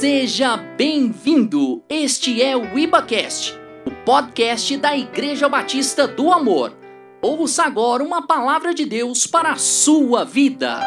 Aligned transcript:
Seja 0.00 0.56
bem-vindo! 0.56 1.84
Este 1.86 2.40
é 2.40 2.56
o 2.56 2.78
IbaCast, 2.78 3.52
o 3.84 3.90
podcast 4.02 4.74
da 4.78 4.96
Igreja 4.96 5.46
Batista 5.46 6.08
do 6.08 6.32
Amor. 6.32 6.74
Ouça 7.20 7.64
agora 7.64 8.02
uma 8.02 8.26
palavra 8.26 8.72
de 8.72 8.86
Deus 8.86 9.26
para 9.26 9.52
a 9.52 9.58
sua 9.58 10.24
vida. 10.24 10.80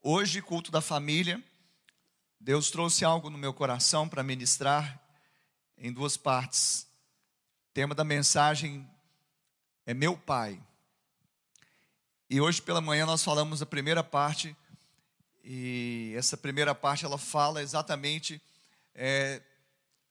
Hoje, 0.00 0.40
culto 0.40 0.70
da 0.70 0.80
família, 0.80 1.42
Deus 2.38 2.70
trouxe 2.70 3.04
algo 3.04 3.28
no 3.28 3.36
meu 3.36 3.52
coração 3.52 4.08
para 4.08 4.22
ministrar 4.22 5.02
em 5.76 5.92
duas 5.92 6.16
partes. 6.16 6.86
O 7.70 7.74
tema 7.74 7.92
da 7.92 8.04
mensagem 8.04 8.88
é 9.84 9.92
Meu 9.92 10.16
Pai. 10.16 10.60
E 12.30 12.40
hoje 12.40 12.62
pela 12.62 12.80
manhã 12.80 13.04
nós 13.04 13.24
falamos 13.24 13.60
a 13.60 13.66
primeira 13.66 14.04
parte 14.04 14.56
e 15.44 16.14
essa 16.16 16.36
primeira 16.36 16.74
parte 16.74 17.04
ela 17.04 17.18
fala 17.18 17.62
exatamente 17.62 18.40
é, 18.94 19.42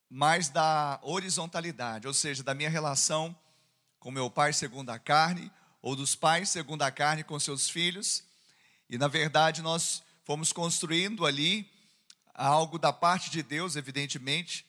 mais 0.09 0.49
da 0.49 0.99
horizontalidade, 1.03 2.07
ou 2.07 2.13
seja, 2.13 2.43
da 2.43 2.53
minha 2.53 2.69
relação 2.69 3.35
com 3.99 4.11
meu 4.11 4.29
pai 4.29 4.51
segundo 4.51 4.89
a 4.89 4.99
carne, 4.99 5.51
ou 5.81 5.95
dos 5.95 6.15
pais 6.15 6.49
segundo 6.49 6.81
a 6.81 6.91
carne 6.91 7.23
com 7.23 7.39
seus 7.39 7.69
filhos. 7.69 8.23
E 8.89 8.97
na 8.97 9.07
verdade 9.07 9.61
nós 9.61 10.03
fomos 10.25 10.51
construindo 10.51 11.25
ali 11.25 11.69
algo 12.33 12.77
da 12.77 12.91
parte 12.91 13.29
de 13.29 13.41
Deus, 13.41 13.75
evidentemente, 13.75 14.65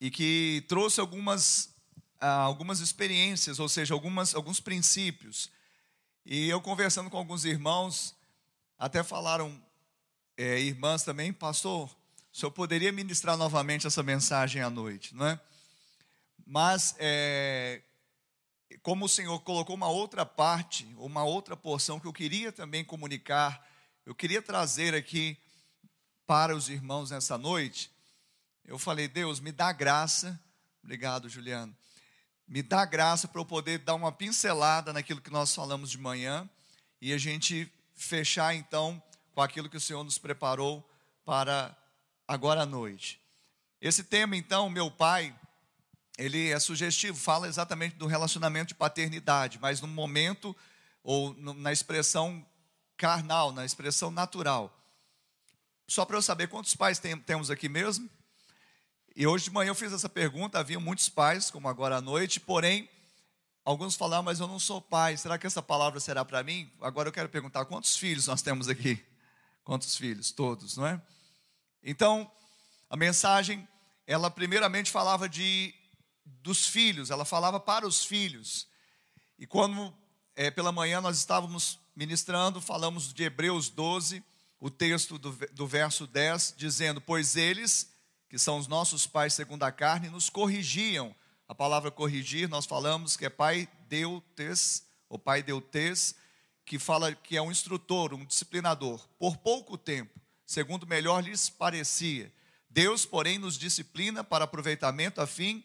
e 0.00 0.10
que 0.10 0.64
trouxe 0.68 1.00
algumas, 1.00 1.74
ah, 2.20 2.40
algumas 2.42 2.80
experiências, 2.80 3.58
ou 3.58 3.68
seja, 3.68 3.94
algumas, 3.94 4.34
alguns 4.34 4.60
princípios. 4.60 5.50
E 6.26 6.48
eu 6.48 6.60
conversando 6.60 7.08
com 7.08 7.16
alguns 7.16 7.44
irmãos, 7.44 8.14
até 8.78 9.02
falaram 9.02 9.60
é, 10.38 10.60
irmãs 10.60 11.02
também, 11.02 11.32
pastor, 11.32 11.90
o 12.32 12.36
senhor 12.36 12.52
poderia 12.52 12.92
ministrar 12.92 13.36
novamente 13.36 13.88
essa 13.88 14.04
mensagem 14.04 14.62
à 14.62 14.70
noite, 14.70 15.12
não 15.12 15.26
é? 15.26 15.40
Mas, 16.46 16.94
é, 17.00 17.82
como 18.80 19.06
o 19.06 19.08
Senhor 19.08 19.40
colocou 19.40 19.74
uma 19.74 19.88
outra 19.88 20.24
parte, 20.24 20.84
uma 20.96 21.24
outra 21.24 21.56
porção 21.56 21.98
que 21.98 22.06
eu 22.06 22.12
queria 22.12 22.52
também 22.52 22.84
comunicar, 22.84 23.68
eu 24.06 24.14
queria 24.14 24.40
trazer 24.40 24.94
aqui 24.94 25.36
para 26.24 26.54
os 26.54 26.68
irmãos 26.68 27.10
nessa 27.10 27.36
noite, 27.36 27.90
eu 28.64 28.78
falei, 28.78 29.08
Deus, 29.08 29.40
me 29.40 29.50
dá 29.50 29.72
graça, 29.72 30.40
obrigado, 30.84 31.28
Juliano, 31.28 31.76
me 32.46 32.62
dá 32.62 32.84
graça 32.84 33.26
para 33.26 33.40
eu 33.40 33.44
poder 33.44 33.78
dar 33.78 33.96
uma 33.96 34.12
pincelada 34.12 34.92
naquilo 34.92 35.20
que 35.20 35.30
nós 35.30 35.52
falamos 35.52 35.90
de 35.90 35.98
manhã 35.98 36.48
e 37.00 37.12
a 37.12 37.18
gente 37.18 37.68
fechar 37.96 38.54
então 38.54 39.02
com 39.38 39.42
aquilo 39.42 39.68
que 39.68 39.76
o 39.76 39.80
Senhor 39.80 40.02
nos 40.02 40.18
preparou 40.18 40.84
para 41.24 41.72
agora 42.26 42.62
à 42.62 42.66
noite. 42.66 43.22
Esse 43.80 44.02
tema, 44.02 44.36
então, 44.36 44.68
meu 44.68 44.90
pai, 44.90 45.32
ele 46.18 46.50
é 46.50 46.58
sugestivo, 46.58 47.16
fala 47.16 47.46
exatamente 47.46 47.94
do 47.94 48.08
relacionamento 48.08 48.70
de 48.70 48.74
paternidade, 48.74 49.56
mas 49.62 49.80
no 49.80 49.86
momento 49.86 50.56
ou 51.04 51.32
na 51.54 51.72
expressão 51.72 52.44
carnal, 52.96 53.52
na 53.52 53.64
expressão 53.64 54.10
natural. 54.10 54.76
Só 55.86 56.04
para 56.04 56.16
eu 56.16 56.22
saber 56.22 56.48
quantos 56.48 56.74
pais 56.74 56.98
tem, 56.98 57.16
temos 57.16 57.48
aqui 57.48 57.68
mesmo? 57.68 58.10
E 59.14 59.24
hoje 59.24 59.44
de 59.44 59.52
manhã 59.52 59.70
eu 59.70 59.74
fiz 59.76 59.92
essa 59.92 60.08
pergunta, 60.08 60.58
havia 60.58 60.80
muitos 60.80 61.08
pais, 61.08 61.48
como 61.48 61.68
agora 61.68 61.98
à 61.98 62.00
noite, 62.00 62.40
porém, 62.40 62.90
alguns 63.64 63.94
falaram, 63.94 64.24
mas 64.24 64.40
eu 64.40 64.48
não 64.48 64.58
sou 64.58 64.82
pai, 64.82 65.16
será 65.16 65.38
que 65.38 65.46
essa 65.46 65.62
palavra 65.62 66.00
será 66.00 66.24
para 66.24 66.42
mim? 66.42 66.68
Agora 66.80 67.08
eu 67.08 67.12
quero 67.12 67.28
perguntar, 67.28 67.66
quantos 67.66 67.96
filhos 67.96 68.26
nós 68.26 68.42
temos 68.42 68.68
aqui? 68.68 69.06
Quantos 69.68 69.98
filhos? 69.98 70.32
Todos, 70.32 70.78
não 70.78 70.86
é? 70.86 70.98
Então, 71.82 72.32
a 72.88 72.96
mensagem, 72.96 73.68
ela 74.06 74.30
primeiramente 74.30 74.90
falava 74.90 75.28
de 75.28 75.74
dos 76.24 76.66
filhos, 76.66 77.10
ela 77.10 77.26
falava 77.26 77.60
para 77.60 77.86
os 77.86 78.02
filhos. 78.02 78.66
E 79.38 79.46
quando 79.46 79.94
é, 80.34 80.50
pela 80.50 80.72
manhã 80.72 81.02
nós 81.02 81.18
estávamos 81.18 81.78
ministrando, 81.94 82.62
falamos 82.62 83.12
de 83.12 83.24
Hebreus 83.24 83.68
12, 83.68 84.24
o 84.58 84.70
texto 84.70 85.18
do, 85.18 85.32
do 85.52 85.66
verso 85.66 86.06
10, 86.06 86.54
dizendo: 86.56 86.98
Pois 86.98 87.36
eles, 87.36 87.92
que 88.26 88.38
são 88.38 88.56
os 88.56 88.66
nossos 88.66 89.06
pais 89.06 89.34
segundo 89.34 89.64
a 89.64 89.70
carne, 89.70 90.08
nos 90.08 90.30
corrigiam. 90.30 91.14
A 91.46 91.54
palavra 91.54 91.90
corrigir, 91.90 92.48
nós 92.48 92.64
falamos 92.64 93.18
que 93.18 93.26
é 93.26 93.28
pai 93.28 93.68
deutes, 93.86 94.82
ou 95.10 95.18
pai 95.18 95.42
deutes, 95.42 96.14
que 96.68 96.78
fala 96.78 97.14
que 97.14 97.34
é 97.34 97.40
um 97.40 97.50
instrutor, 97.50 98.12
um 98.12 98.26
disciplinador, 98.26 99.08
por 99.18 99.38
pouco 99.38 99.78
tempo, 99.78 100.20
segundo 100.46 100.86
melhor 100.86 101.24
lhes 101.24 101.48
parecia. 101.48 102.30
Deus, 102.68 103.06
porém, 103.06 103.38
nos 103.38 103.56
disciplina 103.56 104.22
para 104.22 104.44
aproveitamento 104.44 105.20
a 105.22 105.26
fim 105.26 105.64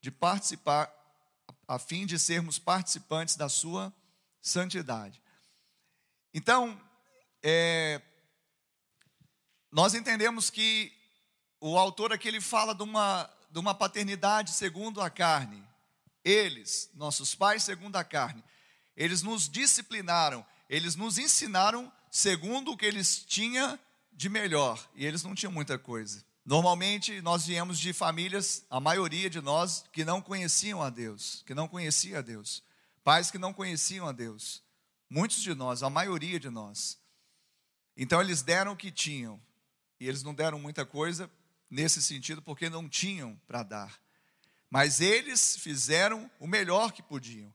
de 0.00 0.10
participar, 0.10 0.92
a 1.68 1.78
fim 1.78 2.04
de 2.04 2.18
sermos 2.18 2.58
participantes 2.58 3.36
da 3.36 3.48
sua 3.48 3.94
santidade. 4.42 5.22
Então, 6.34 6.78
é, 7.44 8.02
nós 9.70 9.94
entendemos 9.94 10.50
que 10.50 10.92
o 11.60 11.78
autor 11.78 12.12
aqui 12.12 12.26
ele 12.26 12.40
fala 12.40 12.74
de 12.74 12.82
uma, 12.82 13.30
de 13.52 13.58
uma 13.60 13.74
paternidade 13.74 14.50
segundo 14.50 15.00
a 15.00 15.08
carne. 15.08 15.64
Eles, 16.24 16.90
nossos 16.94 17.36
pais 17.36 17.62
segundo 17.62 17.94
a 17.94 18.02
carne, 18.02 18.42
eles 19.00 19.22
nos 19.22 19.48
disciplinaram, 19.48 20.44
eles 20.68 20.94
nos 20.94 21.16
ensinaram 21.16 21.90
segundo 22.10 22.72
o 22.72 22.76
que 22.76 22.84
eles 22.84 23.24
tinham 23.24 23.78
de 24.12 24.28
melhor, 24.28 24.78
e 24.94 25.06
eles 25.06 25.22
não 25.22 25.34
tinham 25.34 25.50
muita 25.50 25.78
coisa. 25.78 26.22
Normalmente 26.44 27.22
nós 27.22 27.46
viemos 27.46 27.80
de 27.80 27.94
famílias, 27.94 28.62
a 28.68 28.78
maioria 28.78 29.30
de 29.30 29.40
nós, 29.40 29.86
que 29.90 30.04
não 30.04 30.20
conheciam 30.20 30.82
a 30.82 30.90
Deus, 30.90 31.42
que 31.46 31.54
não 31.54 31.66
conhecia 31.66 32.18
a 32.18 32.20
Deus. 32.20 32.62
Pais 33.02 33.30
que 33.30 33.38
não 33.38 33.54
conheciam 33.54 34.06
a 34.06 34.12
Deus. 34.12 34.62
Muitos 35.08 35.40
de 35.40 35.54
nós, 35.54 35.82
a 35.82 35.88
maioria 35.88 36.38
de 36.38 36.50
nós. 36.50 36.98
Então 37.96 38.20
eles 38.20 38.42
deram 38.42 38.72
o 38.72 38.76
que 38.76 38.90
tinham, 38.90 39.40
e 39.98 40.06
eles 40.06 40.22
não 40.22 40.34
deram 40.34 40.58
muita 40.58 40.84
coisa 40.84 41.30
nesse 41.70 42.02
sentido 42.02 42.42
porque 42.42 42.68
não 42.68 42.86
tinham 42.86 43.40
para 43.46 43.62
dar. 43.62 43.98
Mas 44.68 45.00
eles 45.00 45.56
fizeram 45.56 46.30
o 46.38 46.46
melhor 46.46 46.92
que 46.92 47.02
podiam. 47.02 47.50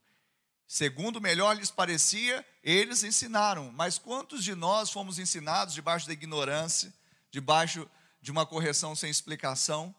Segundo 0.67 1.21
melhor 1.21 1.55
lhes 1.55 1.69
parecia, 1.69 2.45
eles 2.63 3.03
ensinaram. 3.03 3.71
Mas 3.71 3.97
quantos 3.97 4.43
de 4.43 4.55
nós 4.55 4.89
fomos 4.89 5.19
ensinados 5.19 5.73
debaixo 5.73 6.07
da 6.07 6.13
ignorância, 6.13 6.93
debaixo 7.29 7.89
de 8.21 8.31
uma 8.31 8.45
correção 8.45 8.95
sem 8.95 9.09
explicação? 9.09 9.93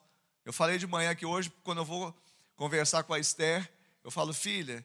Eu 0.45 0.53
falei 0.53 0.79
de 0.79 0.87
manhã 0.87 1.15
que 1.15 1.27
hoje, 1.27 1.53
quando 1.63 1.79
eu 1.79 1.85
vou 1.85 2.15
conversar 2.57 3.05
com 3.05 3.15
a 3.15 3.19
Esther, 3.19 3.71
eu 4.03 4.11
falo, 4.11 4.33
filha, 4.33 4.85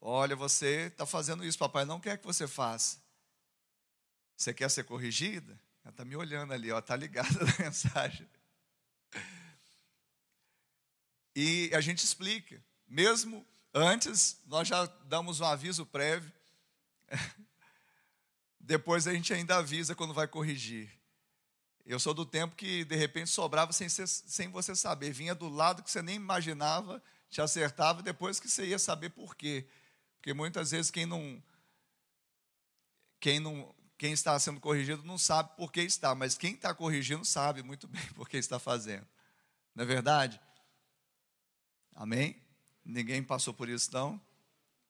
olha, 0.00 0.36
você 0.36 0.86
está 0.86 1.06
fazendo 1.06 1.44
isso, 1.44 1.58
papai 1.58 1.84
não 1.84 2.00
quer 2.00 2.18
que 2.18 2.26
você 2.26 2.46
faça. 2.46 2.98
Você 4.36 4.52
quer 4.52 4.70
ser 4.70 4.84
corrigida? 4.84 5.58
Ela 5.82 5.90
está 5.90 6.04
me 6.04 6.16
olhando 6.16 6.52
ali, 6.52 6.70
está 6.70 6.96
ligada 6.96 7.28
na 7.44 7.64
mensagem. 7.64 8.28
E 11.36 11.70
a 11.74 11.80
gente 11.80 12.04
explica, 12.04 12.62
mesmo 12.86 13.46
Antes, 13.76 14.40
nós 14.46 14.68
já 14.68 14.86
damos 15.06 15.40
um 15.40 15.44
aviso 15.44 15.84
prévio. 15.84 16.32
Depois 18.60 19.08
a 19.08 19.12
gente 19.12 19.34
ainda 19.34 19.56
avisa 19.56 19.96
quando 19.96 20.14
vai 20.14 20.28
corrigir. 20.28 20.88
Eu 21.84 21.98
sou 21.98 22.14
do 22.14 22.24
tempo 22.24 22.54
que 22.54 22.84
de 22.84 22.94
repente 22.94 23.28
sobrava 23.28 23.72
sem, 23.72 23.88
ser, 23.88 24.06
sem 24.06 24.48
você 24.48 24.76
saber, 24.76 25.12
vinha 25.12 25.34
do 25.34 25.48
lado 25.48 25.82
que 25.82 25.90
você 25.90 26.00
nem 26.00 26.14
imaginava, 26.14 27.02
te 27.28 27.42
acertava, 27.42 28.00
depois 28.00 28.38
que 28.38 28.48
você 28.48 28.64
ia 28.64 28.78
saber 28.78 29.10
por 29.10 29.34
quê. 29.34 29.66
Porque 30.16 30.32
muitas 30.32 30.70
vezes 30.70 30.90
quem 30.90 31.04
não 31.04 31.42
quem 33.18 33.40
não 33.40 33.74
quem 33.98 34.12
está 34.12 34.38
sendo 34.38 34.60
corrigido 34.60 35.02
não 35.02 35.18
sabe 35.18 35.54
por 35.56 35.72
que 35.72 35.80
está, 35.80 36.14
mas 36.14 36.38
quem 36.38 36.54
está 36.54 36.72
corrigindo 36.72 37.24
sabe 37.24 37.62
muito 37.62 37.86
bem 37.88 38.06
por 38.14 38.28
que 38.28 38.36
está 38.36 38.60
fazendo. 38.60 39.06
Não 39.74 39.82
é 39.82 39.86
verdade? 39.86 40.40
Amém? 41.92 42.43
Ninguém 42.84 43.22
passou 43.22 43.54
por 43.54 43.68
isso, 43.68 43.90
não? 43.92 44.20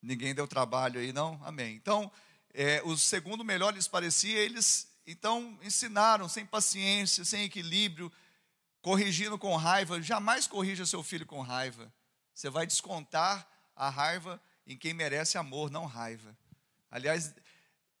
Ninguém 0.01 0.35
deu 0.35 0.47
trabalho 0.47 0.99
aí, 0.99 1.13
não? 1.13 1.39
Amém. 1.43 1.75
Então, 1.75 2.11
é, 2.53 2.81
o 2.83 2.97
segundo 2.97 3.43
melhor 3.43 3.73
lhes 3.73 3.87
parecia, 3.87 4.37
eles 4.37 4.87
então 5.07 5.57
ensinaram 5.61 6.27
sem 6.27 6.45
paciência, 6.45 7.23
sem 7.23 7.43
equilíbrio, 7.43 8.11
corrigindo 8.81 9.37
com 9.37 9.55
raiva. 9.55 10.01
Jamais 10.01 10.47
corrija 10.47 10.85
seu 10.85 11.01
filho 11.01 11.25
com 11.25 11.41
raiva. 11.41 11.91
Você 12.33 12.49
vai 12.49 12.67
descontar 12.67 13.47
a 13.75 13.89
raiva 13.89 14.41
em 14.67 14.77
quem 14.77 14.93
merece 14.93 15.37
amor, 15.37 15.69
não 15.71 15.85
raiva. 15.85 16.35
Aliás, 16.89 17.33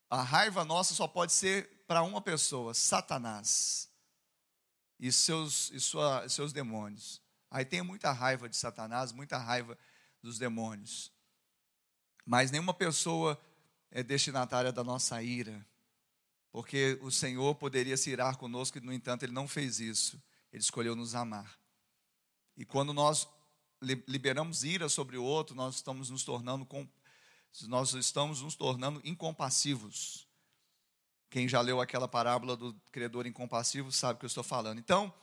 a 0.09 0.21
raiva 0.21 0.63
nossa 0.63 0.93
só 0.93 1.07
pode 1.07 1.31
ser 1.31 1.83
para 1.87 2.01
uma 2.01 2.21
pessoa, 2.21 2.73
Satanás 2.73 3.89
e 4.99 5.11
seus, 5.11 5.69
e 5.71 5.79
sua, 5.79 6.27
seus 6.29 6.53
demônios. 6.53 7.21
Aí 7.55 7.63
tem 7.63 7.81
muita 7.81 8.11
raiva 8.11 8.49
de 8.49 8.57
Satanás, 8.57 9.13
muita 9.13 9.37
raiva 9.37 9.77
dos 10.21 10.37
demônios. 10.37 11.09
Mas 12.25 12.51
nenhuma 12.51 12.73
pessoa 12.73 13.41
é 13.89 14.03
destinatária 14.03 14.73
da 14.73 14.83
nossa 14.83 15.23
ira. 15.23 15.65
porque 16.51 16.97
o 17.01 17.09
Senhor 17.11 17.55
poderia 17.55 17.95
se 17.95 18.09
irar 18.09 18.37
conosco 18.37 18.77
e, 18.77 18.81
no 18.81 18.91
entanto, 18.91 19.23
Ele 19.23 19.31
não 19.31 19.47
fez 19.47 19.79
isso. 19.79 20.21
Ele 20.53 20.61
escolheu 20.61 20.97
nos 20.97 21.15
amar. 21.15 21.57
E 22.57 22.65
quando 22.65 22.93
nós 22.93 23.25
liberamos 23.81 24.65
ira 24.65 24.89
sobre 24.89 25.17
o 25.17 25.23
outro, 25.23 25.55
nós 25.55 25.75
estamos 25.75 26.09
nos 26.09 26.25
tornando 26.25 26.67
nós 27.67 27.93
estamos 27.93 28.41
nos 28.41 28.55
tornando 28.55 29.01
incompassivos. 29.05 30.27
Quem 31.29 31.47
já 31.47 31.61
leu 31.61 31.79
aquela 31.79 32.07
parábola 32.07 32.57
do 32.57 32.73
credor 32.91 33.25
incompassivo 33.25 33.93
sabe 33.93 34.17
o 34.17 34.19
que 34.19 34.25
eu 34.25 34.27
estou 34.27 34.43
falando. 34.43 34.79
Então, 34.79 35.13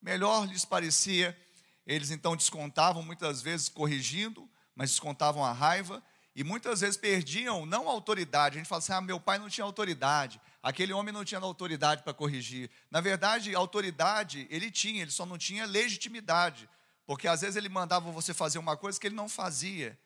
melhor 0.00 0.46
lhes 0.46 0.64
parecia, 0.64 1.38
eles 1.86 2.10
então 2.10 2.36
descontavam 2.36 3.02
muitas 3.02 3.42
vezes 3.42 3.68
corrigindo, 3.68 4.48
mas 4.74 4.90
descontavam 4.90 5.44
a 5.44 5.52
raiva 5.52 6.02
e 6.34 6.42
muitas 6.42 6.80
vezes 6.80 6.96
perdiam 6.96 7.66
não 7.66 7.88
a 7.88 7.92
autoridade. 7.92 8.56
A 8.56 8.58
gente 8.58 8.68
fala 8.68 8.78
assim: 8.78 8.92
"Ah, 8.92 9.00
meu 9.00 9.20
pai 9.20 9.38
não 9.38 9.48
tinha 9.48 9.64
autoridade. 9.64 10.40
Aquele 10.62 10.92
homem 10.92 11.12
não 11.12 11.24
tinha 11.24 11.40
autoridade 11.40 12.02
para 12.02 12.14
corrigir". 12.14 12.70
Na 12.90 13.00
verdade, 13.00 13.54
autoridade 13.54 14.46
ele 14.50 14.70
tinha, 14.70 15.02
ele 15.02 15.10
só 15.10 15.26
não 15.26 15.36
tinha 15.36 15.66
legitimidade, 15.66 16.68
porque 17.06 17.28
às 17.28 17.40
vezes 17.40 17.56
ele 17.56 17.68
mandava 17.68 18.10
você 18.10 18.32
fazer 18.32 18.58
uma 18.58 18.76
coisa 18.76 18.98
que 18.98 19.06
ele 19.06 19.16
não 19.16 19.28
fazia. 19.28 19.98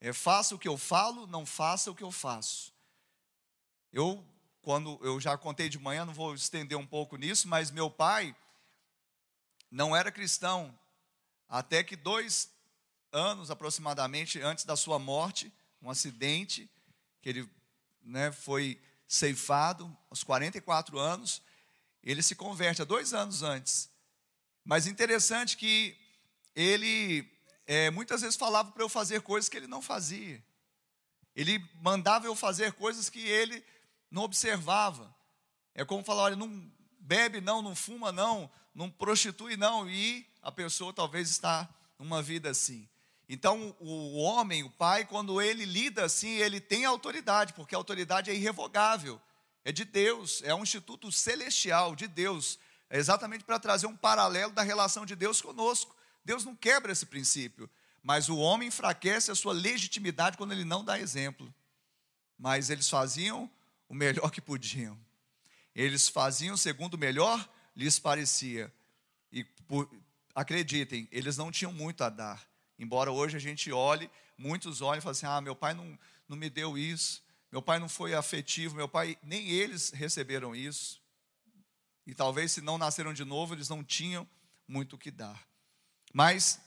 É, 0.00 0.12
faça 0.12 0.54
o 0.54 0.58
que 0.58 0.68
eu 0.68 0.76
falo, 0.76 1.26
não 1.28 1.46
faça 1.46 1.90
o 1.90 1.94
que 1.94 2.02
eu 2.02 2.10
faço. 2.10 2.74
Eu 3.92 4.26
quando 4.62 4.98
eu 5.02 5.20
já 5.20 5.36
contei 5.36 5.68
de 5.68 5.78
manhã, 5.78 6.04
não 6.04 6.14
vou 6.14 6.34
estender 6.34 6.78
um 6.78 6.86
pouco 6.86 7.16
nisso, 7.16 7.48
mas 7.48 7.70
meu 7.70 7.90
pai 7.90 8.34
não 9.68 9.94
era 9.94 10.12
cristão, 10.12 10.76
até 11.52 11.84
que 11.84 11.96
dois 11.96 12.50
anos 13.12 13.50
aproximadamente 13.50 14.40
antes 14.40 14.64
da 14.64 14.74
sua 14.74 14.98
morte, 14.98 15.52
um 15.82 15.90
acidente, 15.90 16.70
que 17.20 17.28
ele 17.28 17.50
né, 18.02 18.32
foi 18.32 18.80
ceifado, 19.06 19.94
aos 20.08 20.24
44 20.24 20.98
anos, 20.98 21.42
ele 22.02 22.22
se 22.22 22.34
converte, 22.34 22.80
há 22.80 22.86
dois 22.86 23.12
anos 23.12 23.42
antes. 23.42 23.90
Mas 24.64 24.86
interessante 24.86 25.58
que 25.58 25.94
ele 26.56 27.30
é, 27.66 27.90
muitas 27.90 28.22
vezes 28.22 28.34
falava 28.34 28.72
para 28.72 28.82
eu 28.82 28.88
fazer 28.88 29.20
coisas 29.20 29.50
que 29.50 29.58
ele 29.58 29.66
não 29.66 29.82
fazia. 29.82 30.42
Ele 31.36 31.62
mandava 31.82 32.24
eu 32.24 32.34
fazer 32.34 32.72
coisas 32.72 33.10
que 33.10 33.20
ele 33.20 33.62
não 34.10 34.22
observava. 34.22 35.14
É 35.74 35.84
como 35.84 36.02
falar: 36.02 36.22
olha, 36.22 36.36
não 36.36 36.72
bebe 36.98 37.42
não, 37.42 37.60
não 37.60 37.74
fuma 37.74 38.10
não, 38.10 38.50
não 38.74 38.90
prostitui 38.90 39.54
não, 39.54 39.88
e 39.90 40.31
a 40.42 40.50
pessoa 40.50 40.92
talvez 40.92 41.30
está 41.30 41.68
numa 41.98 42.20
vida 42.20 42.50
assim. 42.50 42.88
Então, 43.28 43.74
o 43.78 44.18
homem, 44.18 44.62
o 44.62 44.70
pai, 44.70 45.06
quando 45.06 45.40
ele 45.40 45.64
lida 45.64 46.04
assim, 46.04 46.36
ele 46.36 46.60
tem 46.60 46.84
autoridade, 46.84 47.52
porque 47.54 47.74
a 47.74 47.78
autoridade 47.78 48.30
é 48.30 48.34
irrevogável, 48.34 49.20
é 49.64 49.72
de 49.72 49.84
Deus, 49.84 50.42
é 50.44 50.54
um 50.54 50.62
instituto 50.62 51.10
celestial 51.12 51.94
de 51.94 52.08
Deus, 52.08 52.58
é 52.90 52.98
exatamente 52.98 53.44
para 53.44 53.58
trazer 53.58 53.86
um 53.86 53.96
paralelo 53.96 54.52
da 54.52 54.62
relação 54.62 55.06
de 55.06 55.16
Deus 55.16 55.40
conosco. 55.40 55.96
Deus 56.24 56.44
não 56.44 56.54
quebra 56.54 56.92
esse 56.92 57.06
princípio, 57.06 57.70
mas 58.02 58.28
o 58.28 58.36
homem 58.36 58.68
enfraquece 58.68 59.30
a 59.30 59.34
sua 59.34 59.52
legitimidade 59.52 60.36
quando 60.36 60.52
ele 60.52 60.64
não 60.64 60.84
dá 60.84 60.98
exemplo. 60.98 61.52
Mas 62.36 62.68
eles 62.68 62.88
faziam 62.88 63.50
o 63.88 63.94
melhor 63.94 64.30
que 64.30 64.40
podiam. 64.40 64.98
Eles 65.74 66.08
faziam 66.08 66.56
segundo 66.56 66.94
o 66.94 66.98
melhor 66.98 67.48
lhes 67.74 67.98
parecia. 67.98 68.70
E 69.32 69.44
por, 69.44 69.88
acreditem, 70.34 71.08
eles 71.10 71.36
não 71.36 71.50
tinham 71.50 71.72
muito 71.72 72.02
a 72.02 72.08
dar. 72.08 72.46
Embora 72.78 73.12
hoje 73.12 73.36
a 73.36 73.40
gente 73.40 73.70
olhe, 73.70 74.10
muitos 74.36 74.80
olhem 74.80 74.98
e 74.98 75.02
falem 75.02 75.12
assim: 75.12 75.26
ah, 75.26 75.40
meu 75.40 75.54
pai 75.54 75.74
não, 75.74 75.98
não 76.28 76.36
me 76.36 76.48
deu 76.48 76.76
isso, 76.76 77.22
meu 77.50 77.60
pai 77.60 77.78
não 77.78 77.88
foi 77.88 78.14
afetivo, 78.14 78.74
meu 78.74 78.88
pai, 78.88 79.18
nem 79.22 79.48
eles 79.50 79.90
receberam 79.90 80.56
isso. 80.56 81.02
E 82.06 82.14
talvez 82.14 82.52
se 82.52 82.60
não 82.60 82.78
nasceram 82.78 83.12
de 83.12 83.24
novo, 83.24 83.54
eles 83.54 83.68
não 83.68 83.84
tinham 83.84 84.26
muito 84.66 84.96
o 84.96 84.98
que 84.98 85.10
dar. 85.10 85.46
Mas, 86.12 86.60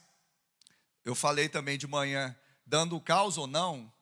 eu 1.04 1.14
falei 1.14 1.48
também 1.48 1.76
de 1.76 1.86
manhã, 1.86 2.34
dando 2.64 3.00
causa 3.00 3.40
ou 3.40 3.46
não, 3.46 3.92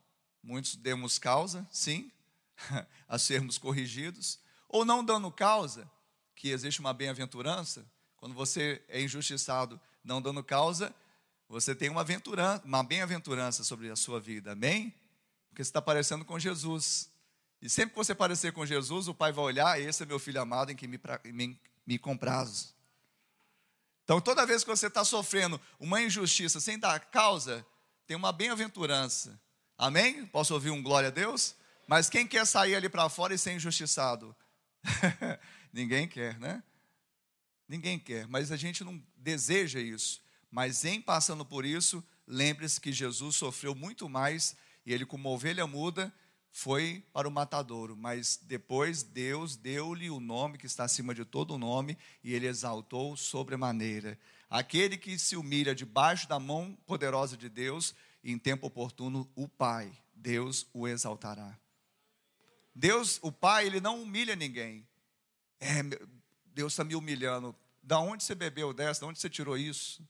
muitos 0.43 0.77
demos 0.77 1.19
causa, 1.19 1.67
sim, 1.71 2.13
a 3.09 3.19
sermos 3.19 3.59
corrigidos, 3.59 4.39
ou 4.69 4.85
não 4.85 5.05
dando 5.05 5.31
causa, 5.33 5.91
que 6.35 6.51
existe 6.51 6.81
uma 6.81 6.93
bem-aventurança, 6.93 7.87
quando 8.25 8.33
você 8.33 8.83
é 8.89 9.03
injustiçado 9.03 9.79
não 10.03 10.23
dando 10.23 10.43
causa, 10.43 10.95
você 11.47 11.75
tem 11.75 11.91
uma, 11.91 12.03
uma 12.65 12.83
bem-aventurança 12.83 13.63
sobre 13.63 13.91
a 13.91 13.97
sua 13.97 14.19
vida, 14.19 14.53
amém? 14.53 14.95
Porque 15.51 15.63
você 15.63 15.69
está 15.69 15.83
parecendo 15.83 16.25
com 16.25 16.39
Jesus. 16.39 17.11
E 17.61 17.69
sempre 17.69 17.91
que 17.91 17.99
você 17.99 18.15
parecer 18.15 18.51
com 18.55 18.65
Jesus, 18.65 19.09
o 19.09 19.15
Pai 19.15 19.31
vai 19.31 19.45
olhar, 19.45 19.79
esse 19.79 20.03
é 20.03 20.07
meu 20.07 20.19
filho 20.19 20.41
amado 20.41 20.73
em 20.73 20.75
que 20.75 20.89
me, 20.89 20.99
me, 21.35 21.61
me 21.87 21.99
comprazo. 21.99 22.75
Então, 24.05 24.23
toda 24.23 24.47
vez 24.47 24.65
que 24.65 24.71
você 24.71 24.87
está 24.87 25.05
sofrendo 25.05 25.61
uma 25.79 26.01
injustiça 26.01 26.61
sem 26.61 26.79
dar 26.79 26.99
causa, 27.01 27.63
tem 28.07 28.17
uma 28.17 28.33
bem-aventurança. 28.33 29.39
Amém? 29.77 30.25
Posso 30.29 30.55
ouvir 30.55 30.71
um 30.71 30.83
glória 30.83 31.09
a 31.09 31.13
Deus? 31.13 31.55
Mas 31.87 32.09
quem 32.09 32.27
quer 32.27 32.47
sair 32.47 32.75
ali 32.75 32.89
para 32.89 33.07
fora 33.11 33.35
e 33.35 33.39
ser 33.39 33.53
injustiçado? 33.53 34.35
Ninguém 35.71 36.09
quer, 36.09 36.41
né? 36.41 36.63
Ninguém 37.69 37.99
quer, 37.99 38.27
mas 38.29 38.53
a 38.53 38.57
gente 38.57 38.85
não 38.85 39.03
deseja 39.17 39.81
isso. 39.81 40.23
Mas 40.51 40.85
em 40.85 41.01
passando 41.01 41.45
por 41.45 41.65
isso, 41.65 42.05
lembre-se 42.27 42.81
que 42.81 42.93
Jesus 42.93 43.37
sofreu 43.37 43.75
muito 43.75 44.09
mais 44.09 44.57
e 44.87 44.93
ele, 44.93 45.07
como 45.07 45.29
ovelha 45.29 45.67
muda, 45.67 46.13
foi 46.53 47.03
para 47.13 47.27
o 47.27 47.33
matadouro. 47.33 47.97
Mas 47.97 48.39
depois 48.41 49.03
Deus 49.03 49.57
deu-lhe 49.57 50.11
o 50.11 50.21
nome 50.21 50.59
que 50.59 50.67
está 50.67 50.85
acima 50.85 51.15
de 51.15 51.25
todo 51.25 51.59
nome 51.59 51.99
e 52.23 52.33
ele 52.33 52.47
exaltou 52.47 53.17
sobremaneira. 53.17 54.19
Aquele 54.49 54.97
que 54.97 55.19
se 55.19 55.37
humilha 55.37 55.75
debaixo 55.75 56.29
da 56.29 56.39
mão 56.39 56.79
poderosa 56.87 57.37
de 57.37 57.49
Deus, 57.49 57.95
em 58.23 58.39
tempo 58.39 58.69
oportuno, 58.69 59.29
o 59.35 59.49
Pai, 59.49 59.91
Deus 60.15 60.67
o 60.73 60.87
exaltará. 60.87 61.59
Deus, 62.75 63.19
o 63.23 63.33
Pai, 63.33 63.67
ele 63.67 63.81
não 63.81 64.03
humilha 64.03 64.37
ninguém. 64.37 64.87
É, 65.59 65.83
Deus 66.55 66.73
está 66.73 66.85
me 66.85 66.95
humilhando. 66.95 67.55
Da 67.83 67.99
onde 67.99 68.25
você 68.25 68.35
bebeu 68.35 68.73
dessa? 68.73 69.01
Da 69.03 69.07
onde 69.07 69.19
você 69.19 69.29
tirou 69.29 69.59
isso? 69.59 70.07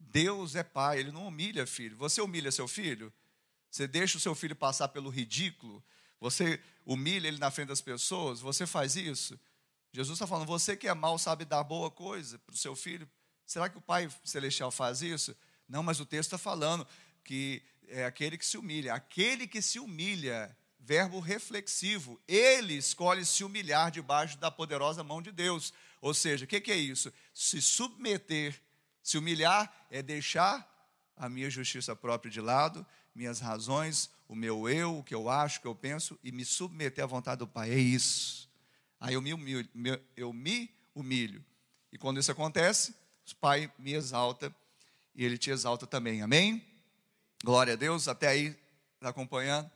Deus 0.00 0.54
é 0.54 0.62
Pai, 0.62 0.98
ele 0.98 1.12
não 1.12 1.26
humilha 1.26 1.66
filho. 1.66 1.96
Você 1.96 2.20
humilha 2.20 2.50
seu 2.50 2.66
filho? 2.66 3.12
Você 3.70 3.86
deixa 3.86 4.16
o 4.16 4.20
seu 4.20 4.34
filho 4.34 4.56
passar 4.56 4.88
pelo 4.88 5.10
ridículo? 5.10 5.84
Você 6.20 6.60
humilha 6.84 7.28
ele 7.28 7.38
na 7.38 7.50
frente 7.50 7.68
das 7.68 7.80
pessoas? 7.80 8.40
Você 8.40 8.66
faz 8.66 8.96
isso? 8.96 9.38
Jesus 9.92 10.16
está 10.16 10.26
falando, 10.26 10.46
você 10.46 10.76
que 10.76 10.88
é 10.88 10.94
mal 10.94 11.18
sabe 11.18 11.44
dar 11.44 11.62
boa 11.62 11.90
coisa 11.90 12.38
para 12.38 12.54
o 12.54 12.58
seu 12.58 12.74
filho. 12.74 13.08
Será 13.46 13.68
que 13.68 13.78
o 13.78 13.80
Pai 13.80 14.08
Celestial 14.24 14.70
faz 14.70 15.02
isso? 15.02 15.36
Não, 15.68 15.82
mas 15.82 16.00
o 16.00 16.06
texto 16.06 16.28
está 16.28 16.38
falando 16.38 16.86
que 17.24 17.62
é 17.86 18.04
aquele 18.04 18.36
que 18.36 18.46
se 18.46 18.56
humilha. 18.56 18.94
Aquele 18.94 19.46
que 19.46 19.62
se 19.62 19.78
humilha 19.78 20.56
verbo 20.88 21.20
reflexivo. 21.20 22.18
Ele 22.26 22.72
escolhe 22.72 23.22
se 23.26 23.44
humilhar 23.44 23.90
debaixo 23.90 24.38
da 24.38 24.50
poderosa 24.50 25.04
mão 25.04 25.20
de 25.20 25.30
Deus. 25.30 25.70
Ou 26.00 26.14
seja, 26.14 26.46
o 26.46 26.48
que, 26.48 26.62
que 26.62 26.72
é 26.72 26.76
isso? 26.76 27.12
Se 27.34 27.60
submeter, 27.60 28.58
se 29.02 29.18
humilhar 29.18 29.70
é 29.90 30.00
deixar 30.00 30.66
a 31.14 31.28
minha 31.28 31.50
justiça 31.50 31.94
própria 31.94 32.30
de 32.30 32.40
lado, 32.40 32.86
minhas 33.14 33.38
razões, 33.38 34.08
o 34.26 34.34
meu 34.34 34.66
eu, 34.66 35.00
o 35.00 35.04
que 35.04 35.14
eu 35.14 35.28
acho, 35.28 35.58
o 35.58 35.60
que 35.60 35.68
eu 35.68 35.74
penso, 35.74 36.18
e 36.24 36.32
me 36.32 36.42
submeter 36.42 37.04
à 37.04 37.06
vontade 37.06 37.40
do 37.40 37.46
Pai. 37.46 37.70
É 37.70 37.78
isso. 37.78 38.48
Aí 38.98 39.12
eu 39.12 39.20
me 39.20 39.34
humilho, 39.34 39.68
eu 40.16 40.32
me 40.32 40.70
humilho. 40.94 41.44
E 41.92 41.98
quando 41.98 42.18
isso 42.18 42.32
acontece, 42.32 42.94
o 43.30 43.36
Pai 43.36 43.70
me 43.78 43.92
exalta 43.92 44.54
e 45.14 45.22
Ele 45.22 45.36
te 45.36 45.50
exalta 45.50 45.86
também. 45.86 46.22
Amém? 46.22 46.64
Glória 47.44 47.74
a 47.74 47.76
Deus. 47.76 48.08
Até 48.08 48.28
aí, 48.28 48.56
está 48.96 49.10
acompanhando? 49.10 49.70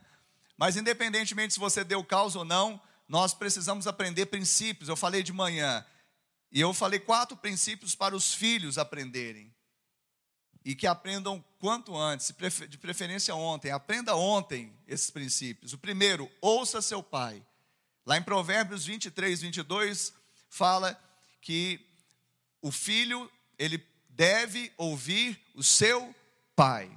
Mas 0.56 0.76
independentemente 0.76 1.54
se 1.54 1.60
você 1.60 1.82
deu 1.82 2.04
causa 2.04 2.38
ou 2.38 2.44
não, 2.44 2.80
nós 3.08 3.34
precisamos 3.34 3.86
aprender 3.86 4.26
princípios. 4.26 4.88
Eu 4.88 4.96
falei 4.96 5.22
de 5.22 5.32
manhã, 5.32 5.84
e 6.52 6.60
eu 6.60 6.74
falei 6.74 7.00
quatro 7.00 7.36
princípios 7.36 7.94
para 7.94 8.14
os 8.14 8.34
filhos 8.34 8.76
aprenderem. 8.76 9.52
E 10.64 10.74
que 10.74 10.86
aprendam 10.86 11.42
quanto 11.58 11.96
antes, 11.96 12.32
de 12.68 12.78
preferência 12.78 13.34
ontem. 13.34 13.70
Aprenda 13.70 14.14
ontem 14.14 14.72
esses 14.86 15.10
princípios. 15.10 15.72
O 15.72 15.78
primeiro, 15.78 16.30
ouça 16.40 16.82
seu 16.82 17.02
pai. 17.02 17.44
Lá 18.04 18.18
em 18.18 18.22
Provérbios 18.22 18.84
23, 18.84 19.40
22, 19.40 20.12
fala 20.48 20.96
que 21.40 21.84
o 22.60 22.70
filho, 22.70 23.30
ele 23.58 23.84
deve 24.10 24.72
ouvir 24.76 25.40
o 25.54 25.62
seu 25.62 26.14
pai. 26.54 26.96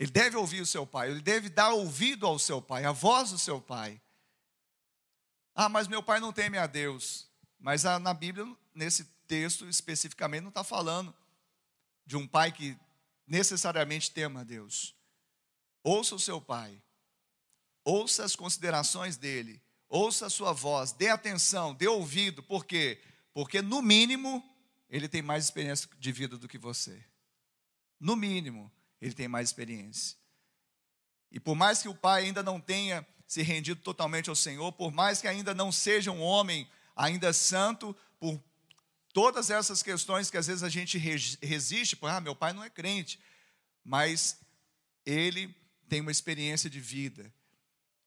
Ele 0.00 0.10
deve 0.10 0.34
ouvir 0.34 0.62
o 0.62 0.66
seu 0.66 0.86
pai, 0.86 1.10
ele 1.10 1.20
deve 1.20 1.50
dar 1.50 1.74
ouvido 1.74 2.26
ao 2.26 2.38
seu 2.38 2.62
pai, 2.62 2.86
a 2.86 2.90
voz 2.90 3.32
do 3.32 3.38
seu 3.38 3.60
pai. 3.60 4.00
Ah, 5.54 5.68
mas 5.68 5.86
meu 5.86 6.02
pai 6.02 6.18
não 6.20 6.32
teme 6.32 6.56
a 6.56 6.66
Deus. 6.66 7.28
Mas 7.58 7.82
na 7.82 8.14
Bíblia, 8.14 8.46
nesse 8.74 9.04
texto 9.28 9.68
especificamente, 9.68 10.40
não 10.40 10.48
está 10.48 10.64
falando 10.64 11.14
de 12.06 12.16
um 12.16 12.26
pai 12.26 12.50
que 12.50 12.78
necessariamente 13.26 14.10
tema 14.10 14.40
a 14.40 14.44
Deus. 14.44 14.96
Ouça 15.84 16.14
o 16.14 16.18
seu 16.18 16.40
pai, 16.40 16.82
ouça 17.84 18.24
as 18.24 18.34
considerações 18.34 19.18
dele, 19.18 19.62
ouça 19.86 20.26
a 20.26 20.30
sua 20.30 20.54
voz, 20.54 20.92
dê 20.92 21.10
atenção, 21.10 21.74
dê 21.74 21.88
ouvido, 21.88 22.42
por 22.42 22.64
quê? 22.64 23.02
Porque, 23.34 23.60
no 23.60 23.82
mínimo, 23.82 24.42
ele 24.88 25.08
tem 25.10 25.20
mais 25.20 25.44
experiência 25.44 25.90
de 25.98 26.10
vida 26.10 26.38
do 26.38 26.48
que 26.48 26.56
você. 26.56 27.04
No 28.00 28.16
mínimo, 28.16 28.72
ele 29.00 29.14
tem 29.14 29.28
mais 29.28 29.48
experiência. 29.48 30.16
E 31.30 31.38
por 31.38 31.54
mais 31.54 31.80
que 31.80 31.88
o 31.88 31.94
pai 31.94 32.24
ainda 32.24 32.42
não 32.42 32.60
tenha 32.60 33.06
se 33.26 33.42
rendido 33.42 33.80
totalmente 33.80 34.28
ao 34.28 34.34
Senhor, 34.34 34.72
por 34.72 34.90
mais 34.90 35.20
que 35.20 35.28
ainda 35.28 35.54
não 35.54 35.70
seja 35.70 36.10
um 36.10 36.20
homem 36.20 36.68
ainda 36.96 37.32
santo, 37.32 37.96
por 38.18 38.42
todas 39.12 39.50
essas 39.50 39.82
questões 39.82 40.30
que 40.30 40.36
às 40.36 40.48
vezes 40.48 40.62
a 40.62 40.68
gente 40.68 40.98
resiste, 40.98 41.96
por 41.96 42.10
ah, 42.10 42.20
meu 42.20 42.34
pai 42.34 42.52
não 42.52 42.64
é 42.64 42.68
crente, 42.68 43.20
mas 43.84 44.40
ele 45.06 45.54
tem 45.88 46.00
uma 46.00 46.10
experiência 46.10 46.68
de 46.68 46.80
vida. 46.80 47.32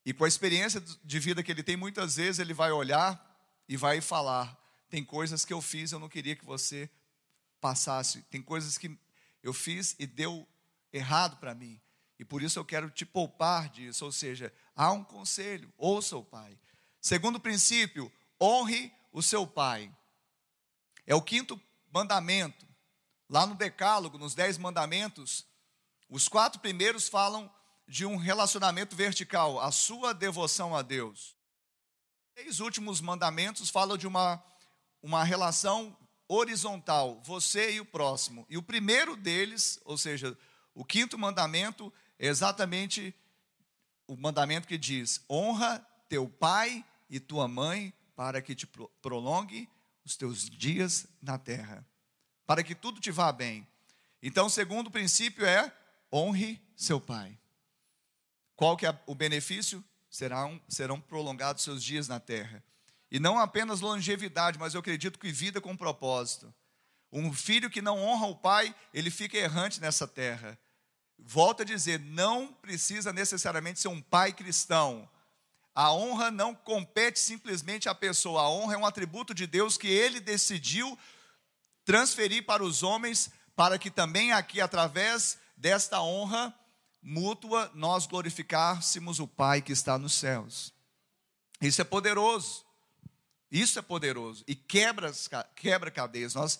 E 0.04 0.12
com 0.12 0.24
a 0.24 0.28
experiência 0.28 0.82
de 1.02 1.18
vida 1.18 1.42
que 1.42 1.50
ele 1.50 1.62
tem, 1.62 1.76
muitas 1.76 2.16
vezes 2.16 2.38
ele 2.38 2.52
vai 2.52 2.70
olhar 2.70 3.18
e 3.68 3.76
vai 3.76 4.00
falar: 4.00 4.58
tem 4.90 5.02
coisas 5.02 5.44
que 5.44 5.52
eu 5.52 5.62
fiz, 5.62 5.92
eu 5.92 5.98
não 5.98 6.08
queria 6.08 6.36
que 6.36 6.44
você 6.44 6.90
passasse, 7.60 8.22
tem 8.30 8.42
coisas 8.42 8.76
que 8.76 8.94
eu 9.42 9.54
fiz 9.54 9.96
e 9.98 10.06
deu 10.06 10.46
errado 10.94 11.36
para 11.38 11.54
mim. 11.54 11.80
E 12.18 12.24
por 12.24 12.42
isso 12.42 12.58
eu 12.58 12.64
quero 12.64 12.88
te 12.88 13.04
poupar 13.04 13.68
disso. 13.68 14.04
Ou 14.04 14.12
seja, 14.12 14.52
há 14.74 14.92
um 14.92 15.02
conselho, 15.02 15.72
ouça 15.76 16.16
o 16.16 16.24
pai. 16.24 16.56
Segundo 17.00 17.40
princípio, 17.40 18.10
honre 18.40 18.92
o 19.12 19.20
seu 19.20 19.46
pai. 19.46 19.94
É 21.04 21.14
o 21.14 21.20
quinto 21.20 21.60
mandamento. 21.92 22.66
Lá 23.28 23.46
no 23.46 23.56
Decálogo, 23.56 24.16
nos 24.16 24.34
dez 24.34 24.56
mandamentos, 24.56 25.44
os 26.08 26.28
quatro 26.28 26.60
primeiros 26.60 27.08
falam 27.08 27.52
de 27.88 28.06
um 28.06 28.16
relacionamento 28.16 28.94
vertical, 28.94 29.60
a 29.60 29.72
sua 29.72 30.14
devoção 30.14 30.76
a 30.76 30.82
Deus. 30.82 31.36
Os 32.28 32.34
três 32.34 32.60
últimos 32.60 33.00
mandamentos 33.00 33.68
falam 33.68 33.96
de 33.96 34.06
uma, 34.06 34.42
uma 35.02 35.24
relação 35.24 35.96
horizontal, 36.28 37.20
você 37.24 37.74
e 37.74 37.80
o 37.80 37.84
próximo. 37.84 38.46
E 38.48 38.56
o 38.56 38.62
primeiro 38.62 39.16
deles, 39.16 39.80
ou 39.84 39.98
seja, 39.98 40.36
o 40.74 40.84
quinto 40.84 41.18
mandamento, 41.18 41.92
é 42.18 42.26
exatamente 42.26 43.14
o 44.06 44.16
mandamento 44.16 44.66
que 44.66 44.76
diz: 44.76 45.24
honra 45.30 45.78
teu 46.08 46.28
pai 46.28 46.84
e 47.08 47.20
tua 47.20 47.46
mãe 47.46 47.92
para 48.16 48.42
que 48.42 48.54
te 48.54 48.66
prolongue 49.00 49.68
os 50.04 50.16
teus 50.16 50.48
dias 50.48 51.06
na 51.22 51.38
terra, 51.38 51.86
para 52.46 52.62
que 52.62 52.74
tudo 52.74 53.00
te 53.00 53.10
vá 53.10 53.32
bem. 53.32 53.66
Então, 54.22 54.46
o 54.46 54.50
segundo 54.50 54.90
princípio 54.90 55.44
é 55.44 55.72
honre 56.12 56.60
seu 56.76 57.00
pai. 57.00 57.38
Qual 58.56 58.76
que 58.76 58.86
é 58.86 58.98
o 59.06 59.14
benefício? 59.14 59.84
Serão, 60.08 60.60
serão 60.68 61.00
prolongados 61.00 61.62
seus 61.62 61.82
dias 61.82 62.06
na 62.06 62.20
terra. 62.20 62.62
E 63.10 63.18
não 63.18 63.38
apenas 63.38 63.80
longevidade, 63.80 64.58
mas 64.58 64.74
eu 64.74 64.80
acredito 64.80 65.18
que 65.18 65.30
vida 65.30 65.60
com 65.60 65.76
propósito. 65.76 66.52
Um 67.12 67.32
filho 67.32 67.70
que 67.70 67.82
não 67.82 67.98
honra 67.98 68.26
o 68.26 68.36
pai, 68.36 68.74
ele 68.92 69.10
fica 69.10 69.36
errante 69.36 69.80
nessa 69.80 70.06
terra. 70.06 70.58
Volto 71.18 71.62
a 71.62 71.64
dizer, 71.64 72.00
não 72.00 72.48
precisa 72.48 73.12
necessariamente 73.12 73.80
ser 73.80 73.88
um 73.88 74.00
pai 74.00 74.32
cristão. 74.32 75.08
A 75.74 75.92
honra 75.92 76.30
não 76.30 76.54
compete 76.54 77.18
simplesmente 77.18 77.88
à 77.88 77.94
pessoa, 77.94 78.42
a 78.42 78.50
honra 78.50 78.74
é 78.74 78.78
um 78.78 78.86
atributo 78.86 79.34
de 79.34 79.46
Deus 79.46 79.76
que 79.76 79.88
ele 79.88 80.20
decidiu 80.20 80.98
transferir 81.84 82.44
para 82.44 82.62
os 82.62 82.82
homens, 82.82 83.30
para 83.56 83.78
que 83.78 83.90
também 83.90 84.32
aqui, 84.32 84.60
através 84.60 85.38
desta 85.56 86.00
honra 86.00 86.54
mútua, 87.02 87.70
nós 87.74 88.06
glorificássemos 88.06 89.20
o 89.20 89.26
Pai 89.26 89.60
que 89.60 89.72
está 89.72 89.98
nos 89.98 90.14
céus. 90.14 90.72
Isso 91.60 91.80
é 91.80 91.84
poderoso. 91.84 92.64
Isso 93.50 93.78
é 93.78 93.82
poderoso 93.82 94.42
e 94.48 94.54
quebra, 94.56 95.12
quebra 95.54 95.88
cadeias. 95.88 96.34
Nós 96.34 96.58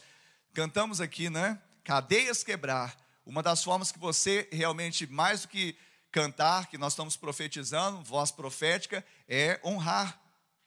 cantamos 0.52 1.00
aqui, 1.00 1.28
né? 1.28 1.60
Cadeias 1.82 2.44
quebrar. 2.44 2.96
Uma 3.26 3.42
das 3.42 3.64
formas 3.64 3.90
que 3.90 3.98
você 3.98 4.48
realmente, 4.52 5.06
mais 5.06 5.42
do 5.42 5.48
que 5.48 5.76
cantar, 6.10 6.68
que 6.68 6.78
nós 6.78 6.92
estamos 6.92 7.16
profetizando, 7.16 8.02
voz 8.02 8.30
profética, 8.30 9.04
é 9.28 9.60
honrar. 9.64 10.20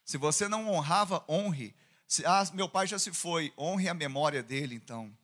Se 0.03 0.17
você 0.17 0.47
não 0.47 0.69
honrava, 0.69 1.23
honre. 1.27 1.73
Se, 2.07 2.25
ah, 2.25 2.43
meu 2.53 2.67
pai 2.67 2.87
já 2.87 2.97
se 2.97 3.13
foi, 3.13 3.53
honre 3.57 3.89
a 3.89 3.93
memória 3.93 4.41
dele, 4.41 4.75
então. 4.75 5.15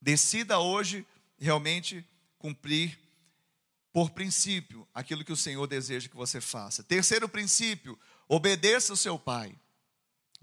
Decida 0.00 0.58
hoje 0.58 1.06
realmente 1.38 2.04
cumprir 2.38 2.98
por 3.92 4.10
princípio 4.10 4.86
aquilo 4.94 5.24
que 5.24 5.32
o 5.32 5.36
Senhor 5.36 5.66
deseja 5.66 6.08
que 6.08 6.16
você 6.16 6.40
faça. 6.40 6.82
Terceiro 6.82 7.28
princípio, 7.28 7.98
obedeça 8.28 8.92
o 8.92 8.96
seu 8.96 9.18
pai. 9.18 9.54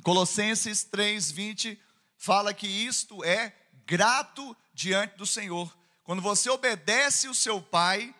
Colossenses 0.03 0.83
3:20 0.83 1.79
fala 2.17 2.53
que 2.53 2.67
isto 2.67 3.23
é 3.23 3.53
grato 3.85 4.55
diante 4.77 5.17
do 5.17 5.25
Senhor. 5.25 5.75
Quando 6.03 6.21
você 6.21 6.51
obedece 6.51 7.27
o 7.27 7.33
seu 7.33 7.59
pai, 7.59 8.13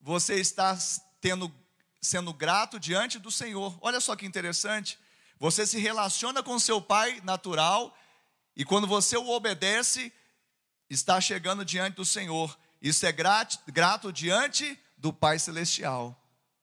você 0.00 0.36
está 0.36 0.76
tendo, 1.20 1.52
sendo 2.00 2.32
grato 2.32 2.80
diante 2.80 3.18
do 3.18 3.30
Senhor. 3.30 3.78
Olha 3.82 4.00
só 4.00 4.16
que 4.16 4.24
interessante. 4.24 4.98
Você 5.38 5.66
se 5.66 5.78
relaciona 5.78 6.42
com 6.42 6.58
seu 6.58 6.80
pai 6.80 7.20
natural 7.22 7.94
e 8.56 8.64
quando 8.64 8.86
você 8.86 9.14
o 9.18 9.28
obedece, 9.28 10.10
está 10.88 11.20
chegando 11.20 11.66
diante 11.66 11.96
do 11.96 12.04
Senhor. 12.04 12.58
Isso 12.80 13.04
é 13.04 13.12
grato, 13.12 13.58
grato 13.70 14.10
diante 14.10 14.78
do 14.96 15.12
Pai 15.12 15.38
Celestial. 15.38 16.18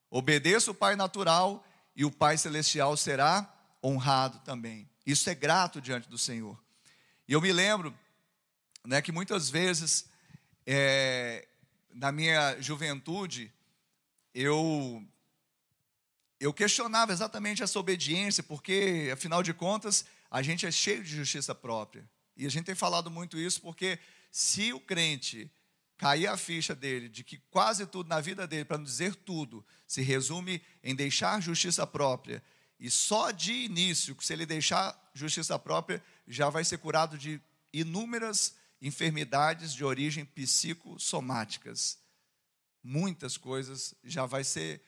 Obedeça 0.10 0.72
o 0.72 0.76
Pai 0.76 0.96
natural 0.96 1.64
e 1.96 2.04
o 2.04 2.12
Pai 2.12 2.40
Celestial 2.40 2.98
será 2.98 3.48
honrado 3.84 4.40
também. 4.40 4.90
Isso 5.06 5.30
é 5.30 5.36
grato 5.36 5.80
diante 5.80 6.10
do 6.10 6.18
Senhor. 6.18 6.60
E 7.28 7.34
eu 7.34 7.42
me 7.42 7.52
lembro 7.54 7.96
né, 8.88 9.02
que 9.02 9.12
muitas 9.12 9.50
vezes, 9.50 10.06
é, 10.66 11.46
na 11.94 12.10
minha 12.10 12.60
juventude, 12.62 13.54
eu, 14.34 15.06
eu 16.40 16.54
questionava 16.54 17.12
exatamente 17.12 17.62
essa 17.62 17.78
obediência, 17.78 18.42
porque, 18.42 19.10
afinal 19.12 19.44
de 19.44 19.54
contas, 19.54 20.06
a 20.32 20.42
gente 20.42 20.66
é 20.66 20.72
cheio 20.72 21.04
de 21.04 21.10
justiça 21.10 21.54
própria. 21.54 22.10
E 22.38 22.46
a 22.46 22.50
gente 22.50 22.64
tem 22.64 22.76
falado 22.76 23.12
muito 23.12 23.38
isso 23.38 23.62
porque 23.62 24.00
se 24.32 24.72
o 24.72 24.80
crente 24.80 25.52
cair 25.98 26.28
a 26.28 26.38
ficha 26.38 26.74
dele 26.74 27.10
de 27.10 27.26
que 27.26 27.40
quase 27.50 27.86
tudo 27.88 28.08
na 28.08 28.22
vida 28.22 28.48
dele, 28.48 28.64
para 28.64 28.78
não 28.78 28.86
dizer 28.86 29.16
tudo, 29.16 29.66
se 29.86 30.02
resume 30.02 30.62
em 30.82 30.96
deixar 30.96 31.42
justiça 31.42 31.86
própria, 31.86 32.42
e 32.80 32.90
só 32.90 33.32
de 33.32 33.52
início, 33.52 34.16
se 34.22 34.32
ele 34.32 34.46
deixar 34.46 34.98
justiça 35.14 35.60
própria, 35.60 36.02
já 36.26 36.50
vai 36.50 36.64
ser 36.64 36.78
curado 36.78 37.18
de 37.18 37.42
inúmeras 37.74 38.56
enfermidades 38.82 39.74
de 39.74 39.84
origem 39.84 40.26
psicossomáticas. 40.26 41.98
Muitas 42.84 43.38
coisas 43.38 43.94
já 44.04 44.26
vai 44.26 44.44
ser, 44.44 44.82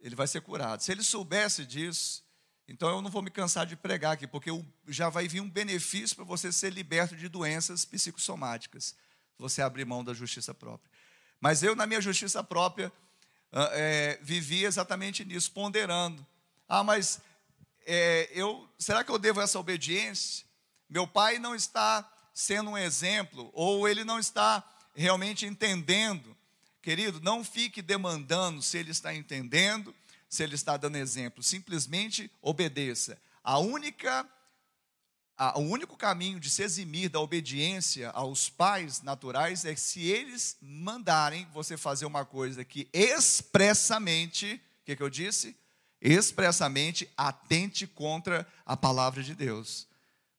ele 0.00 0.14
vai 0.14 0.26
ser 0.26 0.40
curado. 0.40 0.82
Se 0.82 0.92
ele 0.92 1.02
soubesse 1.02 1.66
disso, 1.66 2.24
então 2.66 2.88
eu 2.88 3.02
não 3.02 3.10
vou 3.10 3.22
me 3.22 3.30
cansar 3.30 3.66
de 3.66 3.76
pregar 3.76 4.12
aqui, 4.12 4.26
porque 4.26 4.50
já 4.86 5.08
vai 5.08 5.28
vir 5.28 5.40
um 5.40 5.50
benefício 5.50 6.16
para 6.16 6.24
você 6.24 6.52
ser 6.52 6.72
liberto 6.72 7.16
de 7.16 7.28
doenças 7.28 7.84
psicossomáticas, 7.84 8.94
você 9.36 9.60
abrir 9.60 9.84
mão 9.84 10.04
da 10.04 10.14
justiça 10.14 10.54
própria. 10.54 10.90
Mas 11.40 11.62
eu, 11.62 11.74
na 11.74 11.86
minha 11.86 12.00
justiça 12.00 12.42
própria, 12.42 12.92
é, 13.52 14.18
vivi 14.22 14.64
exatamente 14.64 15.24
nisso, 15.24 15.50
ponderando. 15.52 16.24
Ah, 16.68 16.84
mas 16.84 17.20
é, 17.84 18.30
eu, 18.32 18.68
será 18.78 19.02
que 19.04 19.10
eu 19.10 19.18
devo 19.18 19.40
essa 19.40 19.58
obediência? 19.58 20.46
Meu 20.88 21.06
pai 21.06 21.38
não 21.38 21.54
está 21.54 22.08
sendo 22.32 22.70
um 22.70 22.78
exemplo, 22.78 23.50
ou 23.52 23.88
ele 23.88 24.04
não 24.04 24.18
está 24.18 24.64
realmente 24.94 25.46
entendendo. 25.46 26.36
Querido, 26.80 27.20
não 27.20 27.44
fique 27.44 27.80
demandando 27.80 28.62
se 28.62 28.78
ele 28.78 28.90
está 28.90 29.14
entendendo, 29.14 29.94
se 30.28 30.42
ele 30.42 30.54
está 30.54 30.76
dando 30.76 30.96
exemplo. 30.96 31.42
Simplesmente 31.42 32.30
obedeça. 32.40 33.20
A 33.44 33.58
única, 33.58 34.26
a, 35.36 35.58
o 35.58 35.62
único 35.62 35.96
caminho 35.96 36.40
de 36.40 36.50
se 36.50 36.62
eximir 36.62 37.08
da 37.08 37.20
obediência 37.20 38.10
aos 38.10 38.48
pais 38.48 39.02
naturais 39.02 39.64
é 39.64 39.76
se 39.76 40.00
eles 40.00 40.56
mandarem 40.60 41.46
você 41.52 41.76
fazer 41.76 42.06
uma 42.06 42.24
coisa 42.24 42.64
que 42.64 42.88
expressamente, 42.92 44.60
o 44.82 44.84
que, 44.86 44.96
que 44.96 45.02
eu 45.02 45.10
disse? 45.10 45.56
Expressamente 46.00 47.08
atente 47.16 47.86
contra 47.86 48.46
a 48.66 48.76
palavra 48.76 49.22
de 49.22 49.34
Deus 49.34 49.86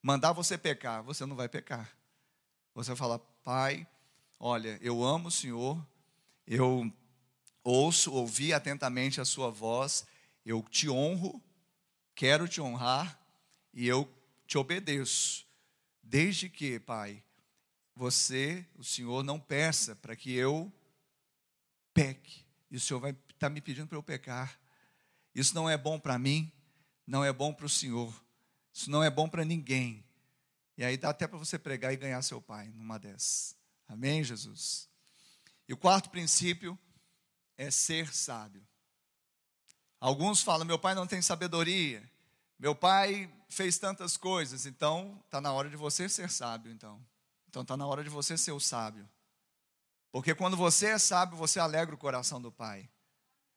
mandar 0.03 0.33
você 0.33 0.57
pecar, 0.57 1.01
você 1.01 1.25
não 1.25 1.35
vai 1.35 1.47
pecar. 1.49 1.89
Você 2.75 2.89
vai 2.89 2.97
falar, 2.97 3.19
Pai, 3.43 3.87
olha, 4.39 4.77
eu 4.81 5.03
amo 5.03 5.29
o 5.29 5.31
Senhor, 5.31 5.83
eu 6.45 6.91
ouço, 7.63 8.11
ouvi 8.11 8.53
atentamente 8.53 9.21
a 9.21 9.25
Sua 9.25 9.49
voz, 9.49 10.05
eu 10.45 10.61
te 10.61 10.89
honro, 10.89 11.41
quero 12.13 12.47
te 12.47 12.59
honrar 12.59 13.17
e 13.73 13.87
eu 13.87 14.11
te 14.45 14.57
obedeço. 14.57 15.47
Desde 16.01 16.49
que, 16.49 16.79
Pai, 16.79 17.23
você, 17.95 18.65
o 18.75 18.83
Senhor, 18.83 19.23
não 19.23 19.39
peça 19.39 19.95
para 19.95 20.15
que 20.15 20.33
eu 20.33 20.71
peque. 21.93 22.43
E 22.69 22.75
o 22.75 22.79
Senhor 22.79 22.99
vai 22.99 23.15
está 23.43 23.49
me 23.49 23.59
pedindo 23.59 23.87
para 23.87 23.97
eu 23.97 24.03
pecar. 24.03 24.57
Isso 25.35 25.53
não 25.53 25.69
é 25.69 25.77
bom 25.77 25.99
para 25.99 26.17
mim, 26.17 26.49
não 27.05 27.25
é 27.25 27.33
bom 27.33 27.53
para 27.53 27.65
o 27.65 27.69
Senhor, 27.69 28.22
isso 28.73 28.89
não 28.89 29.03
é 29.03 29.09
bom 29.09 29.29
para 29.29 29.45
ninguém. 29.45 30.03
E 30.77 30.83
aí 30.83 30.97
dá 30.97 31.09
até 31.09 31.27
para 31.27 31.37
você 31.37 31.59
pregar 31.59 31.93
e 31.93 31.97
ganhar 31.97 32.21
seu 32.23 32.41
pai 32.41 32.69
numa 32.69 32.97
dessas. 32.97 33.55
Amém, 33.87 34.23
Jesus? 34.23 34.89
E 35.67 35.73
o 35.73 35.77
quarto 35.77 36.09
princípio 36.09 36.77
é 37.57 37.69
ser 37.69 38.13
sábio. 38.13 38.65
Alguns 39.99 40.41
falam: 40.41 40.65
meu 40.65 40.79
pai 40.79 40.95
não 40.95 41.05
tem 41.05 41.21
sabedoria, 41.21 42.03
meu 42.57 42.75
pai 42.75 43.31
fez 43.47 43.77
tantas 43.77 44.17
coisas, 44.17 44.65
então 44.65 45.21
está 45.25 45.39
na 45.39 45.53
hora 45.53 45.69
de 45.69 45.75
você 45.75 46.09
ser 46.09 46.29
sábio. 46.29 46.71
Então, 46.71 46.99
então 47.47 47.61
está 47.61 47.77
na 47.77 47.85
hora 47.85 48.03
de 48.03 48.09
você 48.09 48.37
ser 48.37 48.51
o 48.51 48.59
sábio. 48.59 49.07
Porque 50.11 50.33
quando 50.35 50.57
você 50.57 50.87
é 50.87 50.97
sábio, 50.97 51.37
você 51.37 51.59
alegra 51.59 51.93
o 51.93 51.97
coração 51.97 52.41
do 52.41 52.51
pai. 52.51 52.89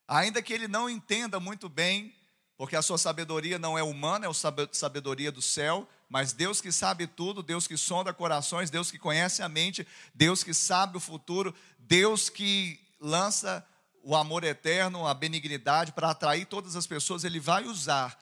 Ainda 0.07 0.43
que 0.43 0.53
ele 0.53 0.69
não 0.69 0.89
entenda 0.89 1.41
muito 1.41 1.69
bem, 1.69 2.15
porque 2.57 2.77
a 2.77 2.83
sua 2.83 2.97
sabedoria 2.97 3.59
não 3.59 3.77
é 3.77 3.83
humana, 3.83 4.27
é 4.27 4.29
a 4.29 4.69
sabedoria 4.73 5.31
do 5.31 5.43
céu, 5.43 5.89
mas 6.09 6.33
Deus 6.33 6.61
que 6.61 6.73
sabe 6.73 7.07
tudo, 7.07 7.43
Deus 7.43 7.67
que 7.67 7.77
sonda 7.77 8.13
corações, 8.13 8.71
Deus 8.71 8.91
que 8.91 8.99
conhece 8.99 9.43
a 9.43 9.49
mente, 9.49 9.87
Deus 10.15 10.43
que 10.43 10.55
sabe 10.55 10.97
o 10.97 11.01
futuro, 11.01 11.55
Deus 11.79 12.29
que 12.29 12.81
lança 13.01 13.67
o 14.03 14.15
amor 14.15 14.45
eterno, 14.45 15.07
a 15.07 15.13
benignidade 15.13 15.93
para 15.93 16.11
atrair 16.11 16.47
todas 16.47 16.77
as 16.77 16.87
pessoas, 16.87 17.25
Ele 17.25 17.41
vai 17.41 17.65
usar 17.65 18.19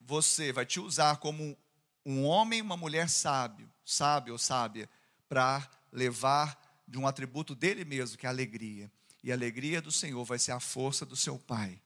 você, 0.00 0.52
vai 0.52 0.66
te 0.66 0.80
usar 0.80 1.16
como 1.16 1.56
um 2.04 2.24
homem 2.24 2.58
e 2.58 2.62
uma 2.62 2.76
mulher 2.76 3.08
sábio, 3.08 3.70
sábio 3.84 4.32
ou 4.32 4.38
sábia, 4.38 4.90
para 5.28 5.66
levar 5.92 6.60
de 6.86 6.98
um 6.98 7.06
atributo 7.06 7.54
dele 7.54 7.84
mesmo, 7.84 8.18
que 8.18 8.26
é 8.26 8.28
a 8.28 8.32
alegria. 8.32 8.90
E 9.22 9.30
a 9.30 9.34
alegria 9.34 9.80
do 9.80 9.92
Senhor 9.92 10.24
vai 10.24 10.38
ser 10.38 10.52
a 10.52 10.60
força 10.60 11.06
do 11.06 11.14
seu 11.14 11.38
Pai. 11.38 11.80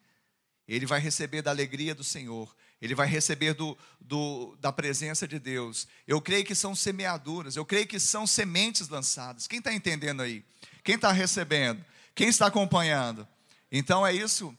Ele 0.68 0.86
vai 0.86 1.00
receber 1.00 1.42
da 1.42 1.50
alegria 1.50 1.94
do 1.94 2.02
Senhor, 2.02 2.54
ele 2.80 2.94
vai 2.94 3.06
receber 3.06 3.54
do, 3.54 3.76
do, 4.00 4.56
da 4.60 4.72
presença 4.72 5.26
de 5.26 5.38
Deus. 5.38 5.86
Eu 6.06 6.20
creio 6.20 6.44
que 6.44 6.54
são 6.54 6.74
semeaduras, 6.74 7.56
eu 7.56 7.64
creio 7.64 7.86
que 7.86 7.98
são 7.98 8.26
sementes 8.26 8.88
lançadas. 8.88 9.46
Quem 9.46 9.58
está 9.58 9.72
entendendo 9.72 10.22
aí? 10.22 10.44
Quem 10.84 10.96
está 10.96 11.10
recebendo? 11.12 11.84
Quem 12.14 12.28
está 12.28 12.46
acompanhando? 12.46 13.26
Então 13.70 14.06
é 14.06 14.12
isso 14.12 14.56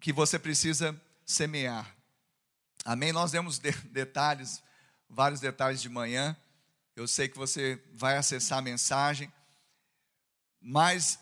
que 0.00 0.12
você 0.12 0.38
precisa 0.38 1.00
semear. 1.24 1.94
Amém? 2.84 3.12
Nós 3.12 3.32
demos 3.32 3.58
de 3.58 3.70
detalhes, 3.70 4.62
vários 5.08 5.40
detalhes 5.40 5.80
de 5.80 5.88
manhã. 5.88 6.36
Eu 6.94 7.06
sei 7.06 7.28
que 7.28 7.38
você 7.38 7.80
vai 7.94 8.16
acessar 8.16 8.58
a 8.58 8.62
mensagem, 8.62 9.32
mas 10.60 11.18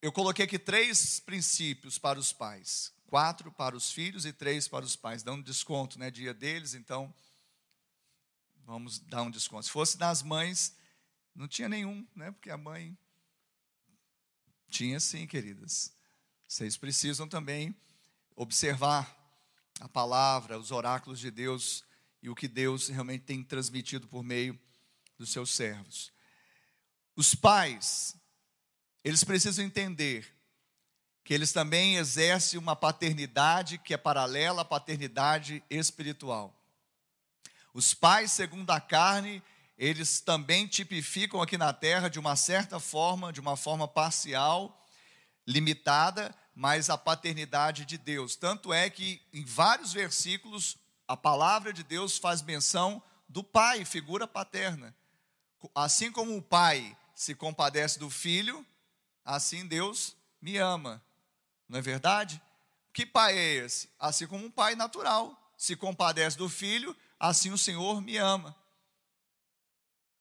eu 0.00 0.12
coloquei 0.12 0.44
aqui 0.44 0.58
três 0.58 1.20
princípios 1.20 1.98
para 1.98 2.18
os 2.18 2.32
pais: 2.32 2.92
quatro 3.12 3.52
para 3.52 3.76
os 3.76 3.92
filhos 3.92 4.24
e 4.24 4.32
três 4.32 4.66
para 4.66 4.86
os 4.86 4.96
pais, 4.96 5.22
dando 5.22 5.44
desconto, 5.44 5.98
né? 5.98 6.10
Dia 6.10 6.32
deles, 6.32 6.72
então 6.72 7.14
vamos 8.64 9.00
dar 9.00 9.20
um 9.20 9.30
desconto. 9.30 9.66
Se 9.66 9.70
fosse 9.70 9.98
das 9.98 10.22
mães, 10.22 10.74
não 11.34 11.46
tinha 11.46 11.68
nenhum, 11.68 12.08
né? 12.16 12.30
Porque 12.30 12.48
a 12.48 12.56
mãe 12.56 12.96
tinha 14.70 14.98
sim, 14.98 15.26
queridas. 15.26 15.94
Vocês 16.48 16.78
precisam 16.78 17.28
também 17.28 17.76
observar 18.34 19.14
a 19.78 19.86
palavra, 19.86 20.58
os 20.58 20.70
oráculos 20.70 21.20
de 21.20 21.30
Deus 21.30 21.84
e 22.22 22.30
o 22.30 22.34
que 22.34 22.48
Deus 22.48 22.88
realmente 22.88 23.24
tem 23.24 23.44
transmitido 23.44 24.08
por 24.08 24.22
meio 24.22 24.58
dos 25.18 25.30
seus 25.30 25.50
servos. 25.50 26.10
Os 27.14 27.34
pais, 27.34 28.16
eles 29.04 29.22
precisam 29.22 29.62
entender 29.62 30.34
que 31.24 31.32
eles 31.32 31.52
também 31.52 31.96
exercem 31.96 32.58
uma 32.58 32.74
paternidade 32.74 33.78
que 33.78 33.94
é 33.94 33.96
paralela 33.96 34.62
à 34.62 34.64
paternidade 34.64 35.62
espiritual. 35.70 36.54
Os 37.72 37.94
pais, 37.94 38.32
segundo 38.32 38.70
a 38.70 38.80
carne, 38.80 39.42
eles 39.78 40.20
também 40.20 40.66
tipificam 40.66 41.40
aqui 41.40 41.56
na 41.56 41.72
terra 41.72 42.08
de 42.08 42.18
uma 42.18 42.36
certa 42.36 42.78
forma, 42.78 43.32
de 43.32 43.40
uma 43.40 43.56
forma 43.56 43.88
parcial, 43.88 44.84
limitada, 45.46 46.34
mas 46.54 46.90
a 46.90 46.98
paternidade 46.98 47.84
de 47.84 47.96
Deus. 47.96 48.36
Tanto 48.36 48.72
é 48.72 48.90
que 48.90 49.22
em 49.32 49.44
vários 49.44 49.92
versículos 49.92 50.76
a 51.08 51.16
palavra 51.16 51.72
de 51.72 51.82
Deus 51.82 52.18
faz 52.18 52.42
menção 52.42 53.02
do 53.28 53.42
pai, 53.42 53.84
figura 53.84 54.26
paterna. 54.26 54.94
Assim 55.74 56.12
como 56.12 56.36
o 56.36 56.42
pai 56.42 56.96
se 57.14 57.34
compadece 57.34 57.98
do 57.98 58.10
filho, 58.10 58.66
assim 59.24 59.66
Deus 59.66 60.16
me 60.40 60.58
ama. 60.58 61.02
Não 61.72 61.78
é 61.78 61.82
verdade? 61.82 62.38
Que 62.92 63.06
pai 63.06 63.34
é 63.34 63.54
esse? 63.64 63.88
Assim 63.98 64.26
como 64.26 64.44
um 64.44 64.50
pai 64.50 64.74
natural 64.74 65.34
se 65.56 65.74
compadece 65.74 66.36
do 66.36 66.46
filho, 66.46 66.94
assim 67.18 67.50
o 67.50 67.56
Senhor 67.56 68.02
me 68.02 68.18
ama. 68.18 68.54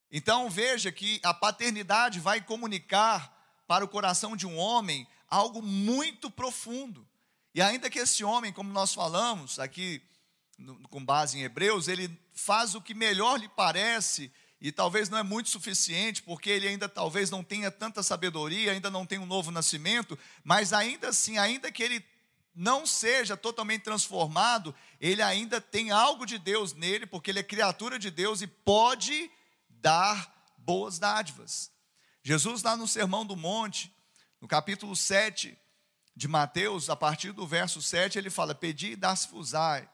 Então 0.09 0.49
veja 0.49 0.93
que 0.93 1.19
a 1.21 1.33
paternidade 1.33 2.21
vai 2.21 2.39
comunicar 2.39 3.37
para 3.67 3.83
o 3.83 3.87
coração 3.89 4.33
de 4.33 4.47
um 4.47 4.57
homem 4.57 5.05
algo 5.27 5.61
muito 5.61 6.31
profundo. 6.31 7.05
E 7.53 7.61
ainda 7.61 7.89
que 7.89 7.99
esse 7.99 8.23
homem, 8.23 8.53
como 8.53 8.71
nós 8.71 8.93
falamos 8.93 9.59
aqui, 9.59 10.01
no, 10.57 10.87
com 10.87 11.03
base 11.03 11.37
em 11.37 11.43
Hebreus, 11.43 11.89
ele 11.89 12.17
faz 12.33 12.75
o 12.75 12.81
que 12.81 12.93
melhor 12.93 13.37
lhe 13.37 13.49
parece, 13.49 14.31
e 14.61 14.71
talvez 14.71 15.09
não 15.09 15.17
é 15.17 15.23
muito 15.23 15.49
suficiente, 15.49 16.21
porque 16.21 16.47
ele 16.47 16.67
ainda 16.67 16.87
talvez 16.87 17.31
não 17.31 17.43
tenha 17.43 17.71
tanta 17.71 18.03
sabedoria, 18.03 18.71
ainda 18.71 18.91
não 18.91 19.07
tem 19.07 19.17
um 19.17 19.25
novo 19.25 19.49
nascimento, 19.49 20.17
mas 20.43 20.71
ainda 20.71 21.09
assim, 21.09 21.39
ainda 21.39 21.71
que 21.71 21.81
ele 21.81 22.05
não 22.53 22.85
seja 22.85 23.35
totalmente 23.35 23.81
transformado, 23.81 24.75
ele 24.99 25.21
ainda 25.23 25.59
tem 25.59 25.89
algo 25.89 26.27
de 26.27 26.37
Deus 26.37 26.73
nele, 26.73 27.07
porque 27.07 27.31
ele 27.31 27.39
é 27.39 27.43
criatura 27.43 27.97
de 27.97 28.11
Deus 28.11 28.43
e 28.43 28.47
pode 28.47 29.31
dar 29.67 30.31
boas 30.57 30.99
dádivas. 30.99 31.71
Jesus, 32.21 32.61
lá 32.61 32.77
no 32.77 32.87
Sermão 32.87 33.25
do 33.25 33.35
Monte, 33.35 33.91
no 34.39 34.47
capítulo 34.47 34.95
7 34.95 35.57
de 36.15 36.27
Mateus, 36.27 36.87
a 36.87 36.95
partir 36.95 37.31
do 37.31 37.47
verso 37.47 37.81
7, 37.81 38.19
ele 38.19 38.29
fala: 38.29 38.53
Pedi 38.53 38.91
e 38.91 38.95
dar-se-vos-á, 38.95 39.89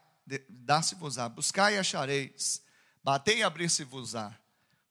dar-se-vos-á, 0.50 1.30
buscai 1.30 1.76
e 1.76 1.78
achareis, 1.78 2.62
batei 3.02 3.38
e 3.38 3.44
abrir-se-vos-á. 3.44 4.38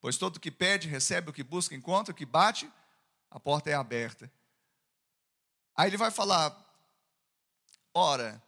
Pois 0.07 0.17
todo 0.17 0.39
que 0.39 0.53
pede, 0.53 0.87
recebe, 0.87 1.31
o 1.31 1.33
que 1.33 1.43
busca, 1.43 1.75
encontra, 1.75 2.13
o 2.13 2.15
que 2.15 2.25
bate, 2.25 2.73
a 3.29 3.41
porta 3.41 3.71
é 3.71 3.75
aberta. 3.75 4.31
Aí 5.75 5.91
ele 5.91 5.97
vai 5.97 6.13
falar: 6.13 6.57
Ora, 7.93 8.41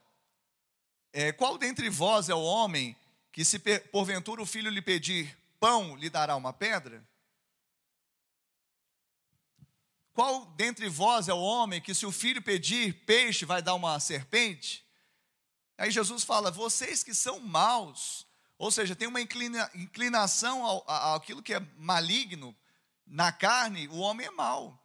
é, 1.11 1.33
qual 1.33 1.57
dentre 1.57 1.89
vós 1.89 2.29
é 2.29 2.33
o 2.33 2.41
homem 2.41 2.95
que, 3.29 3.43
se 3.43 3.59
porventura 3.91 4.41
o 4.41 4.45
filho 4.45 4.71
lhe 4.71 4.81
pedir 4.81 5.37
pão, 5.59 5.97
lhe 5.97 6.09
dará 6.09 6.37
uma 6.37 6.53
pedra? 6.53 7.05
Qual 10.13 10.45
dentre 10.55 10.87
vós 10.87 11.27
é 11.27 11.33
o 11.33 11.41
homem 11.41 11.81
que, 11.81 11.93
se 11.93 12.05
o 12.05 12.11
filho 12.13 12.41
pedir 12.41 13.03
peixe, 13.05 13.43
vai 13.43 13.61
dar 13.61 13.73
uma 13.73 13.99
serpente? 13.99 14.87
Aí 15.77 15.91
Jesus 15.91 16.23
fala: 16.23 16.51
vocês 16.51 17.03
que 17.03 17.13
são 17.13 17.37
maus, 17.41 18.25
ou 18.59 18.69
seja, 18.69 18.93
tem 18.93 19.07
uma 19.07 19.21
inclina, 19.21 19.71
inclinação 19.73 20.65
ao, 20.65 21.15
àquilo 21.15 21.41
que 21.41 21.53
é 21.53 21.65
maligno, 21.77 22.53
na 23.07 23.31
carne, 23.31 23.87
o 23.87 23.99
homem 23.99 24.27
é 24.27 24.31
mau. 24.31 24.77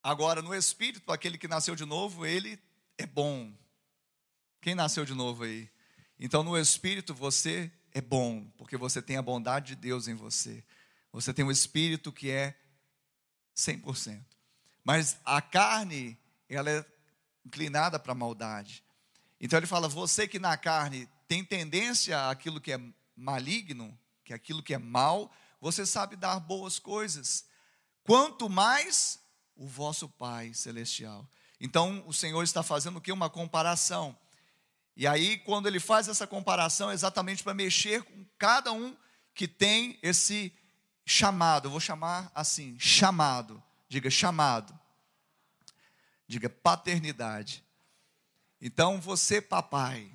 Agora, 0.00 0.40
no 0.40 0.54
espírito, 0.54 1.10
aquele 1.10 1.36
que 1.36 1.48
nasceu 1.48 1.74
de 1.74 1.84
novo, 1.84 2.24
ele 2.24 2.56
é 2.96 3.04
bom. 3.04 3.52
Quem 4.60 4.76
nasceu 4.76 5.04
de 5.04 5.12
novo 5.12 5.42
aí? 5.42 5.68
Então, 6.20 6.44
no 6.44 6.56
espírito, 6.56 7.12
você 7.12 7.70
é 7.90 8.00
bom, 8.00 8.44
porque 8.56 8.76
você 8.76 9.02
tem 9.02 9.16
a 9.16 9.22
bondade 9.22 9.74
de 9.74 9.76
Deus 9.76 10.06
em 10.06 10.14
você. 10.14 10.64
Você 11.12 11.34
tem 11.34 11.44
um 11.44 11.50
espírito 11.50 12.12
que 12.12 12.30
é 12.30 12.56
100%. 13.56 14.24
Mas 14.84 15.18
a 15.24 15.42
carne, 15.42 16.16
ela 16.48 16.70
é 16.70 16.86
inclinada 17.44 17.98
para 17.98 18.12
a 18.12 18.14
maldade. 18.14 18.84
Então 19.40 19.58
ele 19.58 19.66
fala: 19.66 19.88
você 19.88 20.28
que 20.28 20.38
na 20.38 20.56
carne 20.56 21.08
tem 21.28 21.44
tendência 21.44 22.28
àquilo 22.28 22.60
que 22.60 22.72
é 22.72 22.80
maligno, 23.16 23.98
que 24.24 24.32
é 24.32 24.36
aquilo 24.36 24.62
que 24.62 24.74
é 24.74 24.78
mal, 24.78 25.32
você 25.60 25.86
sabe 25.86 26.16
dar 26.16 26.40
boas 26.40 26.78
coisas. 26.78 27.44
Quanto 28.02 28.48
mais 28.48 29.20
o 29.54 29.66
vosso 29.66 30.08
Pai 30.08 30.52
celestial. 30.54 31.28
Então 31.60 32.02
o 32.06 32.12
Senhor 32.12 32.42
está 32.42 32.62
fazendo 32.62 32.96
o 32.96 33.00
que? 33.00 33.12
Uma 33.12 33.30
comparação. 33.30 34.16
E 34.96 35.06
aí, 35.06 35.38
quando 35.38 35.66
ele 35.66 35.80
faz 35.80 36.08
essa 36.08 36.26
comparação, 36.26 36.90
é 36.90 36.94
exatamente 36.94 37.42
para 37.42 37.54
mexer 37.54 38.02
com 38.02 38.26
cada 38.36 38.72
um 38.72 38.96
que 39.34 39.48
tem 39.48 39.98
esse 40.02 40.52
chamado, 41.06 41.66
eu 41.66 41.70
vou 41.70 41.80
chamar 41.80 42.30
assim, 42.34 42.76
chamado. 42.78 43.62
Diga 43.88 44.10
chamado. 44.10 44.78
Diga 46.26 46.48
paternidade. 46.48 47.64
Então 48.60 49.00
você, 49.00 49.40
papai, 49.40 50.11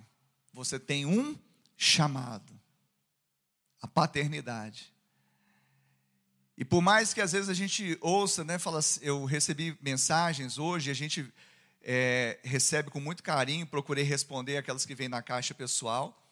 você 0.58 0.80
tem 0.80 1.06
um 1.06 1.38
chamado. 1.78 2.52
A 3.80 3.88
paternidade. 3.88 4.92
E 6.58 6.66
por 6.66 6.82
mais 6.82 7.14
que 7.14 7.22
às 7.22 7.32
vezes 7.32 7.48
a 7.48 7.54
gente 7.54 7.96
ouça, 8.02 8.44
né, 8.44 8.58
fala, 8.58 8.80
assim, 8.80 9.00
eu 9.04 9.24
recebi 9.26 9.78
mensagens 9.80 10.58
hoje, 10.58 10.90
a 10.90 10.96
gente 10.96 11.32
é, 11.84 12.40
recebe 12.44 12.90
com 12.90 13.00
muito 13.00 13.22
carinho, 13.22 13.68
procurei 13.68 14.04
responder 14.04 14.58
aquelas 14.58 14.84
que 14.84 14.96
vêm 14.96 15.08
na 15.08 15.22
caixa 15.22 15.54
pessoal. 15.54 16.28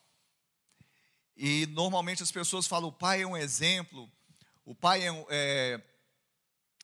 E 1.38 1.67
normalmente 1.67 2.23
as 2.23 2.31
pessoas 2.31 2.65
falam: 2.65 2.89
o 2.89 2.93
pai 2.93 3.21
é 3.21 3.27
um 3.27 3.38
exemplo, 3.38 4.11
o 4.65 4.73
pai 4.73 5.07
é, 5.07 5.25
é 5.29 5.81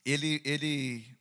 ele, 0.05 0.39
ele 0.45 1.17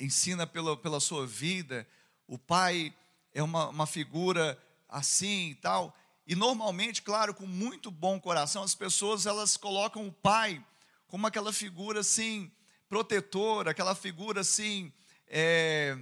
ensina 0.00 0.46
pela, 0.46 0.74
pela 0.74 1.00
sua 1.00 1.26
vida, 1.26 1.86
o 2.26 2.38
pai 2.38 2.94
é 3.34 3.42
uma, 3.42 3.68
uma 3.68 3.86
figura 3.86 4.58
assim 4.94 5.50
e 5.50 5.54
tal. 5.56 5.94
E 6.26 6.34
normalmente, 6.34 7.02
claro, 7.02 7.34
com 7.34 7.46
muito 7.46 7.90
bom 7.90 8.18
coração, 8.20 8.62
as 8.62 8.74
pessoas 8.74 9.26
elas 9.26 9.56
colocam 9.56 10.06
o 10.06 10.12
pai 10.12 10.64
como 11.08 11.26
aquela 11.26 11.52
figura 11.52 12.00
assim, 12.00 12.50
protetora, 12.88 13.72
aquela 13.72 13.94
figura 13.94 14.40
assim, 14.40 14.92
é, 15.26 15.98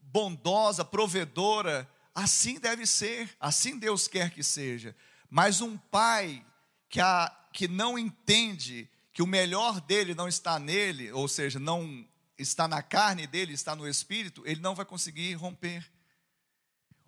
bondosa, 0.00 0.84
provedora. 0.84 1.88
Assim 2.14 2.58
deve 2.60 2.86
ser, 2.86 3.34
assim 3.40 3.78
Deus 3.78 4.06
quer 4.06 4.30
que 4.30 4.42
seja. 4.42 4.94
Mas 5.28 5.60
um 5.60 5.76
pai 5.76 6.44
que, 6.88 7.00
a, 7.00 7.34
que 7.52 7.66
não 7.66 7.98
entende 7.98 8.88
que 9.12 9.22
o 9.22 9.26
melhor 9.26 9.80
dele 9.80 10.14
não 10.14 10.28
está 10.28 10.58
nele, 10.58 11.10
ou 11.12 11.26
seja, 11.26 11.58
não 11.58 12.06
está 12.38 12.68
na 12.68 12.82
carne 12.82 13.26
dele, 13.26 13.54
está 13.54 13.74
no 13.74 13.88
espírito, 13.88 14.42
ele 14.46 14.60
não 14.60 14.74
vai 14.74 14.84
conseguir 14.84 15.32
romper. 15.34 15.90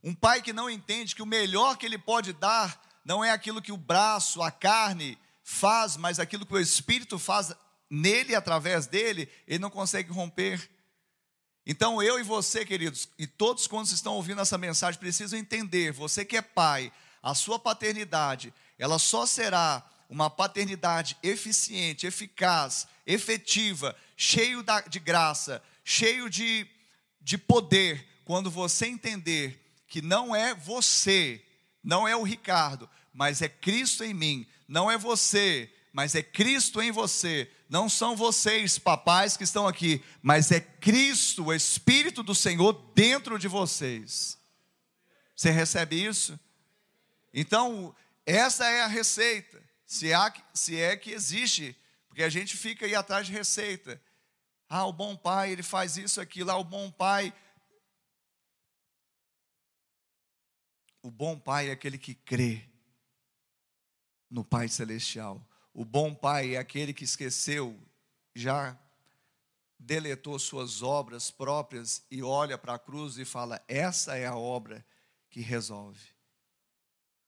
Um 0.03 0.15
pai 0.15 0.41
que 0.43 0.53
não 0.53 0.71
entende 0.71 1.15
que 1.15 1.23
o 1.23 1.27
melhor 1.27 1.77
que 1.77 1.87
ele 1.87 1.99
pode 1.99 2.33
dar 2.33 2.81
não 3.05 3.25
é 3.25 3.31
aquilo 3.31 3.63
que 3.63 3.73
o 3.73 3.77
braço, 3.77 4.43
a 4.43 4.51
carne 4.51 5.19
faz, 5.43 5.97
mas 5.97 6.19
aquilo 6.19 6.45
que 6.45 6.55
o 6.55 6.61
espírito 6.61 7.19
faz 7.19 7.53
nele 7.91 8.35
através 8.35 8.87
dele, 8.87 9.29
ele 9.47 9.59
não 9.59 9.71
consegue 9.71 10.13
romper. 10.13 10.71
Então 11.67 12.03
eu 12.03 12.19
e 12.19 12.23
você, 12.23 12.65
queridos, 12.65 13.09
e 13.19 13.27
todos 13.27 13.67
quantos 13.67 13.93
estão 13.93 14.15
ouvindo 14.15 14.41
essa 14.41 14.57
mensagem 14.57 15.01
precisam 15.01 15.39
entender, 15.39 15.93
você 15.93 16.25
que 16.25 16.37
é 16.37 16.43
pai, 16.43 16.93
a 17.23 17.35
sua 17.35 17.59
paternidade, 17.59 18.53
ela 18.79 18.99
só 18.99 19.27
será 19.27 19.83
uma 20.09 20.31
paternidade 20.31 21.17
eficiente, 21.23 22.07
eficaz, 22.07 22.87
efetiva, 23.07 23.95
cheio 24.17 24.65
de 24.89 24.99
graça, 24.99 25.63
cheio 25.85 26.31
de, 26.31 26.67
de 27.21 27.37
poder, 27.37 28.07
quando 28.25 28.51
você 28.51 28.87
entender 28.87 29.68
que 29.89 30.03
não 30.03 30.37
é 30.37 30.55
você, 30.55 31.43
não 31.83 32.07
é 32.07 32.15
o 32.15 32.23
Ricardo, 32.23 32.89
mas 33.13 33.43
é 33.43 33.49
Cristo 33.49 34.05
em 34.05 34.15
mim, 34.15 34.47
não 34.69 34.91
é 34.91 34.99
você, 34.99 35.73
mas 35.93 36.15
é 36.15 36.23
Cristo 36.23 36.81
em 36.81 36.93
você. 36.93 37.51
Não 37.69 37.89
são 37.89 38.17
vocês, 38.17 38.79
papais 38.79 39.37
que 39.37 39.45
estão 39.45 39.67
aqui, 39.67 40.03
mas 40.23 40.51
é 40.51 40.61
Cristo, 40.61 41.47
o 41.47 41.55
Espírito 41.55 42.23
do 42.23 42.35
Senhor 42.35 42.73
dentro 42.95 43.39
de 43.39 43.49
vocês. 43.49 44.39
Você 45.35 45.51
recebe 45.51 46.03
isso? 46.03 46.39
Então, 47.33 47.95
essa 48.25 48.67
é 48.67 48.83
a 48.83 48.87
receita, 48.87 49.63
se, 49.87 50.13
há, 50.13 50.33
se 50.55 50.81
é 50.81 50.97
que 50.97 51.11
existe, 51.11 51.77
porque 52.09 52.23
a 52.23 52.29
gente 52.29 52.57
fica 52.57 52.87
aí 52.87 52.95
atrás 52.95 53.27
de 53.27 53.33
receita. 53.33 54.01
Ah, 54.69 54.87
o 54.87 54.93
bom 54.93 55.17
pai, 55.17 55.53
ele 55.53 55.63
faz 55.63 55.97
isso, 55.97 56.21
aquilo. 56.21 56.51
Ah, 56.51 56.57
o 56.57 56.65
bom 56.65 56.91
pai 56.91 57.33
O 61.03 61.11
bom 61.11 61.39
pai 61.39 61.69
é 61.69 61.73
aquele 61.73 61.99
que 61.99 62.15
crê 62.15 62.69
no 64.31 64.45
Pai 64.45 64.69
Celestial. 64.69 65.45
O 65.73 65.85
bom 65.85 66.15
pai 66.15 66.55
é 66.55 66.59
aquele 66.59 66.93
que 66.93 67.05
esqueceu, 67.05 67.79
já 68.35 68.77
deletou 69.79 70.39
suas 70.39 70.83
obras 70.83 71.31
próprias 71.31 72.03
e 72.11 72.23
olha 72.23 72.59
para 72.59 72.75
a 72.75 72.79
cruz 72.79 73.17
e 73.17 73.25
fala: 73.25 73.63
essa 73.69 74.17
é 74.17 74.27
a 74.27 74.37
obra 74.37 74.85
que 75.31 75.41
resolve. 75.41 76.05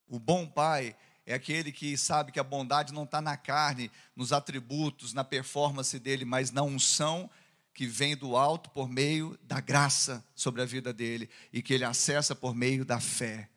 O 0.09 0.19
bom 0.19 0.47
pai 0.47 0.97
é 1.25 1.33
aquele 1.33 1.71
que 1.71 1.97
sabe 1.97 2.33
que 2.33 2.41
a 2.41 2.45
bondade 2.45 2.93
não 2.93 3.05
está 3.05 3.21
na 3.21 3.37
carne, 3.37 3.91
nos 4.17 4.33
atributos, 4.33 5.13
na 5.13 5.23
performance 5.23 5.97
dele, 5.99 6.25
mas 6.25 6.51
na 6.51 6.63
unção 6.63 7.31
que 7.73 7.87
vem 7.87 8.17
do 8.17 8.37
alto 8.37 8.69
por 8.71 8.89
meio 8.89 9.39
da 9.43 9.61
graça 9.61 10.25
sobre 10.35 10.61
a 10.61 10.65
vida 10.65 10.93
dele 10.93 11.31
e 11.53 11.63
que 11.63 11.73
ele 11.73 11.85
acessa 11.85 12.35
por 12.35 12.53
meio 12.53 12.85
da 12.85 12.99
fé. 12.99 13.49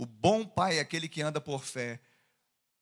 O 0.00 0.06
bom 0.06 0.46
pai 0.46 0.78
é 0.78 0.80
aquele 0.80 1.06
que 1.06 1.20
anda 1.20 1.42
por 1.42 1.62
fé. 1.62 2.00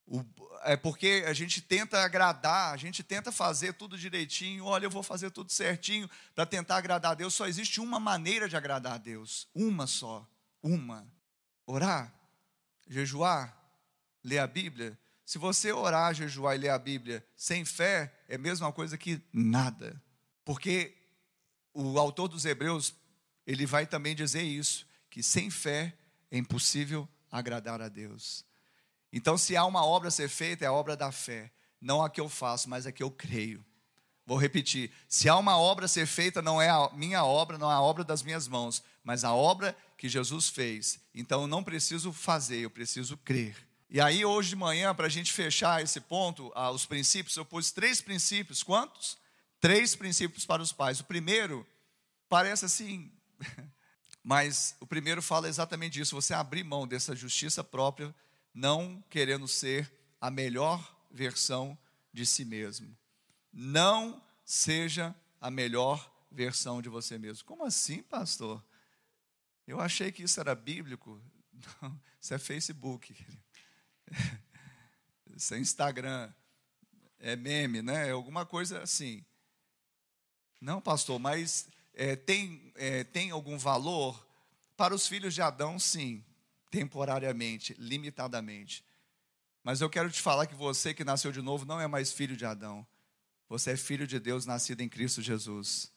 O, 0.07 0.25
é 0.63 0.77
porque 0.77 1.25
a 1.27 1.33
gente 1.33 1.61
tenta 1.61 2.01
agradar, 2.01 2.73
a 2.73 2.77
gente 2.77 3.03
tenta 3.03 3.33
fazer 3.33 3.73
tudo 3.73 3.99
direitinho. 3.99 4.65
Olha, 4.65 4.87
eu 4.87 4.91
vou 4.91 5.03
fazer 5.03 5.33
tudo 5.33 5.51
certinho 5.51 6.09
para 6.33 6.47
tentar 6.47 6.77
agradar 6.77 7.11
a 7.11 7.15
Deus. 7.17 7.35
Só 7.35 7.49
existe 7.49 7.81
uma 7.81 7.99
maneira 7.99 8.49
de 8.49 8.57
agradar 8.57 8.93
a 8.93 8.99
Deus, 8.99 9.49
uma 9.53 9.89
só, 9.89 10.25
uma. 10.63 11.13
Orar, 11.67 12.15
jejuar, 12.87 13.53
ler 14.23 14.39
a 14.39 14.47
Bíblia. 14.47 14.97
Se 15.27 15.39
você 15.39 15.73
orar, 15.73 16.15
jejuar 16.15 16.55
e 16.55 16.59
ler 16.59 16.71
a 16.71 16.79
Bíblia 16.79 17.27
sem 17.35 17.65
fé, 17.65 18.15
é 18.29 18.37
a 18.37 18.39
mesma 18.39 18.73
coisa 18.73 18.97
que 18.97 19.21
nada. 19.33 20.01
Porque 20.45 20.97
o 21.75 21.99
autor 21.99 22.29
dos 22.29 22.45
Hebreus, 22.45 22.95
ele 23.45 23.67
vai 23.67 23.89
também 23.89 24.15
dizer 24.15 24.45
isso, 24.45 24.87
que 25.11 25.21
sem 25.21 25.51
fé 25.51 25.99
é 26.31 26.39
impossível 26.39 27.09
agradar 27.31 27.81
a 27.81 27.89
Deus. 27.89 28.45
Então, 29.13 29.39
se 29.39 29.57
há 29.57 29.65
uma 29.65 29.85
obra 29.85 30.09
a 30.09 30.11
ser 30.11 30.29
feita, 30.29 30.65
é 30.65 30.69
a 30.69 30.73
obra 30.73 30.97
da 30.97 31.11
fé. 31.11 31.51
Não 31.81 32.03
a 32.03 32.11
que 32.11 32.21
eu 32.21 32.29
faço, 32.29 32.69
mas 32.69 32.87
a 32.87 32.93
que 32.93 33.03
eu 33.03 33.11
creio. 33.11 33.65
Vou 34.27 34.37
repetir: 34.37 34.91
se 35.09 35.29
há 35.29 35.37
uma 35.37 35.59
obra 35.59 35.87
a 35.87 35.89
ser 35.89 36.07
feita, 36.07 36.43
não 36.43 36.61
é 36.61 36.69
a 36.69 36.91
minha 36.93 37.25
obra, 37.25 37.57
não 37.57 37.71
é 37.71 37.75
a 37.75 37.81
obra 37.81 38.05
das 38.05 38.23
minhas 38.23 38.47
mãos, 38.47 38.83
mas 39.03 39.25
a 39.25 39.33
obra 39.33 39.77
que 39.97 40.09
Jesus 40.09 40.49
fez. 40.49 41.01
Então, 41.15 41.43
eu 41.43 41.47
não 41.47 41.65
preciso 41.65 42.13
fazer, 42.13 42.59
eu 42.59 42.71
preciso 42.71 43.17
crer. 43.17 43.57
E 43.91 44.03
aí, 44.03 44.23
hoje 44.23 44.51
de 44.51 44.57
manhã, 44.57 44.95
para 44.95 45.07
a 45.07 45.11
gente 45.11 45.33
fechar 45.33 45.83
esse 45.83 45.99
ponto, 45.99 46.53
ah, 46.55 46.71
os 46.71 46.85
princípios, 46.85 47.37
eu 47.37 47.45
pus 47.45 47.71
três 47.71 48.03
princípios. 48.03 48.63
Quantos? 48.63 49.17
Três 49.61 49.97
princípios 49.97 50.45
para 50.45 50.61
os 50.61 50.73
pais. 50.73 51.01
O 51.01 51.05
primeiro 51.05 51.67
parece 52.29 52.67
assim 52.67 53.11
Mas 54.29 54.77
o 54.79 54.87
primeiro 54.87 55.23
fala 55.23 55.49
exatamente 55.49 55.95
disso: 55.95 56.15
você 56.15 56.35
abrir 56.35 56.63
mão 56.63 56.87
dessa 56.87 57.17
justiça 57.17 57.65
própria, 57.65 58.15
não 58.53 59.03
querendo 59.09 59.49
ser 59.49 59.91
a 60.21 60.31
melhor 60.31 60.95
versão 61.11 61.79
de 62.13 62.27
si 62.27 62.45
mesmo. 62.45 62.95
Não 63.51 64.23
seja 64.45 65.17
a 65.41 65.51
melhor 65.51 66.15
versão 66.31 66.83
de 66.83 66.91
você 66.91 67.17
mesmo. 67.17 67.43
Como 67.47 67.65
assim, 67.65 68.03
pastor? 68.03 68.63
Eu 69.67 69.81
achei 69.81 70.13
que 70.13 70.25
isso 70.25 70.39
era 70.39 70.55
bíblico. 70.55 71.19
Não, 71.81 71.99
isso 72.21 72.35
é 72.35 72.39
Facebook. 72.39 73.17
Isso 75.35 75.55
é 75.55 75.59
Instagram. 75.59 76.33
É 77.21 77.37
meme, 77.37 77.81
né? 77.81 78.09
É 78.09 78.11
alguma 78.11 78.45
coisa 78.45 78.83
assim. 78.83 79.25
Não, 80.61 80.81
pastor, 80.81 81.19
mas 81.21 81.69
é, 81.99 82.15
tem, 82.15 82.73
é, 82.77 83.03
tem 83.03 83.33
algum 83.33 83.59
valor? 83.59 84.25
Para 84.77 84.95
os 84.95 85.09
filhos 85.09 85.35
de 85.35 85.43
Adão, 85.43 85.81
sim, 85.81 86.25
temporariamente, 86.71 87.75
limitadamente. 87.77 88.85
Mas 89.65 89.81
eu 89.81 89.91
quero 89.91 90.09
te 90.09 90.23
falar 90.23 90.47
que 90.47 90.55
você 90.55 90.95
que 90.95 91.03
nasceu 91.03 91.33
de 91.33 91.43
novo 91.43 91.67
não 91.67 91.81
é 91.81 91.89
mais 91.89 92.13
filho 92.13 92.37
de 92.37 92.47
Adão. 92.47 92.87
Você 93.49 93.73
é 93.73 93.77
filho 93.77 94.07
de 94.07 94.21
Deus 94.21 94.47
nascido 94.47 94.81
em 94.81 94.89
Cristo 94.89 95.21
Jesus. 95.21 95.91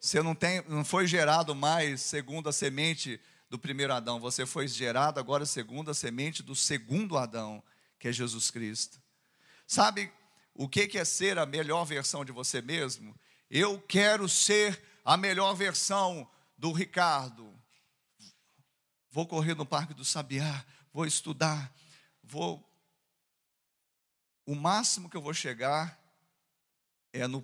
Você 0.00 0.22
não, 0.22 0.34
tem, 0.34 0.64
não 0.66 0.82
foi 0.82 1.06
gerado 1.06 1.54
mais 1.54 2.00
segundo 2.00 2.48
a 2.48 2.52
semente 2.52 3.20
do 3.50 3.58
primeiro 3.58 3.92
Adão. 3.92 4.18
Você 4.20 4.46
foi 4.46 4.66
gerado 4.66 5.20
agora 5.20 5.44
segundo 5.44 5.90
a 5.90 5.94
semente 5.94 6.42
do 6.42 6.54
segundo 6.54 7.18
Adão, 7.18 7.62
que 7.98 8.08
é 8.08 8.12
Jesus 8.12 8.50
Cristo. 8.50 8.98
Sabe 9.66 10.10
o 10.54 10.66
que 10.66 10.96
é 10.96 11.04
ser 11.04 11.36
a 11.36 11.44
melhor 11.44 11.84
versão 11.84 12.24
de 12.24 12.32
você 12.32 12.62
mesmo? 12.62 13.14
Eu 13.50 13.78
quero 13.80 14.26
ser 14.26 14.87
a 15.08 15.16
melhor 15.16 15.54
versão 15.54 16.28
do 16.58 16.70
Ricardo. 16.70 17.58
Vou 19.10 19.26
correr 19.26 19.54
no 19.54 19.64
Parque 19.64 19.94
do 19.94 20.04
Sabiá, 20.04 20.66
vou 20.92 21.06
estudar, 21.06 21.74
vou. 22.22 22.62
O 24.44 24.54
máximo 24.54 25.08
que 25.08 25.16
eu 25.16 25.22
vou 25.22 25.32
chegar 25.32 25.98
é 27.10 27.26
no, 27.26 27.42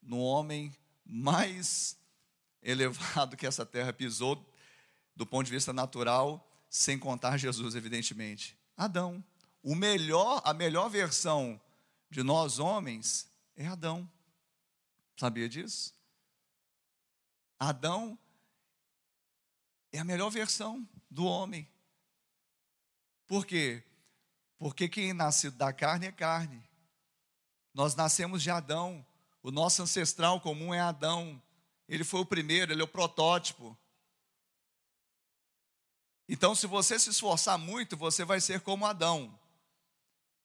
no 0.00 0.18
homem 0.18 0.74
mais 1.04 1.94
elevado 2.62 3.36
que 3.36 3.46
essa 3.46 3.66
terra 3.66 3.92
pisou, 3.92 4.50
do 5.14 5.26
ponto 5.26 5.44
de 5.44 5.52
vista 5.52 5.74
natural, 5.74 6.50
sem 6.70 6.98
contar 6.98 7.36
Jesus, 7.36 7.74
evidentemente. 7.74 8.58
Adão. 8.74 9.22
O 9.62 9.74
melhor, 9.74 10.40
a 10.42 10.54
melhor 10.54 10.88
versão 10.88 11.60
de 12.08 12.22
nós 12.22 12.58
homens 12.58 13.30
é 13.54 13.66
Adão. 13.66 14.10
Sabia 15.18 15.50
disso? 15.50 15.97
Adão 17.58 18.18
é 19.92 19.98
a 19.98 20.04
melhor 20.04 20.30
versão 20.30 20.88
do 21.10 21.24
homem. 21.24 21.68
Por 23.26 23.44
quê? 23.44 23.82
Porque 24.58 24.88
quem 24.88 25.12
nasce 25.12 25.50
da 25.50 25.72
carne 25.72 26.06
é 26.06 26.12
carne. 26.12 26.62
Nós 27.74 27.94
nascemos 27.94 28.42
de 28.42 28.50
Adão. 28.50 29.04
O 29.42 29.50
nosso 29.50 29.82
ancestral 29.82 30.40
comum 30.40 30.74
é 30.74 30.80
Adão. 30.80 31.40
Ele 31.88 32.04
foi 32.04 32.20
o 32.20 32.26
primeiro, 32.26 32.72
ele 32.72 32.80
é 32.80 32.84
o 32.84 32.88
protótipo. 32.88 33.76
Então, 36.28 36.54
se 36.54 36.66
você 36.66 36.98
se 36.98 37.10
esforçar 37.10 37.58
muito, 37.58 37.96
você 37.96 38.24
vai 38.24 38.40
ser 38.40 38.60
como 38.60 38.84
Adão. 38.84 39.38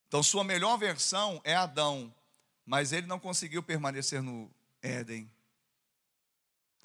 Então, 0.08 0.24
sua 0.24 0.44
melhor 0.44 0.78
versão 0.78 1.42
é 1.44 1.56
Adão, 1.56 2.14
mas 2.66 2.94
ele 2.94 3.08
não 3.08 3.20
conseguiu 3.20 3.62
permanecer 3.62 4.22
no 4.22 4.50
Éden. 4.82 5.30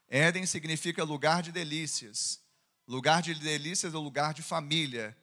Éden 0.08 0.46
significa 0.46 1.04
lugar 1.04 1.42
de 1.42 1.52
delícias. 1.52 2.40
Lugar 2.86 3.20
de 3.20 3.34
delícias 3.34 3.92
é 3.92 3.96
lugar 3.96 4.32
de 4.32 4.42
família. 4.42 5.16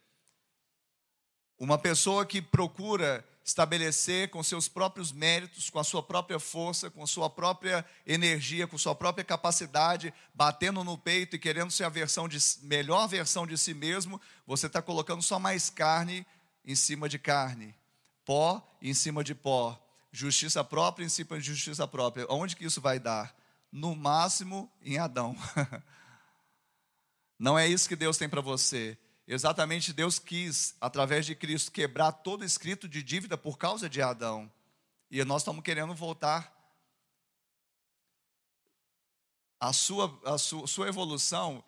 Uma 1.58 1.78
pessoa 1.78 2.26
que 2.26 2.42
procura 2.42 3.26
estabelecer 3.44 4.30
com 4.30 4.42
seus 4.42 4.68
próprios 4.68 5.12
méritos, 5.12 5.70
com 5.70 5.80
a 5.80 5.84
sua 5.84 6.02
própria 6.02 6.40
força, 6.40 6.90
com 6.90 7.04
a 7.04 7.08
sua 7.08 7.30
própria 7.30 7.86
energia, 8.06 8.68
com 8.68 8.78
sua 8.78 8.96
própria 8.96 9.24
capacidade, 9.24 10.14
batendo 10.34 10.84
no 10.84 10.98
peito 10.98 11.36
e 11.36 11.40
querendo 11.40 11.72
ser 11.72 11.84
a 11.84 11.90
versão 11.90 12.28
de, 12.28 12.40
melhor 12.64 13.08
versão 13.08 13.46
de 13.46 13.56
si 13.58 13.74
mesmo, 13.74 14.20
você 14.48 14.66
está 14.66 14.82
colocando 14.82 15.22
só 15.22 15.38
mais 15.40 15.70
carne 15.70 16.26
em 16.66 16.76
cima 16.76 17.08
de 17.08 17.20
carne, 17.20 17.76
pó 18.26 18.68
em 18.82 18.96
cima 18.96 19.24
de 19.24 19.36
pó, 19.36 19.80
justiça 20.12 20.64
própria 20.64 21.06
em 21.06 21.10
cima 21.10 21.40
de 21.40 21.46
justiça 21.46 21.88
própria. 21.88 22.26
Onde 22.28 22.56
que 22.56 22.66
isso 22.66 22.82
vai 22.82 23.00
dar? 23.00 23.36
No 23.76 23.94
máximo 23.94 24.72
em 24.82 24.98
Adão. 24.98 25.36
Não 27.38 27.60
é 27.60 27.68
isso 27.68 27.90
que 27.90 27.96
Deus 27.98 28.18
tem 28.18 28.30
para 28.30 28.40
você. 28.40 28.98
Exatamente 29.28 29.92
Deus 29.92 30.18
quis, 30.18 30.78
através 30.80 31.26
de 31.26 31.36
Cristo, 31.36 31.74
quebrar 31.74 32.14
todo 32.14 32.46
escrito 32.46 32.88
de 32.88 33.04
dívida 33.04 33.38
por 33.38 33.58
causa 33.58 33.90
de 33.90 34.02
Adão. 34.02 34.50
E 35.12 35.22
nós 35.26 35.42
estamos 35.42 35.62
querendo 35.62 35.94
voltar. 35.94 36.56
A 39.60 39.74
sua, 39.74 40.22
a 40.24 40.38
sua, 40.38 40.66
sua 40.68 40.88
evolução 40.88 41.62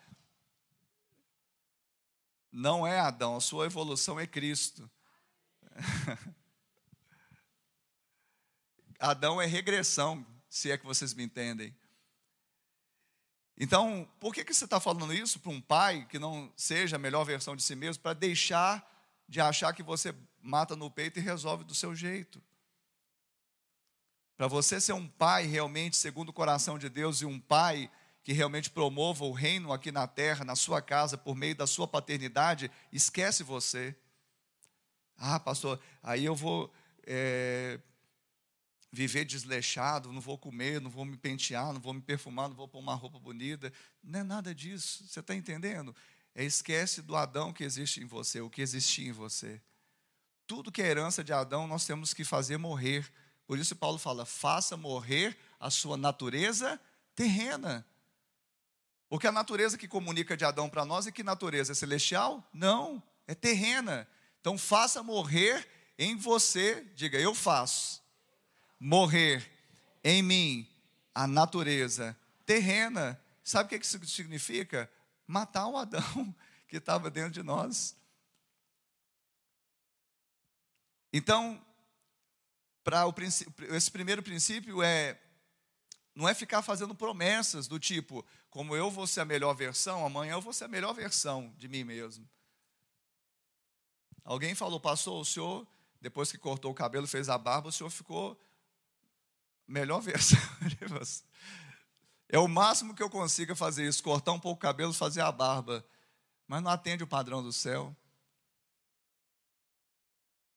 não 2.50 2.88
é 2.88 3.02
Adão, 3.02 3.36
a 3.36 3.41
sua 3.41 3.65
evolução 3.65 4.17
é 4.17 4.26
Cristo. 4.26 4.89
Adão 8.98 9.41
é 9.41 9.46
regressão, 9.46 10.26
se 10.50 10.72
é 10.72 10.78
que 10.78 10.86
vocês 10.86 11.13
me 11.13 11.26
entendem. 11.26 11.76
Então, 13.60 14.08
por 14.20 14.34
que, 14.34 14.46
que 14.46 14.54
você 14.54 14.65
está 14.65 14.80
falando 14.80 15.13
isso 15.13 15.39
para 15.39 15.52
um 15.52 15.60
pai 15.60 16.06
que 16.10 16.20
não 16.20 16.52
seja 16.56 16.96
a 16.96 17.00
melhor 17.00 17.24
versão 17.24 17.56
de 17.56 17.63
si 17.63 17.76
mesmo, 17.76 18.04
para 18.04 18.13
deixar 18.13 18.86
de 19.28 19.41
achar 19.41 19.74
que 19.74 19.84
você 19.84 20.13
mata 20.41 20.76
no 20.76 20.89
peito 20.89 21.20
e 21.20 21.22
resolve 21.22 21.63
do 21.63 21.74
seu 21.74 21.96
jeito? 21.96 22.41
Para 24.38 24.48
você 24.48 24.80
ser 24.80 24.93
um 24.93 25.08
pai 25.08 25.48
realmente 25.48 25.98
segundo 25.98 26.30
o 26.30 26.34
coração 26.34 26.78
de 26.78 26.88
Deus 26.88 27.22
e 27.22 27.26
um 27.26 27.39
pai 27.39 27.89
que 28.24 28.32
realmente 28.32 28.70
promova 28.70 29.26
o 29.26 29.32
reino 29.32 29.74
aqui 29.74 29.91
na 29.91 30.06
terra, 30.06 30.46
na 30.46 30.56
sua 30.56 30.80
casa, 30.80 31.17
por 31.17 31.36
meio 31.36 31.56
da 31.56 31.65
sua 31.65 31.88
paternidade, 31.88 32.70
esquece 32.91 33.41
você. 33.41 33.96
Ah, 35.17 35.39
pastor, 35.39 35.80
aí 36.04 36.26
eu 36.26 36.36
vou 36.36 36.72
é, 37.08 37.80
viver 38.91 39.26
desleixado, 39.26 40.12
não 40.12 40.21
vou 40.21 40.38
comer, 40.38 40.80
não 40.80 40.89
vou 40.89 41.06
me 41.06 41.17
pentear, 41.17 41.73
não 41.73 41.80
vou 41.80 41.93
me 41.93 42.02
perfumar, 42.02 42.47
não 42.47 42.56
vou 42.56 42.67
pôr 42.67 42.80
uma 42.80 42.95
roupa 42.95 43.19
bonita. 43.19 43.71
Não 44.04 44.19
é 44.19 44.23
nada 44.23 44.56
disso. 44.56 45.06
Você 45.06 45.19
está 45.19 45.36
entendendo? 45.36 45.95
É 46.34 46.43
esquece 46.43 47.02
do 47.02 47.15
Adão 47.15 47.52
que 47.52 47.63
existe 47.63 48.02
em 48.02 48.06
você, 48.06 48.41
o 48.41 48.50
que 48.50 48.62
existia 48.62 49.10
em 49.10 49.12
você. 49.12 49.62
Tudo 50.45 50.71
que 50.71 50.82
é 50.82 50.88
herança 50.88 51.23
de 51.23 51.34
Adão, 51.34 51.67
nós 51.67 51.86
temos 51.86 52.13
que 52.13 52.23
fazer 52.23 52.58
morrer. 52.58 53.12
Por 53.45 53.60
isso 53.60 53.76
Paulo 53.76 53.97
fala: 53.97 54.26
faça 54.26 54.78
morrer 54.78 55.38
a 55.60 55.69
sua 55.69 55.97
natureza 55.97 56.80
terrena. 57.15 57.86
Porque 59.10 59.28
a 59.28 59.32
natureza 59.32 59.78
que 59.78 59.88
comunica 59.88 60.36
de 60.36 60.45
Adão 60.45 60.69
para 60.69 60.86
nós 60.86 61.08
é 61.08 61.12
que 61.12 61.23
natureza? 61.23 61.71
É 61.71 61.76
celestial? 61.76 62.47
Não, 62.54 63.02
é 63.26 63.34
terrena. 63.34 64.08
Então 64.39 64.58
faça 64.58 65.02
morrer 65.02 65.67
em 65.97 66.15
você, 66.15 66.86
diga, 66.95 67.17
eu 67.17 67.34
faço 67.34 68.07
morrer 68.80 69.50
em 70.04 70.22
mim 70.22 70.68
a 71.13 71.26
natureza 71.28 72.18
terrena. 72.46 73.20
Sabe 73.44 73.76
o 73.76 73.80
que 73.80 73.86
isso 73.86 74.04
significa? 74.06 74.90
Matar 75.26 75.68
o 75.68 75.78
Adão 75.78 76.36
que 76.68 76.78
estava 76.78 77.10
dentro 77.10 77.32
de 77.32 77.44
nós. 77.44 77.96
Então, 81.12 81.60
para 82.84 83.06
esse 83.70 83.92
primeiro 83.92 84.22
princípio 84.22 84.82
é 84.84 85.20
não 86.18 86.28
é 86.28 86.34
ficar 86.34 86.63
fazendo 86.63 86.96
promessas 86.96 87.68
do 87.68 87.80
tipo, 87.80 88.26
como 88.50 88.76
eu 88.76 88.90
vou 88.90 89.06
ser 89.06 89.22
a 89.22 89.26
melhor 89.26 89.54
versão, 89.54 90.04
amanhã 90.04 90.34
eu 90.34 90.42
vou 90.42 90.52
ser 90.52 90.63
a 90.63 90.68
melhor 90.68 90.92
versão 90.92 91.54
de 91.60 91.68
mim 91.68 91.84
mesmo. 91.84 92.28
Alguém 94.24 94.56
falou, 94.56 94.80
pastor, 94.80 95.22
o 95.22 95.24
senhor, 95.24 95.68
depois 96.02 96.32
que 96.32 96.38
cortou 96.40 96.72
o 96.72 96.76
cabelo, 96.76 97.06
fez 97.06 97.30
a 97.30 97.38
barba, 97.38 97.70
o 97.70 97.72
senhor 97.72 97.92
ficou 97.92 98.36
melhor 99.67 100.01
versão 100.01 100.39
você. 100.89 101.23
É 102.30 102.38
o 102.39 102.47
máximo 102.47 102.93
que 102.93 103.01
eu 103.01 103.10
consiga 103.10 103.56
fazer 103.56 103.88
isso, 103.88 104.03
cortar 104.03 104.34
um 104.34 104.39
pouco 104.39 104.58
o 104.58 104.62
cabelo, 104.62 104.93
fazer 104.93 105.21
a 105.21 105.32
barba. 105.32 105.86
Mas 106.47 106.62
não 106.62 106.71
atende 106.71 107.03
o 107.03 107.08
padrão 107.08 107.43
do 107.43 107.51
céu. 107.51 107.95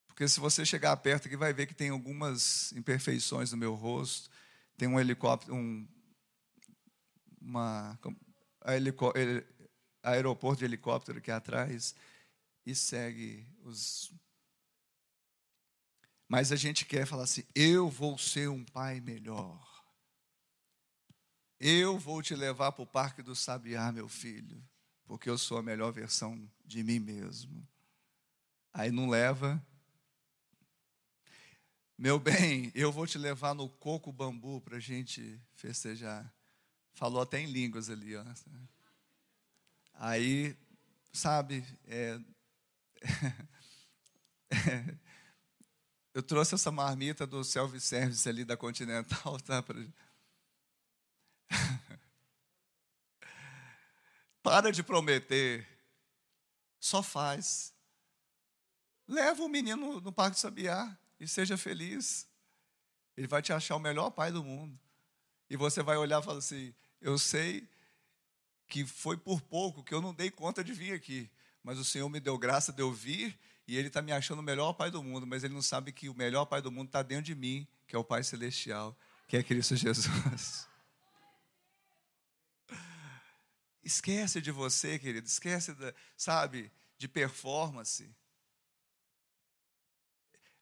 Porque 0.07 0.27
se 0.27 0.39
você 0.39 0.65
chegar 0.65 0.95
perto 0.97 1.27
aqui, 1.27 1.37
vai 1.37 1.53
ver 1.53 1.65
que 1.65 1.73
tem 1.73 1.89
algumas 1.89 2.71
imperfeições 2.73 3.51
no 3.51 3.57
meu 3.57 3.73
rosto. 3.73 4.29
Tem 4.77 4.87
um 4.87 4.99
helicóptero, 4.99 5.55
um 5.55 5.87
uma, 7.41 7.99
helicó, 8.67 9.11
aeroporto 10.03 10.59
de 10.59 10.65
helicóptero 10.65 11.17
aqui 11.17 11.31
atrás 11.31 11.95
e 12.65 12.75
segue 12.75 13.47
os 13.63 14.13
mas 16.31 16.53
a 16.53 16.55
gente 16.55 16.85
quer 16.85 17.05
falar 17.05 17.23
assim: 17.23 17.43
eu 17.53 17.89
vou 17.89 18.17
ser 18.17 18.47
um 18.47 18.63
pai 18.63 19.01
melhor. 19.01 19.83
Eu 21.59 21.99
vou 21.99 22.21
te 22.21 22.33
levar 22.33 22.71
para 22.71 22.83
o 22.83 22.87
Parque 22.87 23.21
do 23.21 23.35
Sabiá, 23.35 23.91
meu 23.91 24.07
filho, 24.07 24.63
porque 25.03 25.29
eu 25.29 25.37
sou 25.37 25.57
a 25.57 25.61
melhor 25.61 25.91
versão 25.91 26.49
de 26.65 26.85
mim 26.85 26.99
mesmo. 26.99 27.67
Aí 28.73 28.91
não 28.91 29.09
leva. 29.09 29.61
Meu 31.97 32.17
bem, 32.17 32.71
eu 32.73 32.93
vou 32.93 33.05
te 33.05 33.17
levar 33.17 33.53
no 33.53 33.67
coco 33.67 34.09
bambu 34.09 34.61
para 34.61 34.77
a 34.77 34.79
gente 34.79 35.37
festejar. 35.53 36.33
Falou 36.93 37.21
até 37.21 37.41
em 37.41 37.51
línguas 37.51 37.89
ali, 37.89 38.15
ó. 38.15 38.23
Aí, 39.95 40.55
sabe, 41.11 41.61
é, 41.83 42.17
Eu 46.13 46.21
trouxe 46.21 46.55
essa 46.55 46.69
marmita 46.71 47.25
do 47.25 47.41
self-service 47.43 48.27
ali 48.27 48.43
da 48.43 48.57
Continental, 48.57 49.39
tá? 49.39 49.63
Para 54.43 54.71
de 54.71 54.83
prometer. 54.83 55.65
Só 56.79 57.01
faz. 57.01 57.73
Leva 59.07 59.41
o 59.43 59.47
menino 59.47 60.01
no 60.01 60.11
Parque 60.11 60.35
do 60.35 60.39
Sabiá 60.39 60.97
e 61.19 61.27
seja 61.27 61.57
feliz. 61.57 62.27
Ele 63.15 63.27
vai 63.27 63.41
te 63.41 63.53
achar 63.53 63.75
o 63.75 63.79
melhor 63.79 64.09
pai 64.09 64.31
do 64.31 64.43
mundo. 64.43 64.77
E 65.49 65.55
você 65.55 65.83
vai 65.83 65.95
olhar 65.95 66.21
e 66.21 66.25
falar 66.25 66.39
assim: 66.39 66.73
Eu 66.99 67.17
sei 67.17 67.69
que 68.67 68.85
foi 68.85 69.15
por 69.17 69.41
pouco 69.41 69.83
que 69.83 69.93
eu 69.93 70.01
não 70.01 70.13
dei 70.13 70.31
conta 70.31 70.63
de 70.63 70.73
vir 70.73 70.93
aqui, 70.93 71.29
mas 71.61 71.77
o 71.77 71.85
Senhor 71.85 72.09
me 72.09 72.19
deu 72.19 72.37
graça 72.37 72.73
de 72.73 72.81
eu 72.81 72.91
vir 72.91 73.37
e 73.67 73.77
ele 73.77 73.87
está 73.87 74.01
me 74.01 74.11
achando 74.11 74.39
o 74.39 74.43
melhor 74.43 74.73
pai 74.73 74.91
do 74.91 75.03
mundo, 75.03 75.25
mas 75.25 75.43
ele 75.43 75.53
não 75.53 75.61
sabe 75.61 75.91
que 75.91 76.09
o 76.09 76.13
melhor 76.13 76.45
pai 76.45 76.61
do 76.61 76.71
mundo 76.71 76.87
está 76.87 77.01
dentro 77.01 77.25
de 77.25 77.35
mim, 77.35 77.67
que 77.87 77.95
é 77.95 77.99
o 77.99 78.03
Pai 78.03 78.23
Celestial, 78.23 78.97
que 79.27 79.37
é 79.37 79.43
Cristo 79.43 79.75
Jesus. 79.75 80.67
Esquece 83.83 84.39
de 84.41 84.51
você, 84.51 84.99
querido, 84.99 85.27
esquece, 85.27 85.73
da, 85.73 85.93
sabe, 86.15 86.71
de 86.97 87.07
performance. 87.07 88.15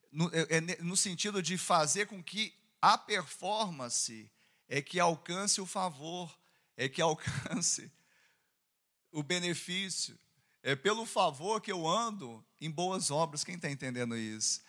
No, 0.10 0.32
é, 0.34 0.58
é 0.58 0.62
no 0.82 0.96
sentido 0.96 1.44
de 1.44 1.58
fazer 1.58 2.08
com 2.08 2.24
que 2.24 2.54
a 2.82 2.98
performance 2.98 4.32
é 4.70 4.82
que 4.82 5.00
alcance 5.00 5.60
o 5.60 5.66
favor, 5.66 6.34
é 6.78 6.88
que 6.88 7.02
alcance 7.02 7.92
o 9.12 9.22
benefício. 9.22 10.18
É 10.62 10.76
pelo 10.76 11.06
favor 11.06 11.62
que 11.62 11.72
eu 11.72 11.88
ando 11.88 12.44
em 12.60 12.70
boas 12.70 13.12
obras. 13.12 13.44
Quem 13.44 13.56
está 13.56 13.70
entendendo 13.70 14.18
isso? 14.18 14.62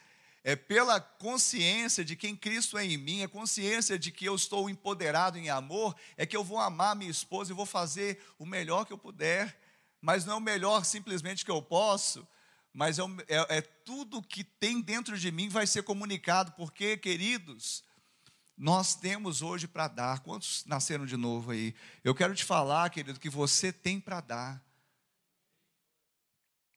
É 0.43 0.57
pela 0.57 1.01
consciência 1.01 2.05
de 2.05 2.17
quem 2.17 2.35
Cristo 2.35 2.79
é 2.79 2.85
em 2.85 2.97
mim, 2.97 3.23
a 3.23 3.29
consciência 3.29 3.99
de 3.99 4.11
que 4.11 4.25
eu 4.25 4.35
estou 4.35 4.71
empoderado 4.71 5.37
em 5.37 5.51
amor, 5.51 5.95
é 6.17 6.25
que 6.25 6.37
eu 6.37 6.43
vou 6.43 6.59
amar 6.59 6.97
minha 6.97 7.11
esposa 7.11 7.53
e 7.53 7.55
vou 7.55 7.67
fazer 7.67 8.23
o 8.39 8.47
melhor 8.47 8.87
que 8.87 8.93
eu 8.93 8.97
puder, 8.97 9.59
mas 10.01 10.25
não 10.25 10.35
é 10.35 10.37
o 10.37 10.41
melhor 10.41 10.85
simplesmente 10.87 11.45
que 11.45 11.51
eu 11.51 11.61
posso, 11.61 12.27
mas 12.73 12.99
é, 12.99 13.03
é, 13.29 13.59
é 13.59 13.61
tudo 13.61 14.23
que 14.23 14.43
tem 14.43 14.81
dentro 14.81 15.19
de 15.19 15.31
mim 15.31 15.51
vai 15.51 15.67
ser 15.67 15.83
comunicado, 15.83 16.53
porque, 16.53 16.97
queridos, 16.97 17.85
nós 18.57 18.95
temos 18.95 19.43
hoje 19.43 19.67
para 19.67 19.89
dar. 19.89 20.21
Quantos 20.21 20.65
nasceram 20.67 21.05
de 21.05 21.17
novo 21.17 21.51
aí? 21.51 21.75
Eu 22.05 22.15
quero 22.15 22.35
te 22.35 22.45
falar, 22.45 22.89
querido, 22.91 23.21
que 23.21 23.29
você 23.29 23.73
tem 23.73 24.01
para 24.01 24.21
dar. 24.21 24.70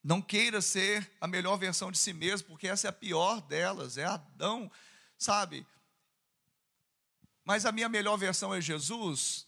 Não 0.04 0.22
queira 0.22 0.62
ser 0.62 1.10
a 1.22 1.28
melhor 1.28 1.58
versão 1.58 1.92
de 1.92 1.98
si 1.98 2.12
mesmo, 2.12 2.50
porque 2.50 2.68
essa 2.68 2.88
é 2.88 2.90
a 2.90 2.94
pior 2.94 3.40
delas, 3.42 3.98
é 3.98 4.04
Adão, 4.04 4.70
sabe? 5.18 5.66
Mas 7.46 7.66
a 7.66 7.72
minha 7.72 7.88
melhor 7.88 8.18
versão 8.18 8.54
é 8.54 8.60
Jesus. 8.60 9.48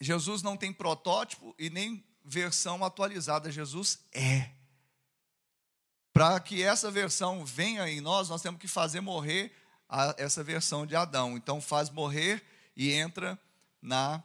Jesus 0.00 0.42
não 0.42 0.56
tem 0.56 0.72
protótipo 0.72 1.54
e 1.58 1.70
nem 1.70 2.04
versão 2.24 2.84
atualizada, 2.84 3.50
Jesus 3.50 3.98
é. 4.12 4.50
Para 6.12 6.38
que 6.40 6.62
essa 6.62 6.90
versão 6.90 7.44
venha 7.44 7.88
em 7.88 8.00
nós, 8.00 8.28
nós 8.28 8.42
temos 8.42 8.60
que 8.60 8.68
fazer 8.68 9.00
morrer 9.00 9.52
a, 9.88 10.14
essa 10.18 10.42
versão 10.44 10.86
de 10.86 10.94
Adão. 10.94 11.36
Então 11.36 11.60
faz 11.60 11.90
morrer 11.90 12.44
e 12.76 12.92
entra 12.92 13.38
na 13.82 14.22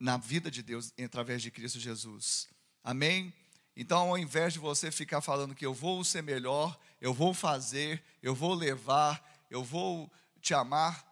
na 0.00 0.16
vida 0.16 0.48
de 0.48 0.62
Deus 0.62 0.92
através 1.04 1.42
de 1.42 1.50
Cristo 1.50 1.80
Jesus. 1.80 2.48
Amém? 2.88 3.34
Então, 3.76 4.08
ao 4.08 4.16
invés 4.16 4.54
de 4.54 4.58
você 4.58 4.90
ficar 4.90 5.20
falando 5.20 5.54
que 5.54 5.66
eu 5.66 5.74
vou 5.74 6.02
ser 6.02 6.22
melhor, 6.22 6.80
eu 7.02 7.12
vou 7.12 7.34
fazer, 7.34 8.02
eu 8.22 8.34
vou 8.34 8.54
levar, 8.54 9.22
eu 9.50 9.62
vou 9.62 10.10
te 10.40 10.54
amar, 10.54 11.06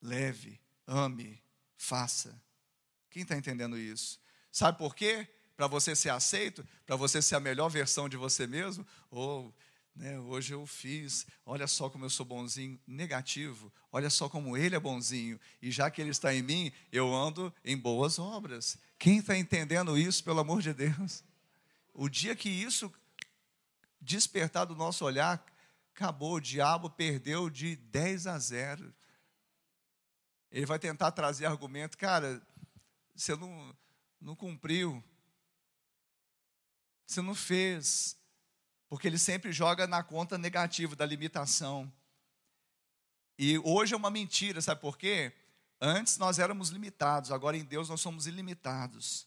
leve, 0.00 0.58
ame, 0.86 1.38
faça. 1.76 2.34
Quem 3.10 3.24
está 3.24 3.36
entendendo 3.36 3.76
isso? 3.76 4.18
Sabe 4.50 4.78
por 4.78 4.94
quê? 4.94 5.28
Para 5.54 5.66
você 5.66 5.94
ser 5.94 6.08
aceito, 6.08 6.66
para 6.86 6.96
você 6.96 7.20
ser 7.20 7.34
a 7.34 7.40
melhor 7.40 7.68
versão 7.68 8.08
de 8.08 8.16
você 8.16 8.46
mesmo, 8.46 8.86
ou 9.10 9.54
né, 9.94 10.18
hoje 10.18 10.54
eu 10.54 10.66
fiz, 10.66 11.26
olha 11.44 11.66
só 11.66 11.90
como 11.90 12.04
eu 12.04 12.10
sou 12.10 12.24
bonzinho, 12.24 12.80
negativo, 12.86 13.72
olha 13.90 14.08
só 14.08 14.28
como 14.28 14.56
ele 14.56 14.74
é 14.74 14.80
bonzinho, 14.80 15.38
e 15.60 15.70
já 15.70 15.90
que 15.90 16.00
ele 16.00 16.10
está 16.10 16.34
em 16.34 16.42
mim, 16.42 16.72
eu 16.90 17.14
ando 17.14 17.54
em 17.64 17.76
boas 17.76 18.18
obras. 18.18 18.78
Quem 18.98 19.18
está 19.18 19.36
entendendo 19.36 19.98
isso, 19.98 20.24
pelo 20.24 20.40
amor 20.40 20.62
de 20.62 20.72
Deus? 20.72 21.22
O 21.92 22.08
dia 22.08 22.34
que 22.34 22.48
isso 22.48 22.92
despertar 24.00 24.64
do 24.64 24.74
nosso 24.74 25.04
olhar, 25.04 25.44
acabou, 25.94 26.34
o 26.34 26.40
diabo 26.40 26.90
perdeu 26.90 27.48
de 27.48 27.76
10 27.76 28.26
a 28.26 28.38
0. 28.38 28.92
Ele 30.50 30.66
vai 30.66 30.78
tentar 30.78 31.12
trazer 31.12 31.46
argumento, 31.46 31.96
cara, 31.96 32.42
você 33.14 33.36
não, 33.36 33.76
não 34.20 34.34
cumpriu, 34.34 35.02
você 37.06 37.22
não 37.22 37.34
fez, 37.34 38.16
porque 38.92 39.08
ele 39.08 39.16
sempre 39.16 39.50
joga 39.52 39.86
na 39.86 40.02
conta 40.02 40.36
negativa 40.36 40.94
da 40.94 41.06
limitação. 41.06 41.90
E 43.38 43.58
hoje 43.60 43.94
é 43.94 43.96
uma 43.96 44.10
mentira, 44.10 44.60
sabe 44.60 44.82
por 44.82 44.98
quê? 44.98 45.32
Antes 45.80 46.18
nós 46.18 46.38
éramos 46.38 46.68
limitados, 46.68 47.32
agora 47.32 47.56
em 47.56 47.64
Deus 47.64 47.88
nós 47.88 48.02
somos 48.02 48.26
ilimitados. 48.26 49.26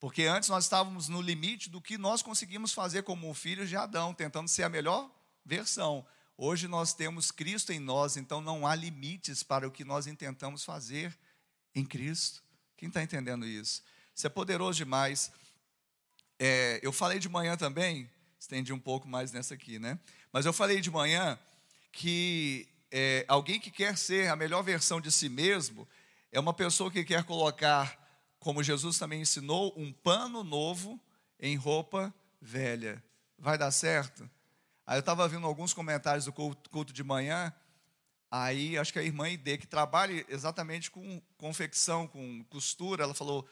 Porque 0.00 0.24
antes 0.24 0.48
nós 0.48 0.64
estávamos 0.64 1.08
no 1.08 1.22
limite 1.22 1.70
do 1.70 1.80
que 1.80 1.96
nós 1.96 2.22
conseguimos 2.22 2.72
fazer 2.72 3.04
como 3.04 3.32
filhos 3.34 3.68
de 3.68 3.76
Adão, 3.76 4.12
tentando 4.12 4.48
ser 4.48 4.64
a 4.64 4.68
melhor 4.68 5.08
versão. 5.44 6.04
Hoje 6.36 6.66
nós 6.66 6.92
temos 6.92 7.30
Cristo 7.30 7.72
em 7.72 7.78
nós, 7.78 8.16
então 8.16 8.40
não 8.40 8.66
há 8.66 8.74
limites 8.74 9.44
para 9.44 9.68
o 9.68 9.70
que 9.70 9.84
nós 9.84 10.08
intentamos 10.08 10.64
fazer 10.64 11.16
em 11.72 11.86
Cristo. 11.86 12.42
Quem 12.76 12.88
está 12.88 13.00
entendendo 13.00 13.46
isso? 13.46 13.80
Isso 14.12 14.26
é 14.26 14.28
poderoso 14.28 14.76
demais. 14.76 15.30
É, 16.36 16.80
eu 16.82 16.92
falei 16.92 17.20
de 17.20 17.28
manhã 17.28 17.56
também, 17.56 18.10
estendi 18.44 18.72
um 18.72 18.78
pouco 18.78 19.08
mais 19.08 19.32
nessa 19.32 19.54
aqui, 19.54 19.78
né? 19.78 19.98
Mas 20.32 20.46
eu 20.46 20.52
falei 20.52 20.80
de 20.80 20.90
manhã 20.90 21.38
que 21.90 22.68
é, 22.90 23.24
alguém 23.26 23.58
que 23.58 23.70
quer 23.70 23.96
ser 23.96 24.28
a 24.28 24.36
melhor 24.36 24.62
versão 24.62 25.00
de 25.00 25.10
si 25.10 25.28
mesmo 25.28 25.88
é 26.30 26.38
uma 26.38 26.52
pessoa 26.52 26.90
que 26.90 27.04
quer 27.04 27.24
colocar, 27.24 27.98
como 28.38 28.62
Jesus 28.62 28.98
também 28.98 29.22
ensinou, 29.22 29.72
um 29.76 29.92
pano 29.92 30.44
novo 30.44 31.00
em 31.40 31.56
roupa 31.56 32.14
velha. 32.40 33.02
Vai 33.38 33.56
dar 33.56 33.70
certo? 33.70 34.28
Aí 34.86 34.96
eu 34.96 35.00
estava 35.00 35.26
vendo 35.26 35.46
alguns 35.46 35.72
comentários 35.72 36.26
do 36.26 36.32
culto 36.32 36.92
de 36.92 37.02
manhã, 37.02 37.52
aí 38.30 38.76
acho 38.76 38.92
que 38.92 38.98
a 38.98 39.02
irmã 39.02 39.28
Ide, 39.28 39.58
que 39.58 39.66
trabalha 39.66 40.24
exatamente 40.28 40.90
com 40.90 41.22
confecção, 41.38 42.06
com 42.06 42.44
costura, 42.44 43.04
ela 43.04 43.14
falou: 43.14 43.48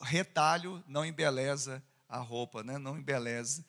retalho 0.00 0.84
não 0.86 1.04
embeleza 1.04 1.82
a 2.08 2.18
roupa, 2.18 2.62
né? 2.62 2.78
não 2.78 2.96
embeleza. 2.96 3.64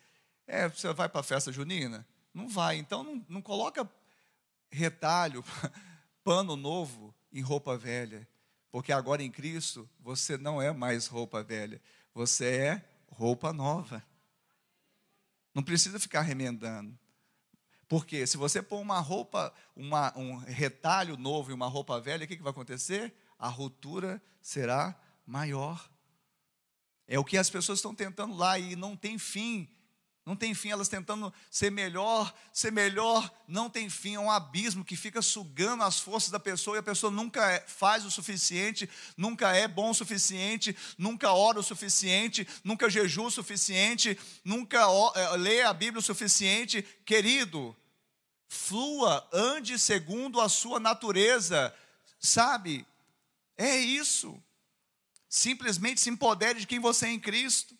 É, 0.48 0.70
você 0.70 0.92
vai 0.94 1.10
para 1.10 1.20
a 1.20 1.24
festa 1.24 1.52
junina? 1.52 2.08
Não 2.34 2.48
vai, 2.48 2.78
então 2.78 3.04
não, 3.04 3.26
não 3.28 3.42
coloca 3.42 3.88
retalho, 4.72 5.44
pano 6.24 6.56
novo 6.56 7.14
em 7.32 7.42
roupa 7.42 7.78
velha. 7.78 8.28
Porque 8.72 8.92
agora 8.92 9.22
em 9.22 9.32
Cristo 9.32 9.90
você 10.00 10.38
não 10.38 10.62
é 10.62 10.72
mais 10.72 11.08
roupa 11.08 11.44
velha, 11.44 11.82
você 12.14 12.46
é 12.46 12.90
roupa 13.10 13.52
nova. 13.52 14.04
Não 15.54 15.64
precisa 15.64 16.00
ficar 16.00 16.22
remendando. 16.22 16.98
Porque 17.88 18.28
se 18.28 18.38
você 18.38 18.62
pôr 18.62 18.80
uma 18.80 19.00
roupa, 19.00 19.54
uma, 19.76 20.16
um 20.18 20.38
retalho 20.38 21.18
novo 21.18 21.52
e 21.52 21.54
uma 21.54 21.68
roupa 21.68 22.00
velha, 22.00 22.26
o 22.26 22.28
que, 22.28 22.36
que 22.36 22.44
vai 22.44 22.52
acontecer? 22.52 23.14
A 23.40 23.48
ruptura 23.48 24.22
será 24.42 25.00
maior. 25.26 25.90
É 27.08 27.18
o 27.18 27.24
que 27.24 27.38
as 27.38 27.50
pessoas 27.50 27.80
estão 27.80 27.96
tentando 27.96 28.36
lá 28.36 28.60
e 28.60 28.76
não 28.76 28.96
tem 28.96 29.18
fim. 29.18 29.70
Não 30.28 30.36
tem 30.36 30.54
fim, 30.54 30.72
elas 30.72 30.90
tentando 30.90 31.34
ser 31.50 31.72
melhor, 31.72 32.36
ser 32.52 32.70
melhor, 32.70 33.34
não 33.48 33.70
tem 33.70 33.90
fim, 33.90 34.16
é 34.16 34.20
um 34.20 34.30
abismo 34.30 34.84
que 34.84 34.98
fica 34.98 35.22
sugando 35.22 35.84
as 35.84 36.02
forças 36.02 36.30
da 36.30 36.38
pessoa 36.38 36.76
e 36.76 36.80
a 36.82 36.84
pessoa 36.84 37.10
nunca 37.10 37.50
é, 37.50 37.62
faz 37.66 38.04
o 38.04 38.12
suficiente, 38.12 38.90
nunca 39.16 39.56
é 39.56 39.70
bom 39.70 39.92
o 39.92 39.94
suficiente, 39.94 40.76
nunca 40.98 41.32
ora 41.32 41.62
o 41.62 41.63
suficiente, 41.63 42.46
nunca 42.62 42.90
jejua 42.90 43.28
o 43.28 43.32
suficiente, 43.32 44.20
nunca 44.44 44.86
é, 45.16 45.38
lê 45.38 45.62
a 45.62 45.72
Bíblia 45.72 46.02
o 46.02 46.04
suficiente. 46.04 46.82
Querido, 47.06 47.74
flua, 48.50 49.26
ande 49.32 49.80
segundo 49.80 50.42
a 50.42 50.50
sua 50.50 50.78
natureza, 50.78 51.74
sabe? 52.20 52.86
É 53.56 53.78
isso. 53.78 54.38
Simplesmente 55.30 56.02
se 56.02 56.10
empodere 56.10 56.60
de 56.60 56.68
quem 56.68 56.80
você 56.82 57.06
é 57.06 57.12
em 57.12 57.20
Cristo. 57.20 57.77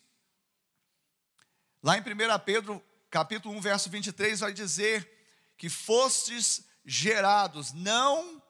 Lá 1.82 1.96
em 1.96 2.00
1 2.00 2.04
Pedro, 2.44 2.84
capítulo 3.10 3.56
1, 3.56 3.60
verso 3.60 3.88
23, 3.88 4.40
vai 4.40 4.52
dizer 4.52 5.08
que 5.56 5.68
fostes 5.68 6.64
gerados, 6.84 7.72
não 7.72 8.42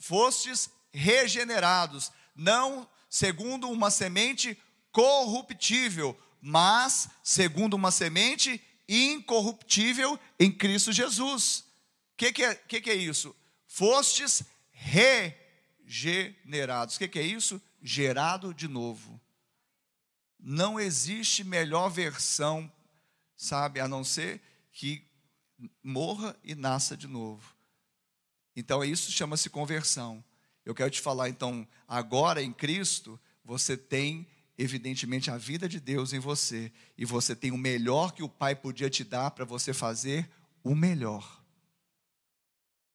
fostes 0.00 0.70
regenerados, 0.92 2.12
não 2.34 2.88
segundo 3.10 3.68
uma 3.68 3.90
semente 3.90 4.56
corruptível, 4.92 6.16
mas 6.40 7.08
segundo 7.22 7.74
uma 7.74 7.90
semente 7.90 8.62
incorruptível 8.88 10.18
em 10.38 10.52
Cristo 10.52 10.92
Jesus. 10.92 11.64
O 12.12 12.16
que, 12.16 12.32
que, 12.32 12.44
é, 12.44 12.54
que, 12.54 12.80
que 12.80 12.90
é 12.90 12.94
isso? 12.94 13.34
Fostes 13.66 14.44
regenerados. 14.70 16.94
O 16.94 16.98
que, 16.98 17.08
que 17.08 17.18
é 17.18 17.22
isso? 17.22 17.60
Gerado 17.82 18.54
de 18.54 18.68
novo. 18.68 19.20
Não 20.38 20.78
existe 20.78 21.42
melhor 21.42 21.88
versão, 21.88 22.70
sabe, 23.36 23.80
a 23.80 23.88
não 23.88 24.04
ser 24.04 24.40
que 24.72 25.04
morra 25.82 26.36
e 26.44 26.54
nasça 26.54 26.96
de 26.96 27.06
novo. 27.06 27.54
Então, 28.54 28.84
isso 28.84 29.10
chama-se 29.10 29.50
conversão. 29.50 30.24
Eu 30.64 30.74
quero 30.74 30.90
te 30.90 31.00
falar, 31.00 31.28
então, 31.28 31.66
agora 31.86 32.42
em 32.42 32.52
Cristo, 32.52 33.20
você 33.44 33.76
tem, 33.76 34.26
evidentemente, 34.58 35.30
a 35.30 35.36
vida 35.36 35.68
de 35.68 35.78
Deus 35.78 36.12
em 36.12 36.18
você. 36.18 36.72
E 36.96 37.04
você 37.04 37.36
tem 37.36 37.50
o 37.52 37.58
melhor 37.58 38.12
que 38.12 38.22
o 38.22 38.28
Pai 38.28 38.54
podia 38.56 38.90
te 38.90 39.04
dar 39.04 39.30
para 39.30 39.44
você 39.44 39.72
fazer 39.72 40.28
o 40.64 40.74
melhor. 40.74 41.44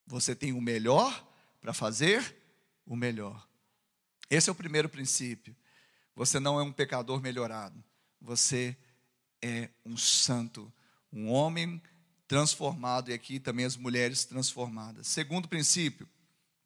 Você 0.06 0.34
tem 0.34 0.52
o 0.52 0.60
melhor 0.60 1.26
para 1.60 1.72
fazer 1.72 2.36
o 2.84 2.96
melhor. 2.96 3.48
Esse 4.28 4.48
é 4.48 4.52
o 4.52 4.56
primeiro 4.56 4.88
princípio. 4.88 5.56
Você 6.14 6.38
não 6.38 6.58
é 6.58 6.62
um 6.62 6.72
pecador 6.72 7.20
melhorado. 7.20 7.82
Você 8.20 8.76
é 9.40 9.68
um 9.84 9.96
santo, 9.96 10.72
um 11.12 11.30
homem 11.30 11.82
transformado 12.28 13.10
e 13.10 13.14
aqui 13.14 13.38
também 13.38 13.64
as 13.64 13.76
mulheres 13.76 14.24
transformadas. 14.24 15.06
Segundo 15.06 15.48
princípio, 15.48 16.08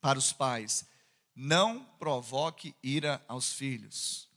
para 0.01 0.19
os 0.19 0.33
pais, 0.33 0.87
não 1.35 1.85
provoque 1.99 2.75
ira 2.83 3.25
aos 3.27 3.53
filhos. 3.53 4.29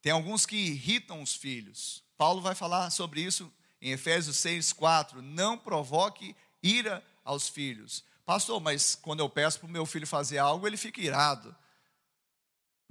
Tem 0.00 0.10
alguns 0.10 0.44
que 0.44 0.56
irritam 0.56 1.22
os 1.22 1.34
filhos. 1.34 2.02
Paulo 2.18 2.40
vai 2.40 2.54
falar 2.54 2.90
sobre 2.90 3.20
isso 3.20 3.52
em 3.80 3.92
Efésios 3.92 4.36
6, 4.38 4.72
4. 4.72 5.22
Não 5.22 5.56
provoque 5.56 6.34
ira 6.62 7.04
aos 7.24 7.48
filhos. 7.48 8.04
Pastor, 8.26 8.60
mas 8.60 8.94
quando 8.94 9.20
eu 9.20 9.28
peço 9.28 9.60
para 9.60 9.68
o 9.68 9.70
meu 9.70 9.86
filho 9.86 10.06
fazer 10.06 10.38
algo, 10.38 10.66
ele 10.66 10.76
fica 10.76 11.00
irado. 11.00 11.54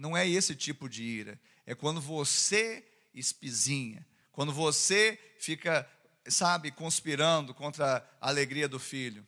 Não 0.02 0.18
é 0.18 0.28
esse 0.28 0.56
tipo 0.56 0.90
de 0.90 1.04
ira. 1.04 1.40
É 1.64 1.76
quando 1.76 2.02
você 2.02 2.84
espizinha, 3.14 4.04
Quando 4.32 4.52
você 4.52 5.20
fica, 5.38 5.88
sabe, 6.28 6.72
conspirando 6.72 7.54
contra 7.54 7.98
a 8.20 8.30
alegria 8.30 8.68
do 8.68 8.80
filho. 8.80 9.28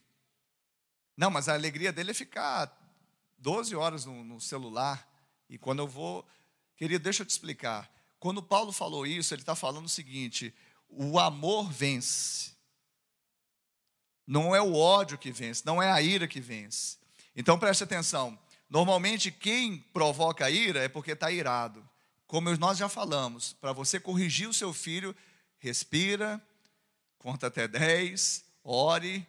Não, 1.15 1.29
mas 1.29 1.47
a 1.47 1.53
alegria 1.53 1.93
dele 1.93 2.09
é 2.09 2.13
ficar 2.15 2.75
12 3.37 3.75
horas 3.75 4.05
no, 4.05 4.23
no 4.23 4.41
celular. 4.41 5.07
E 5.47 5.59
quando 5.59 5.79
eu 5.79 5.87
vou. 5.87 6.27
Querido, 6.75 7.03
deixa 7.03 7.21
eu 7.21 7.27
te 7.27 7.29
explicar. 7.29 7.87
Quando 8.17 8.41
Paulo 8.41 8.71
falou 8.71 9.05
isso, 9.05 9.31
ele 9.31 9.43
está 9.43 9.53
falando 9.53 9.85
o 9.85 9.89
seguinte: 9.89 10.55
o 10.89 11.19
amor 11.19 11.69
vence. 11.69 12.53
Não 14.25 14.55
é 14.55 14.61
o 14.61 14.73
ódio 14.73 15.19
que 15.19 15.31
vence, 15.31 15.61
não 15.65 15.83
é 15.83 15.91
a 15.91 16.01
ira 16.01 16.27
que 16.27 16.39
vence. 16.41 16.97
Então 17.35 17.59
preste 17.59 17.83
atenção. 17.83 18.39
Normalmente 18.73 19.31
quem 19.31 19.77
provoca 19.93 20.49
ira 20.49 20.83
é 20.83 20.89
porque 20.89 21.11
está 21.11 21.29
irado. 21.31 21.87
Como 22.25 22.49
nós 22.57 22.75
já 22.75 22.89
falamos, 22.89 23.53
para 23.53 23.71
você 23.71 23.99
corrigir 23.99 24.49
o 24.49 24.53
seu 24.53 24.73
filho, 24.73 25.15
respira, 25.59 26.41
conta 27.19 27.45
até 27.45 27.67
10, 27.67 28.43
ore, 28.63 29.27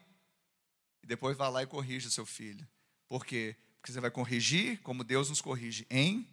e 1.03 1.07
depois 1.07 1.37
vá 1.37 1.51
lá 1.51 1.63
e 1.63 1.67
corrija 1.67 2.09
o 2.09 2.11
seu 2.11 2.25
filho. 2.25 2.67
Por 3.07 3.27
quê? 3.27 3.55
Porque 3.77 3.93
você 3.93 4.01
vai 4.01 4.11
corrigir 4.11 4.81
como 4.81 5.05
Deus 5.05 5.29
nos 5.29 5.43
corrige, 5.43 5.87
em 5.91 6.27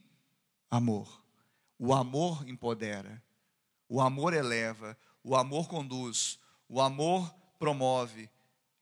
amor. 0.70 1.22
O 1.78 1.93
amor 1.93 2.47
empodera, 2.47 3.22
o 3.89 3.99
amor 3.99 4.34
eleva, 4.34 4.97
o 5.22 5.36
amor 5.36 5.68
conduz, 5.68 6.39
o 6.70 6.80
amor 6.80 7.30
promove. 7.59 8.30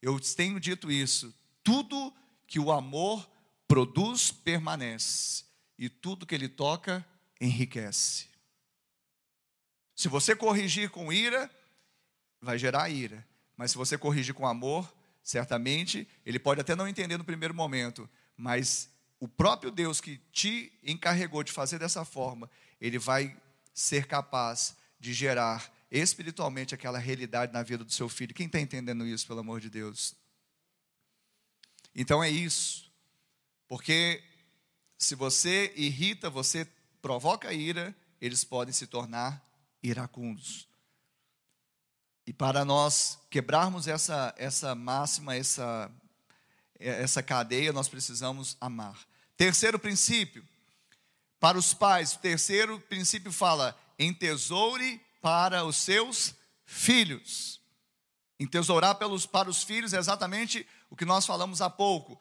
Eu 0.00 0.20
tenho 0.20 0.60
dito 0.60 0.88
isso. 0.88 1.34
Tudo 1.64 2.14
que 2.46 2.60
o 2.60 2.70
amor 2.70 3.28
produz 3.70 4.32
permanece, 4.32 5.44
e 5.78 5.88
tudo 5.88 6.26
que 6.26 6.34
ele 6.34 6.48
toca 6.48 7.06
enriquece. 7.40 8.26
Se 9.94 10.08
você 10.08 10.34
corrigir 10.34 10.90
com 10.90 11.12
ira, 11.12 11.48
vai 12.40 12.58
gerar 12.58 12.90
ira. 12.90 13.24
Mas 13.56 13.70
se 13.70 13.76
você 13.76 13.96
corrigir 13.96 14.34
com 14.34 14.44
amor, 14.44 14.92
certamente 15.22 16.08
ele 16.26 16.40
pode 16.40 16.60
até 16.60 16.74
não 16.74 16.88
entender 16.88 17.16
no 17.16 17.22
primeiro 17.22 17.54
momento, 17.54 18.10
mas 18.36 18.90
o 19.20 19.28
próprio 19.28 19.70
Deus 19.70 20.00
que 20.00 20.16
te 20.32 20.76
encarregou 20.82 21.44
de 21.44 21.52
fazer 21.52 21.78
dessa 21.78 22.04
forma, 22.04 22.50
ele 22.80 22.98
vai 22.98 23.40
ser 23.72 24.08
capaz 24.08 24.76
de 24.98 25.12
gerar 25.12 25.72
espiritualmente 25.92 26.74
aquela 26.74 26.98
realidade 26.98 27.52
na 27.52 27.62
vida 27.62 27.84
do 27.84 27.92
seu 27.92 28.08
filho. 28.08 28.34
Quem 28.34 28.46
está 28.46 28.58
entendendo 28.58 29.06
isso, 29.06 29.28
pelo 29.28 29.38
amor 29.38 29.60
de 29.60 29.70
Deus? 29.70 30.16
Então 31.94 32.20
é 32.20 32.28
isso, 32.28 32.89
porque 33.70 34.20
se 34.98 35.14
você 35.14 35.72
irrita, 35.76 36.28
você 36.28 36.66
provoca 37.00 37.52
ira, 37.52 37.94
eles 38.20 38.42
podem 38.42 38.74
se 38.74 38.84
tornar 38.84 39.40
iracundos. 39.80 40.66
E 42.26 42.32
para 42.32 42.64
nós 42.64 43.16
quebrarmos 43.30 43.86
essa, 43.86 44.34
essa 44.36 44.74
máxima, 44.74 45.36
essa, 45.36 45.88
essa 46.80 47.22
cadeia, 47.22 47.72
nós 47.72 47.88
precisamos 47.88 48.56
amar. 48.60 49.06
Terceiro 49.36 49.78
princípio, 49.78 50.44
para 51.38 51.56
os 51.56 51.72
pais, 51.72 52.14
o 52.14 52.18
terceiro 52.18 52.80
princípio 52.80 53.30
fala: 53.30 53.78
entesoure 53.96 55.00
para 55.22 55.64
os 55.64 55.76
seus 55.76 56.34
filhos. 56.64 57.60
Entesourar 58.36 58.96
pelos, 58.96 59.26
para 59.26 59.48
os 59.48 59.62
filhos 59.62 59.92
é 59.92 59.98
exatamente 59.98 60.66
o 60.90 60.96
que 60.96 61.04
nós 61.04 61.24
falamos 61.24 61.62
há 61.62 61.70
pouco. 61.70 62.20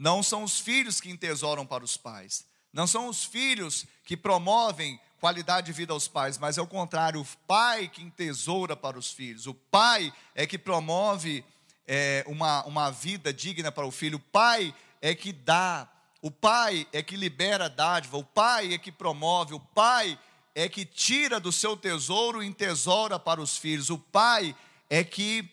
Não 0.00 0.22
são 0.22 0.44
os 0.44 0.58
filhos 0.58 0.98
que 0.98 1.10
entesouram 1.10 1.66
para 1.66 1.84
os 1.84 1.94
pais, 1.94 2.46
não 2.72 2.86
são 2.86 3.06
os 3.06 3.22
filhos 3.22 3.84
que 4.02 4.16
promovem 4.16 4.98
qualidade 5.20 5.66
de 5.66 5.74
vida 5.74 5.92
aos 5.92 6.08
pais, 6.08 6.38
mas 6.38 6.56
é 6.56 6.62
o 6.62 6.66
contrário, 6.66 7.20
o 7.20 7.26
pai 7.46 7.86
que 7.86 8.02
entesoura 8.02 8.74
para 8.74 8.98
os 8.98 9.10
filhos, 9.10 9.46
o 9.46 9.52
pai 9.52 10.10
é 10.34 10.46
que 10.46 10.56
promove 10.56 11.44
é, 11.86 12.24
uma, 12.26 12.64
uma 12.64 12.90
vida 12.90 13.30
digna 13.30 13.70
para 13.70 13.84
o 13.84 13.90
filho, 13.90 14.16
o 14.16 14.32
pai 14.32 14.74
é 15.02 15.14
que 15.14 15.34
dá, 15.34 15.86
o 16.22 16.30
pai 16.30 16.88
é 16.94 17.02
que 17.02 17.14
libera 17.14 17.66
a 17.66 17.68
dádiva, 17.68 18.16
o 18.16 18.24
pai 18.24 18.72
é 18.72 18.78
que 18.78 18.90
promove, 18.90 19.52
o 19.52 19.60
pai 19.60 20.18
é 20.54 20.66
que 20.66 20.86
tira 20.86 21.38
do 21.38 21.52
seu 21.52 21.76
tesouro 21.76 22.42
e 22.42 22.46
entesoura 22.46 23.18
para 23.18 23.38
os 23.38 23.58
filhos, 23.58 23.90
o 23.90 23.98
pai 23.98 24.56
é 24.88 25.04
que 25.04 25.46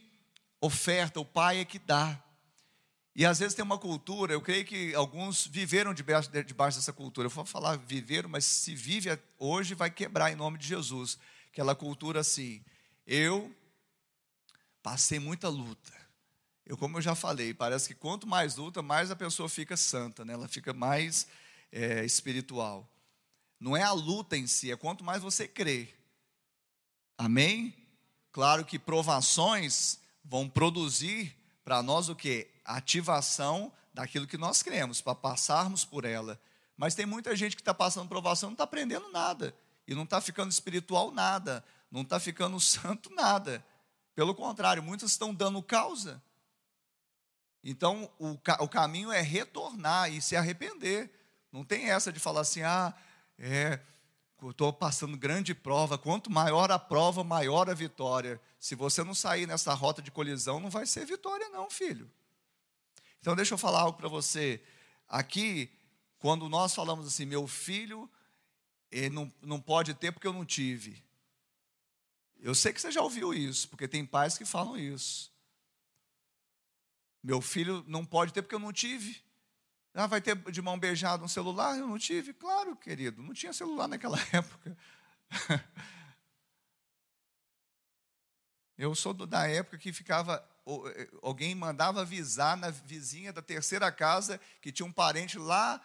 oferta, 0.62 1.20
o 1.20 1.26
pai 1.26 1.60
é 1.60 1.66
que 1.66 1.80
dá. 1.80 2.18
E 3.18 3.26
às 3.26 3.40
vezes 3.40 3.56
tem 3.56 3.66
uma 3.66 3.80
cultura, 3.80 4.32
eu 4.32 4.40
creio 4.40 4.64
que 4.64 4.94
alguns 4.94 5.48
viveram 5.48 5.92
debaixo, 5.92 6.30
debaixo 6.46 6.78
dessa 6.78 6.94
cultura. 6.94 7.26
Eu 7.26 7.32
vou 7.32 7.44
falar 7.44 7.76
viveram, 7.76 8.30
mas 8.30 8.46
se 8.46 8.76
vive 8.76 9.10
hoje 9.40 9.74
vai 9.74 9.90
quebrar 9.90 10.32
em 10.32 10.36
nome 10.36 10.60
de 10.60 10.68
Jesus. 10.68 11.18
Aquela 11.52 11.74
cultura 11.74 12.20
assim, 12.20 12.64
eu 13.08 13.52
passei 14.84 15.18
muita 15.18 15.50
luta. 15.50 15.92
Eu, 16.64 16.78
como 16.78 17.00
eu 17.00 17.02
já 17.02 17.16
falei, 17.16 17.56
parece 17.56 17.88
que 17.88 17.96
quanto 17.96 18.28
mais 18.28 18.56
luta, 18.56 18.84
mais 18.84 19.10
a 19.10 19.16
pessoa 19.16 19.50
fica 19.50 19.76
santa, 19.76 20.24
né? 20.24 20.34
ela 20.34 20.48
fica 20.48 20.72
mais 20.72 21.26
é, 21.72 22.06
espiritual. 22.06 22.88
Não 23.60 23.76
é 23.76 23.82
a 23.82 23.94
luta 23.94 24.38
em 24.38 24.46
si, 24.46 24.72
é 24.72 24.76
quanto 24.76 25.04
mais 25.04 25.24
você 25.24 25.48
crê. 25.48 25.90
Amém? 27.18 27.74
Claro 28.32 28.64
que 28.64 28.78
provações 28.78 29.98
vão 30.24 30.48
produzir 30.48 31.36
para 31.64 31.82
nós 31.82 32.10
o 32.10 32.16
que? 32.16 32.48
Ativação 32.76 33.72
daquilo 33.94 34.28
que 34.28 34.38
nós 34.38 34.62
cremos, 34.62 35.02
para 35.02 35.16
passarmos 35.16 35.84
por 35.86 36.06
ela. 36.06 36.40
Mas 36.76 36.94
tem 36.94 37.06
muita 37.06 37.36
gente 37.36 37.56
que 37.56 37.62
está 37.62 37.74
passando 37.74 38.08
provação, 38.08 38.50
não 38.50 38.54
está 38.54 38.66
aprendendo 38.66 39.12
nada, 39.12 39.56
e 39.88 39.96
não 39.96 40.04
está 40.04 40.22
ficando 40.22 40.52
espiritual 40.52 41.12
nada, 41.12 41.64
não 41.90 42.02
está 42.02 42.20
ficando 42.20 42.60
santo 42.62 43.10
nada. 43.16 43.66
Pelo 44.14 44.36
contrário, 44.36 44.84
muitos 44.84 45.12
estão 45.12 45.34
dando 45.34 45.64
causa. 45.64 46.22
Então, 47.64 48.10
o, 48.20 48.38
o 48.60 48.68
caminho 48.68 49.12
é 49.12 49.22
retornar 49.22 50.12
e 50.12 50.22
se 50.22 50.36
arrepender. 50.36 51.12
Não 51.52 51.64
tem 51.64 51.90
essa 51.90 52.12
de 52.12 52.20
falar 52.20 52.42
assim, 52.42 52.62
ah, 52.62 52.94
é, 53.40 53.80
estou 54.48 54.72
passando 54.72 55.18
grande 55.18 55.54
prova. 55.56 55.98
Quanto 55.98 56.32
maior 56.32 56.72
a 56.72 56.80
prova, 56.80 57.24
maior 57.24 57.70
a 57.70 57.74
vitória. 57.74 58.40
Se 58.60 58.76
você 58.76 59.04
não 59.04 59.14
sair 59.14 59.48
nessa 59.48 59.74
rota 59.74 60.02
de 60.02 60.12
colisão, 60.12 60.60
não 60.60 60.70
vai 60.70 60.86
ser 60.86 61.06
vitória, 61.06 61.50
não, 61.50 61.70
filho. 61.70 62.10
Então, 63.28 63.36
deixa 63.36 63.56
eu 63.56 63.58
falar 63.58 63.82
algo 63.82 63.98
para 63.98 64.08
você. 64.08 64.64
Aqui, 65.06 65.70
quando 66.18 66.48
nós 66.48 66.74
falamos 66.74 67.06
assim, 67.06 67.26
meu 67.26 67.46
filho 67.46 68.10
ele 68.90 69.10
não, 69.10 69.34
não 69.42 69.60
pode 69.60 69.94
ter 69.94 70.14
porque 70.14 70.28
eu 70.28 70.32
não 70.32 70.46
tive. 70.46 71.04
Eu 72.40 72.56
sei 72.56 72.72
que 72.72 72.80
você 72.80 72.90
já 72.90 73.02
ouviu 73.02 73.34
isso, 73.34 73.68
porque 73.68 73.86
tem 73.86 74.06
pais 74.06 74.38
que 74.38 74.46
falam 74.46 74.78
isso. 74.78 75.30
Meu 77.22 77.42
filho 77.42 77.84
não 77.86 78.06
pode 78.06 78.32
ter 78.32 78.42
porque 78.42 78.56
eu 78.56 78.60
não 78.60 78.72
tive. 78.72 79.22
Ah, 79.94 80.08
vai 80.08 80.22
ter 80.22 80.34
de 80.50 80.62
mão 80.62 80.80
beijada 80.80 81.22
um 81.22 81.28
celular? 81.28 81.78
Eu 81.78 81.86
não 81.86 82.00
tive. 82.00 82.32
Claro, 82.32 82.78
querido, 82.78 83.22
não 83.22 83.34
tinha 83.34 83.52
celular 83.52 83.90
naquela 83.90 84.18
época. 84.32 84.78
Eu 88.78 88.96
sou 88.96 89.14
da 89.14 89.46
época 89.50 89.78
que 89.78 89.92
ficava 89.92 90.36
eh, 90.38 90.57
alguém 91.22 91.56
mandava 91.56 92.02
avisar 92.02 92.58
na 92.58 92.70
vizinha 92.70 93.32
da 93.32 93.42
terceira 93.42 93.92
casa 93.92 94.40
que 94.62 94.72
tinha 94.72 94.86
um 94.86 94.92
parente 94.92 95.38
lá 95.38 95.82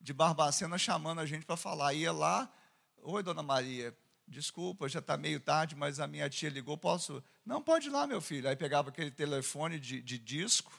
de 0.00 0.12
Barbacena 0.12 0.76
chamando 0.78 1.20
a 1.20 1.26
gente 1.26 1.46
para 1.46 1.56
falar. 1.56 1.94
Ia 1.94 2.12
lá, 2.12 2.52
oi, 2.98 3.22
dona 3.22 3.42
Maria, 3.42 3.96
desculpa, 4.26 4.88
já 4.88 4.98
está 4.98 5.16
meio 5.16 5.40
tarde, 5.40 5.76
mas 5.76 6.00
a 6.00 6.06
minha 6.06 6.28
tia 6.28 6.48
ligou, 6.48 6.76
posso? 6.76 7.22
Não, 7.44 7.62
pode 7.62 7.88
ir 7.88 7.90
lá, 7.90 8.06
meu 8.06 8.20
filho. 8.20 8.48
Aí 8.48 8.56
pegava 8.56 8.90
aquele 8.90 9.10
telefone 9.10 9.78
de, 9.78 10.02
de 10.02 10.18
disco, 10.18 10.72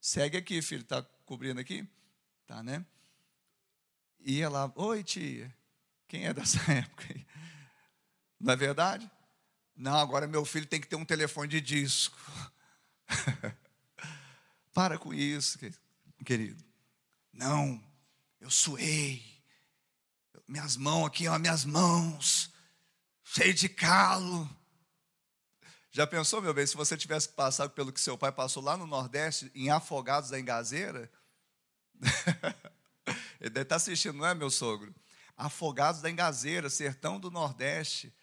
segue 0.00 0.36
aqui, 0.36 0.60
filho, 0.60 0.82
está 0.82 1.02
cobrindo 1.24 1.60
aqui? 1.60 1.86
Tá, 2.46 2.62
né? 2.62 2.84
Ia 4.20 4.48
lá, 4.48 4.70
oi, 4.74 5.04
tia, 5.04 5.54
quem 6.08 6.26
é 6.26 6.34
dessa 6.34 6.58
época 6.70 7.06
aí? 7.08 7.26
Não 8.38 8.52
é 8.52 8.56
verdade? 8.56 9.10
Não, 9.76 9.96
agora 9.96 10.26
meu 10.26 10.44
filho 10.44 10.66
tem 10.66 10.80
que 10.80 10.86
ter 10.86 10.96
um 10.96 11.04
telefone 11.04 11.48
de 11.48 11.60
disco. 11.60 12.18
Para 14.72 14.98
com 14.98 15.12
isso, 15.12 15.58
querido. 16.24 16.64
Não, 17.32 17.82
eu 18.40 18.50
suei. 18.50 19.22
Minhas 20.46 20.76
mãos 20.76 21.06
aqui, 21.06 21.28
ó, 21.28 21.38
minhas 21.38 21.64
mãos, 21.64 22.52
cheio 23.22 23.54
de 23.54 23.68
calo. 23.68 24.48
Já 25.92 26.06
pensou, 26.06 26.40
meu 26.40 26.54
bem, 26.54 26.66
se 26.66 26.76
você 26.76 26.96
tivesse 26.96 27.28
passado 27.28 27.70
pelo 27.70 27.92
que 27.92 28.00
seu 28.00 28.16
pai 28.16 28.30
passou 28.30 28.62
lá 28.62 28.76
no 28.76 28.86
Nordeste, 28.86 29.50
em 29.54 29.70
Afogados 29.70 30.30
da 30.30 30.38
Engazeira? 30.38 31.10
Ele 33.40 33.50
deve 33.50 33.62
estar 33.62 33.76
assistindo, 33.76 34.18
não 34.18 34.26
é, 34.26 34.34
meu 34.34 34.50
sogro? 34.50 34.94
Afogados 35.36 36.00
da 36.00 36.10
Engazeira, 36.10 36.70
sertão 36.70 37.18
do 37.18 37.30
Nordeste. 37.30 38.14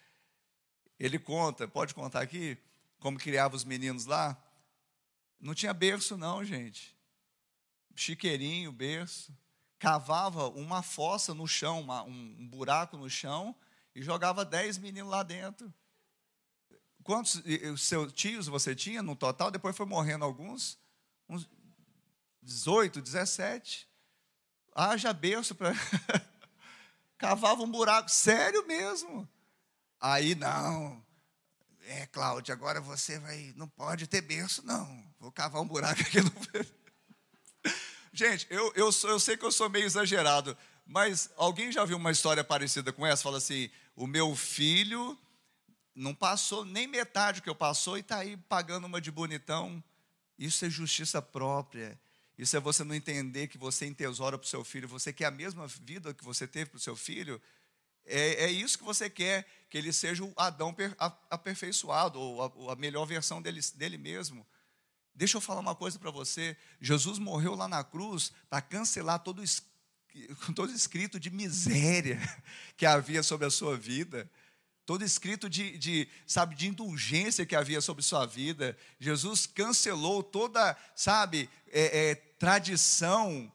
Ele 0.98 1.18
conta, 1.18 1.68
pode 1.68 1.94
contar 1.94 2.22
aqui, 2.22 2.56
como 2.98 3.18
criava 3.18 3.54
os 3.54 3.64
meninos 3.64 4.06
lá? 4.06 4.36
Não 5.40 5.54
tinha 5.54 5.72
berço, 5.72 6.16
não, 6.16 6.44
gente. 6.44 6.96
Chiqueirinho, 7.94 8.72
berço. 8.72 9.36
Cavava 9.78 10.48
uma 10.48 10.82
fossa 10.82 11.32
no 11.32 11.46
chão, 11.46 11.80
uma, 11.80 12.02
um, 12.02 12.48
buraco 12.48 12.96
no 12.96 13.08
chão, 13.08 13.54
e 13.94 14.02
jogava 14.02 14.44
dez 14.44 14.76
meninos 14.76 15.10
lá 15.10 15.22
dentro. 15.22 15.72
quantos 17.04 17.42
seus 17.76 18.12
tios 18.12 18.48
você 18.48 18.74
tinha 18.74 19.02
no 19.02 19.14
total? 19.14 19.50
Depois 19.50 19.76
foi 19.76 19.86
morrendo 19.86 20.24
alguns, 20.24 20.78
uns 21.28 21.48
18, 22.42 23.00
17. 23.00 23.88
Haja 24.74 25.12
berço 25.12 25.54
para. 25.54 25.72
Cavava 27.16 27.62
um 27.62 27.70
buraco, 27.70 28.10
sério 28.10 28.66
mesmo. 28.66 29.28
Aí, 30.00 30.34
não. 30.34 31.04
É, 31.82 32.06
Cláudia, 32.06 32.52
agora 32.52 32.80
você 32.80 33.18
vai. 33.18 33.52
Não 33.56 33.68
pode 33.68 34.06
ter 34.06 34.20
berço, 34.20 34.64
não. 34.64 35.07
Vou 35.18 35.32
cavar 35.32 35.60
um 35.60 35.66
buraco 35.66 36.00
aqui 36.00 36.20
no. 36.20 36.32
Gente, 38.12 38.46
eu, 38.50 38.72
eu, 38.74 38.90
sou, 38.92 39.10
eu 39.10 39.20
sei 39.20 39.36
que 39.36 39.44
eu 39.44 39.52
sou 39.52 39.68
meio 39.68 39.84
exagerado, 39.84 40.56
mas 40.86 41.30
alguém 41.36 41.70
já 41.70 41.84
viu 41.84 41.96
uma 41.96 42.10
história 42.10 42.42
parecida 42.42 42.92
com 42.92 43.06
essa? 43.06 43.22
Fala 43.22 43.38
assim: 43.38 43.70
o 43.94 44.06
meu 44.06 44.34
filho 44.36 45.18
não 45.94 46.14
passou 46.14 46.64
nem 46.64 46.86
metade 46.86 47.40
do 47.40 47.44
que 47.44 47.50
eu 47.50 47.54
passou 47.54 47.96
e 47.96 48.00
está 48.00 48.18
aí 48.18 48.36
pagando 48.36 48.86
uma 48.86 49.00
de 49.00 49.10
bonitão. 49.10 49.82
Isso 50.38 50.64
é 50.64 50.70
justiça 50.70 51.20
própria. 51.20 51.98
Isso 52.38 52.56
é 52.56 52.60
você 52.60 52.84
não 52.84 52.94
entender 52.94 53.48
que 53.48 53.58
você 53.58 53.84
entesoura 53.84 54.38
para 54.38 54.46
o 54.46 54.48
seu 54.48 54.62
filho, 54.62 54.86
você 54.86 55.12
quer 55.12 55.24
a 55.24 55.30
mesma 55.30 55.66
vida 55.66 56.14
que 56.14 56.24
você 56.24 56.46
teve 56.46 56.70
para 56.70 56.76
o 56.76 56.80
seu 56.80 56.94
filho. 56.94 57.42
É, 58.06 58.44
é, 58.44 58.50
isso 58.50 58.78
que 58.78 58.84
você 58.84 59.10
quer, 59.10 59.44
que 59.68 59.76
ele 59.76 59.92
seja 59.92 60.24
o 60.24 60.32
Adão 60.36 60.74
aperfeiçoado, 61.28 62.18
ou 62.18 62.68
a, 62.68 62.72
a 62.72 62.76
melhor 62.76 63.04
versão 63.04 63.42
dele, 63.42 63.60
dele 63.74 63.98
mesmo. 63.98 64.46
Deixa 65.18 65.36
eu 65.36 65.40
falar 65.40 65.58
uma 65.58 65.74
coisa 65.74 65.98
para 65.98 66.12
você. 66.12 66.56
Jesus 66.80 67.18
morreu 67.18 67.56
lá 67.56 67.66
na 67.66 67.82
cruz 67.82 68.32
para 68.48 68.62
cancelar 68.62 69.18
todo, 69.18 69.42
todo 70.54 70.72
escrito 70.72 71.18
de 71.18 71.28
miséria 71.28 72.20
que 72.76 72.86
havia 72.86 73.20
sobre 73.24 73.44
a 73.44 73.50
sua 73.50 73.76
vida 73.76 74.30
todo 74.86 75.04
escrito 75.04 75.50
de, 75.50 75.76
de, 75.76 76.08
sabe, 76.26 76.54
de 76.54 76.66
indulgência 76.66 77.44
que 77.44 77.54
havia 77.54 77.78
sobre 77.78 78.02
sua 78.02 78.24
vida. 78.24 78.74
Jesus 78.98 79.44
cancelou 79.44 80.22
toda, 80.22 80.74
sabe, 80.96 81.50
é, 81.70 82.12
é, 82.12 82.14
tradição 82.14 83.52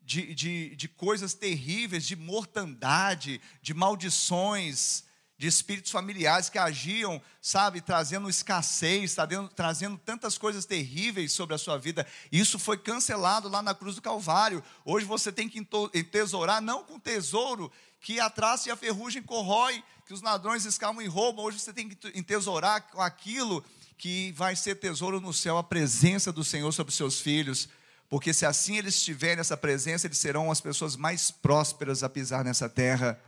de, 0.00 0.34
de, 0.34 0.74
de 0.74 0.88
coisas 0.88 1.34
terríveis, 1.34 2.04
de 2.04 2.16
mortandade, 2.16 3.40
de 3.62 3.72
maldições, 3.72 5.04
de 5.42 5.48
espíritos 5.48 5.90
familiares 5.90 6.48
que 6.48 6.56
agiam, 6.56 7.20
sabe, 7.40 7.80
trazendo 7.80 8.30
escassez, 8.30 9.12
trazendo, 9.12 9.48
trazendo 9.48 9.98
tantas 9.98 10.38
coisas 10.38 10.64
terríveis 10.64 11.32
sobre 11.32 11.52
a 11.52 11.58
sua 11.58 11.76
vida. 11.76 12.06
Isso 12.30 12.60
foi 12.60 12.78
cancelado 12.78 13.48
lá 13.48 13.60
na 13.60 13.74
cruz 13.74 13.96
do 13.96 14.00
Calvário. 14.00 14.62
Hoje 14.84 15.04
você 15.04 15.32
tem 15.32 15.48
que 15.48 15.58
entesourar, 15.92 16.62
não 16.62 16.84
com 16.84 16.96
tesouro 16.96 17.72
que 18.00 18.20
a 18.20 18.30
traça 18.30 18.68
e 18.68 18.70
a 18.70 18.76
ferrugem 18.76 19.20
corrói, 19.20 19.82
que 20.06 20.14
os 20.14 20.22
ladrões 20.22 20.64
escamam 20.64 21.02
e 21.02 21.08
roubam. 21.08 21.44
Hoje 21.44 21.58
você 21.58 21.72
tem 21.72 21.88
que 21.88 22.16
entesourar 22.16 22.80
com 22.92 23.02
aquilo 23.02 23.64
que 23.98 24.30
vai 24.36 24.54
ser 24.54 24.76
tesouro 24.76 25.20
no 25.20 25.32
céu, 25.32 25.58
a 25.58 25.64
presença 25.64 26.32
do 26.32 26.44
Senhor 26.44 26.70
sobre 26.70 26.94
seus 26.94 27.20
filhos. 27.20 27.68
Porque 28.08 28.32
se 28.32 28.46
assim 28.46 28.76
eles 28.78 28.94
estiverem 28.94 29.38
nessa 29.38 29.56
presença, 29.56 30.06
eles 30.06 30.18
serão 30.18 30.52
as 30.52 30.60
pessoas 30.60 30.94
mais 30.94 31.32
prósperas 31.32 32.04
a 32.04 32.08
pisar 32.08 32.44
nessa 32.44 32.68
terra. 32.68 33.20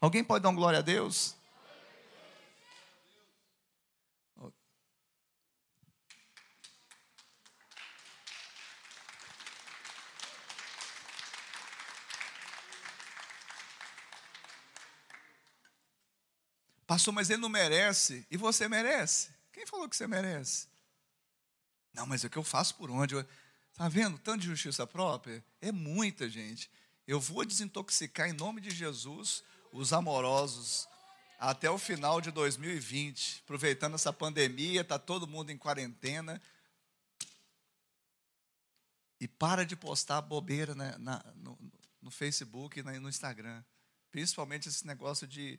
Alguém 0.00 0.22
pode 0.22 0.42
dar 0.42 0.50
uma 0.50 0.56
glória 0.56 0.78
a 0.78 0.82
Deus? 0.82 1.34
Pastor, 16.86 17.12
mas 17.12 17.28
ele 17.28 17.42
não 17.42 17.48
merece. 17.48 18.24
E 18.30 18.36
você 18.36 18.68
merece? 18.68 19.28
Quem 19.52 19.66
falou 19.66 19.88
que 19.88 19.96
você 19.96 20.06
merece? 20.06 20.68
Não, 21.92 22.06
mas 22.06 22.22
é 22.22 22.28
o 22.28 22.30
que 22.30 22.38
eu 22.38 22.44
faço 22.44 22.76
por 22.76 22.90
onde? 22.90 23.16
Está 23.72 23.88
vendo? 23.88 24.18
Tanto 24.18 24.42
de 24.42 24.46
justiça 24.46 24.86
própria? 24.86 25.44
É 25.60 25.72
muita 25.72 26.28
gente. 26.28 26.70
Eu 27.06 27.20
vou 27.20 27.44
desintoxicar 27.44 28.28
em 28.28 28.32
nome 28.32 28.60
de 28.60 28.70
Jesus 28.70 29.42
os 29.72 29.92
amorosos 29.92 30.88
até 31.38 31.70
o 31.70 31.78
final 31.78 32.20
de 32.20 32.30
2020, 32.30 33.42
aproveitando 33.44 33.94
essa 33.94 34.12
pandemia, 34.12 34.80
está 34.80 34.98
todo 34.98 35.26
mundo 35.26 35.50
em 35.50 35.58
quarentena. 35.58 36.40
E 39.20 39.28
para 39.28 39.64
de 39.64 39.76
postar 39.76 40.20
bobeira 40.22 40.74
né, 40.74 40.94
na, 40.98 41.22
no, 41.36 41.58
no, 42.00 42.10
Facebook 42.10 42.80
e 42.80 42.82
no 42.82 43.08
Instagram. 43.08 43.62
Principalmente 44.10 44.68
esse 44.68 44.86
negócio 44.86 45.26
de 45.26 45.58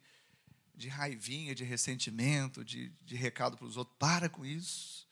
de 0.78 0.88
raivinha, 0.90 1.56
de 1.56 1.64
ressentimento, 1.64 2.64
de, 2.64 2.90
de 3.02 3.16
recado 3.16 3.58
para 3.58 3.66
os 3.66 3.76
outros. 3.76 3.98
Para 3.98 4.30
com 4.30 4.46
isso. 4.46 5.08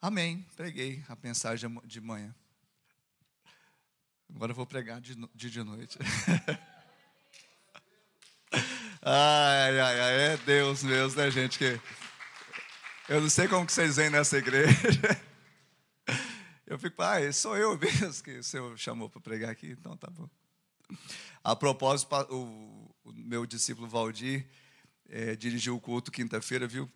Amém. 0.00 0.46
Preguei 0.54 1.04
a 1.08 1.16
mensagem 1.20 1.68
de 1.84 2.00
manhã. 2.00 2.32
Agora 4.32 4.52
eu 4.52 4.56
vou 4.56 4.64
pregar 4.64 5.00
de, 5.00 5.16
de, 5.34 5.50
de 5.50 5.62
noite. 5.64 5.98
ai, 9.10 9.80
ai, 9.80 10.00
ai, 10.00 10.20
é 10.32 10.36
Deus 10.36 10.82
mesmo, 10.82 11.18
né, 11.18 11.30
gente? 11.30 11.58
Que 11.58 11.80
eu 13.08 13.22
não 13.22 13.30
sei 13.30 13.48
como 13.48 13.64
que 13.64 13.72
vocês 13.72 13.96
vêm 13.96 14.10
nessa 14.10 14.36
igreja. 14.36 14.74
Eu 16.66 16.78
fico, 16.78 16.96
pai, 16.96 17.32
sou 17.32 17.56
eu 17.56 17.78
mesmo 17.78 18.22
que 18.22 18.32
o 18.32 18.44
Senhor 18.44 18.78
chamou 18.78 19.08
para 19.08 19.22
pregar 19.22 19.50
aqui, 19.50 19.70
então 19.70 19.96
tá 19.96 20.10
bom. 20.10 20.28
A 21.42 21.56
propósito, 21.56 22.14
o, 22.30 22.94
meu 23.06 23.46
discípulo 23.46 23.88
Valdir 23.88 24.46
é, 25.08 25.34
dirigiu 25.34 25.74
o 25.74 25.80
culto 25.80 26.12
quinta-feira, 26.12 26.68
viu? 26.68 26.86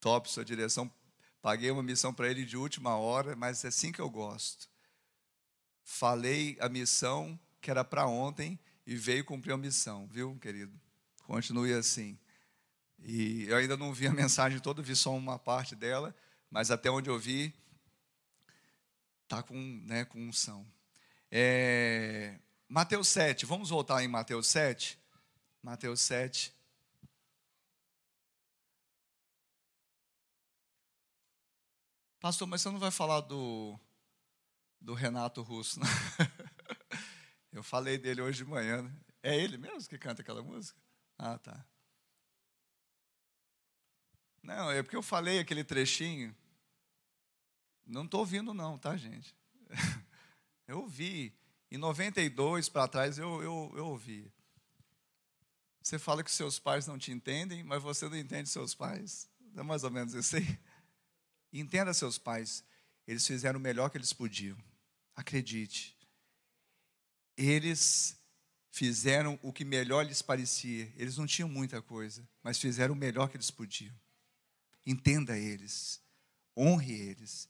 Top 0.00 0.28
sua 0.28 0.44
direção. 0.44 0.92
Paguei 1.40 1.70
uma 1.70 1.84
missão 1.84 2.12
para 2.12 2.28
ele 2.28 2.44
de 2.44 2.56
última 2.56 2.96
hora, 2.96 3.36
mas 3.36 3.64
é 3.64 3.68
assim 3.68 3.92
que 3.92 4.00
eu 4.00 4.10
gosto. 4.10 4.68
Falei 5.84 6.56
a 6.58 6.68
missão 6.68 7.38
que 7.60 7.70
era 7.70 7.84
para 7.84 8.08
ontem 8.08 8.58
e 8.84 8.96
veio 8.96 9.24
cumprir 9.24 9.52
a 9.52 9.56
missão, 9.56 10.08
viu, 10.08 10.36
querido? 10.40 10.76
Continue 11.26 11.72
assim. 11.72 12.16
E 13.00 13.46
eu 13.48 13.56
ainda 13.56 13.76
não 13.76 13.92
vi 13.92 14.06
a 14.06 14.12
mensagem 14.12 14.60
toda, 14.60 14.80
vi 14.80 14.94
só 14.94 15.12
uma 15.12 15.36
parte 15.36 15.74
dela, 15.74 16.14
mas 16.48 16.70
até 16.70 16.88
onde 16.88 17.10
eu 17.10 17.18
vi, 17.18 17.52
está 19.24 19.42
com, 19.42 19.58
né, 19.84 20.04
com 20.04 20.20
unção. 20.20 20.64
É, 21.28 22.38
Mateus 22.68 23.08
7, 23.08 23.44
vamos 23.44 23.70
voltar 23.70 24.04
em 24.04 24.08
Mateus 24.08 24.46
7. 24.46 24.96
Mateus 25.60 26.00
7. 26.00 26.54
Pastor, 32.20 32.46
mas 32.46 32.62
você 32.62 32.70
não 32.70 32.78
vai 32.78 32.92
falar 32.92 33.20
do, 33.22 33.76
do 34.80 34.94
Renato 34.94 35.42
Russo, 35.42 35.80
não? 35.80 35.86
Eu 37.52 37.64
falei 37.64 37.98
dele 37.98 38.22
hoje 38.22 38.44
de 38.44 38.48
manhã. 38.48 38.82
Né? 38.82 38.92
É 39.24 39.36
ele 39.36 39.58
mesmo 39.58 39.88
que 39.88 39.98
canta 39.98 40.22
aquela 40.22 40.42
música? 40.42 40.85
Ah, 41.18 41.38
tá. 41.38 41.64
Não, 44.42 44.70
é 44.70 44.82
porque 44.82 44.96
eu 44.96 45.02
falei 45.02 45.38
aquele 45.38 45.64
trechinho. 45.64 46.34
Não 47.84 48.04
estou 48.04 48.20
ouvindo, 48.20 48.52
não, 48.54 48.78
tá, 48.78 48.96
gente? 48.96 49.34
Eu 50.66 50.80
ouvi. 50.80 51.32
Em 51.70 51.78
92 51.78 52.68
para 52.68 52.88
trás 52.88 53.18
eu, 53.18 53.42
eu, 53.42 53.72
eu 53.76 53.86
ouvi. 53.86 54.32
Você 55.80 55.98
fala 55.98 56.24
que 56.24 56.30
seus 56.30 56.58
pais 56.58 56.86
não 56.86 56.98
te 56.98 57.12
entendem, 57.12 57.62
mas 57.62 57.80
você 57.80 58.08
não 58.08 58.16
entende 58.16 58.48
seus 58.48 58.74
pais. 58.74 59.28
É 59.56 59.62
mais 59.62 59.84
ou 59.84 59.90
menos 59.90 60.12
isso 60.14 60.36
aí. 60.36 60.58
Entenda 61.52 61.94
seus 61.94 62.18
pais. 62.18 62.64
Eles 63.06 63.24
fizeram 63.24 63.58
o 63.58 63.62
melhor 63.62 63.88
que 63.90 63.96
eles 63.96 64.12
podiam. 64.12 64.58
Acredite. 65.14 65.96
Eles 67.36 68.18
fizeram 68.76 69.38
o 69.42 69.52
que 69.52 69.64
melhor 69.64 70.04
lhes 70.04 70.20
parecia. 70.20 70.92
Eles 70.96 71.16
não 71.16 71.26
tinham 71.26 71.48
muita 71.48 71.80
coisa, 71.80 72.28
mas 72.42 72.58
fizeram 72.58 72.94
o 72.94 72.96
melhor 72.96 73.28
que 73.28 73.36
eles 73.36 73.50
podiam. 73.50 73.94
Entenda 74.84 75.38
eles. 75.38 76.00
Honre 76.56 76.92
eles. 76.92 77.48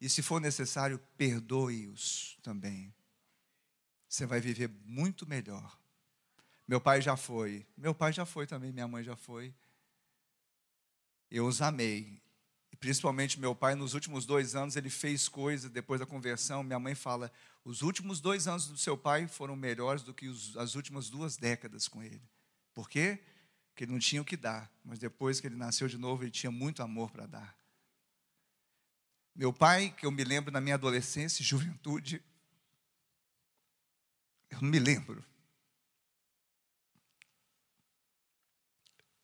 E 0.00 0.08
se 0.08 0.22
for 0.22 0.40
necessário, 0.40 1.00
perdoe-os 1.16 2.38
também 2.42 2.94
você 4.12 4.26
vai 4.26 4.40
viver 4.40 4.68
muito 4.84 5.26
melhor. 5.26 5.78
Meu 6.68 6.78
pai 6.78 7.00
já 7.00 7.16
foi, 7.16 7.66
meu 7.74 7.94
pai 7.94 8.12
já 8.12 8.26
foi 8.26 8.46
também, 8.46 8.70
minha 8.70 8.86
mãe 8.86 9.02
já 9.02 9.16
foi. 9.16 9.54
Eu 11.30 11.46
os 11.46 11.62
amei. 11.62 12.20
Principalmente 12.82 13.38
meu 13.38 13.54
pai, 13.54 13.76
nos 13.76 13.94
últimos 13.94 14.26
dois 14.26 14.56
anos, 14.56 14.74
ele 14.74 14.90
fez 14.90 15.28
coisas 15.28 15.70
depois 15.70 16.00
da 16.00 16.04
conversão. 16.04 16.64
Minha 16.64 16.80
mãe 16.80 16.96
fala: 16.96 17.30
os 17.64 17.80
últimos 17.80 18.20
dois 18.20 18.48
anos 18.48 18.66
do 18.66 18.76
seu 18.76 18.98
pai 18.98 19.28
foram 19.28 19.54
melhores 19.54 20.02
do 20.02 20.12
que 20.12 20.26
os, 20.26 20.56
as 20.56 20.74
últimas 20.74 21.08
duas 21.08 21.36
décadas 21.36 21.86
com 21.86 22.02
ele. 22.02 22.20
Por 22.74 22.90
quê? 22.90 23.20
Porque 23.68 23.84
ele 23.84 23.92
não 23.92 24.00
tinha 24.00 24.20
o 24.20 24.24
que 24.24 24.36
dar, 24.36 24.68
mas 24.84 24.98
depois 24.98 25.40
que 25.40 25.46
ele 25.46 25.54
nasceu 25.54 25.86
de 25.86 25.96
novo, 25.96 26.24
ele 26.24 26.32
tinha 26.32 26.50
muito 26.50 26.82
amor 26.82 27.12
para 27.12 27.24
dar. 27.24 27.56
Meu 29.32 29.52
pai, 29.52 29.94
que 29.96 30.04
eu 30.04 30.10
me 30.10 30.24
lembro 30.24 30.50
na 30.50 30.60
minha 30.60 30.74
adolescência 30.74 31.40
e 31.40 31.46
juventude, 31.46 32.20
eu 34.50 34.60
não 34.60 34.68
me 34.68 34.80
lembro. 34.80 35.24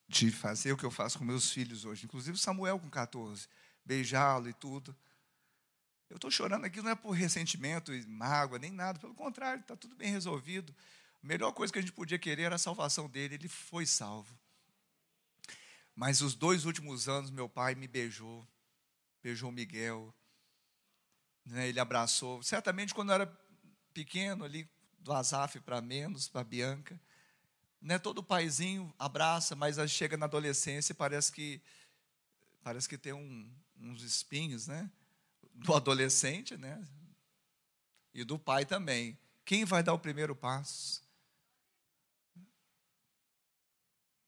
De 0.08 0.30
fazer 0.30 0.72
o 0.72 0.76
que 0.76 0.84
eu 0.84 0.90
faço 0.90 1.18
com 1.18 1.24
meus 1.24 1.50
filhos 1.50 1.84
hoje, 1.84 2.06
inclusive 2.06 2.38
Samuel 2.38 2.78
com 2.78 2.88
14, 2.88 3.46
beijá-lo 3.84 4.48
e 4.48 4.54
tudo. 4.54 4.96
Eu 6.08 6.16
estou 6.16 6.30
chorando 6.30 6.64
aqui 6.64 6.80
não 6.80 6.90
é 6.90 6.94
por 6.94 7.10
ressentimento 7.10 7.92
e 7.92 8.06
mágoa, 8.06 8.58
nem 8.58 8.70
nada, 8.70 8.98
pelo 8.98 9.14
contrário, 9.14 9.60
está 9.60 9.76
tudo 9.76 9.94
bem 9.94 10.10
resolvido. 10.10 10.74
A 11.22 11.26
melhor 11.26 11.52
coisa 11.52 11.70
que 11.70 11.78
a 11.78 11.82
gente 11.82 11.92
podia 11.92 12.18
querer 12.18 12.44
era 12.44 12.54
a 12.54 12.58
salvação 12.58 13.08
dele, 13.08 13.34
ele 13.34 13.48
foi 13.48 13.84
salvo. 13.84 14.34
Mas 15.94 16.22
os 16.22 16.34
dois 16.34 16.64
últimos 16.64 17.08
anos, 17.08 17.30
meu 17.30 17.48
pai 17.48 17.74
me 17.74 17.86
beijou, 17.86 18.48
beijou 19.22 19.52
Miguel, 19.52 20.14
né, 21.44 21.68
ele 21.68 21.80
abraçou. 21.80 22.42
Certamente, 22.42 22.94
quando 22.94 23.10
eu 23.10 23.16
era 23.16 23.40
pequeno, 23.92 24.44
ali, 24.44 24.66
do 24.98 25.12
Azaf 25.12 25.60
para 25.60 25.82
menos, 25.82 26.28
para 26.28 26.44
Bianca, 26.44 26.98
né, 27.80 27.98
todo 27.98 28.22
paizinho 28.22 28.92
abraça, 28.98 29.54
mas 29.54 29.78
chega 29.90 30.16
na 30.16 30.26
adolescência 30.26 30.92
e 30.92 30.96
parece 30.96 31.32
que, 31.32 31.60
parece 32.62 32.88
que 32.88 32.98
tem 32.98 33.12
um, 33.12 33.50
uns 33.78 34.02
espinhos, 34.02 34.66
né? 34.66 34.90
Do 35.54 35.74
adolescente, 35.74 36.56
né? 36.56 36.82
E 38.12 38.24
do 38.24 38.38
pai 38.38 38.64
também. 38.64 39.18
Quem 39.44 39.64
vai 39.64 39.82
dar 39.82 39.94
o 39.94 39.98
primeiro 39.98 40.34
passo? 40.34 41.02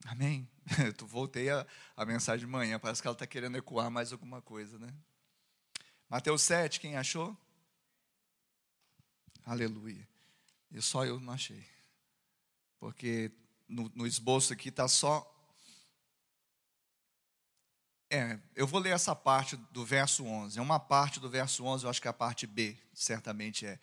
Amém? 0.06 0.48
Eu 1.00 1.06
voltei 1.06 1.50
a, 1.50 1.66
a 1.96 2.06
mensagem 2.06 2.46
de 2.46 2.50
manhã, 2.50 2.78
parece 2.78 3.02
que 3.02 3.08
ela 3.08 3.14
está 3.14 3.26
querendo 3.26 3.56
ecoar 3.56 3.90
mais 3.90 4.12
alguma 4.12 4.40
coisa, 4.40 4.78
né? 4.78 4.92
Mateus 6.08 6.42
7, 6.42 6.80
quem 6.80 6.96
achou? 6.96 7.36
Aleluia. 9.44 10.08
E 10.70 10.80
só 10.80 11.04
eu 11.04 11.18
não 11.20 11.32
achei. 11.32 11.64
Porque 12.80 13.30
no, 13.68 13.92
no 13.94 14.06
esboço 14.06 14.52
aqui 14.52 14.70
está 14.70 14.88
só. 14.88 15.26
É, 18.10 18.40
eu 18.56 18.66
vou 18.66 18.80
ler 18.80 18.90
essa 18.90 19.14
parte 19.14 19.54
do 19.70 19.84
verso 19.84 20.24
11. 20.24 20.58
É 20.58 20.62
uma 20.62 20.80
parte 20.80 21.20
do 21.20 21.30
verso 21.30 21.64
11, 21.64 21.84
eu 21.84 21.90
acho 21.90 22.02
que 22.02 22.08
é 22.08 22.10
a 22.10 22.14
parte 22.14 22.46
B, 22.46 22.76
certamente 22.92 23.66
é. 23.66 23.78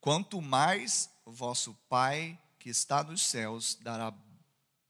Quanto 0.00 0.42
mais 0.42 1.08
vosso 1.24 1.74
Pai 1.88 2.38
que 2.58 2.68
está 2.68 3.02
nos 3.02 3.22
céus 3.22 3.76
dará 3.76 4.12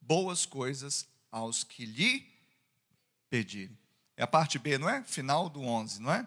boas 0.00 0.44
coisas 0.44 1.06
aos 1.30 1.62
que 1.62 1.84
lhe 1.84 2.26
pedirem. 3.28 3.78
É 4.16 4.24
a 4.24 4.26
parte 4.26 4.58
B, 4.58 4.76
não 4.76 4.88
é? 4.88 5.04
Final 5.04 5.48
do 5.48 5.60
11, 5.62 6.02
não 6.02 6.12
é? 6.12 6.26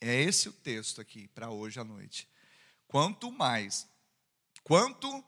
É 0.00 0.14
esse 0.14 0.48
o 0.48 0.52
texto 0.52 1.00
aqui 1.00 1.28
para 1.28 1.50
hoje 1.50 1.78
à 1.78 1.84
noite. 1.84 2.26
Quanto 2.88 3.30
mais, 3.30 3.86
quanto 4.64 5.22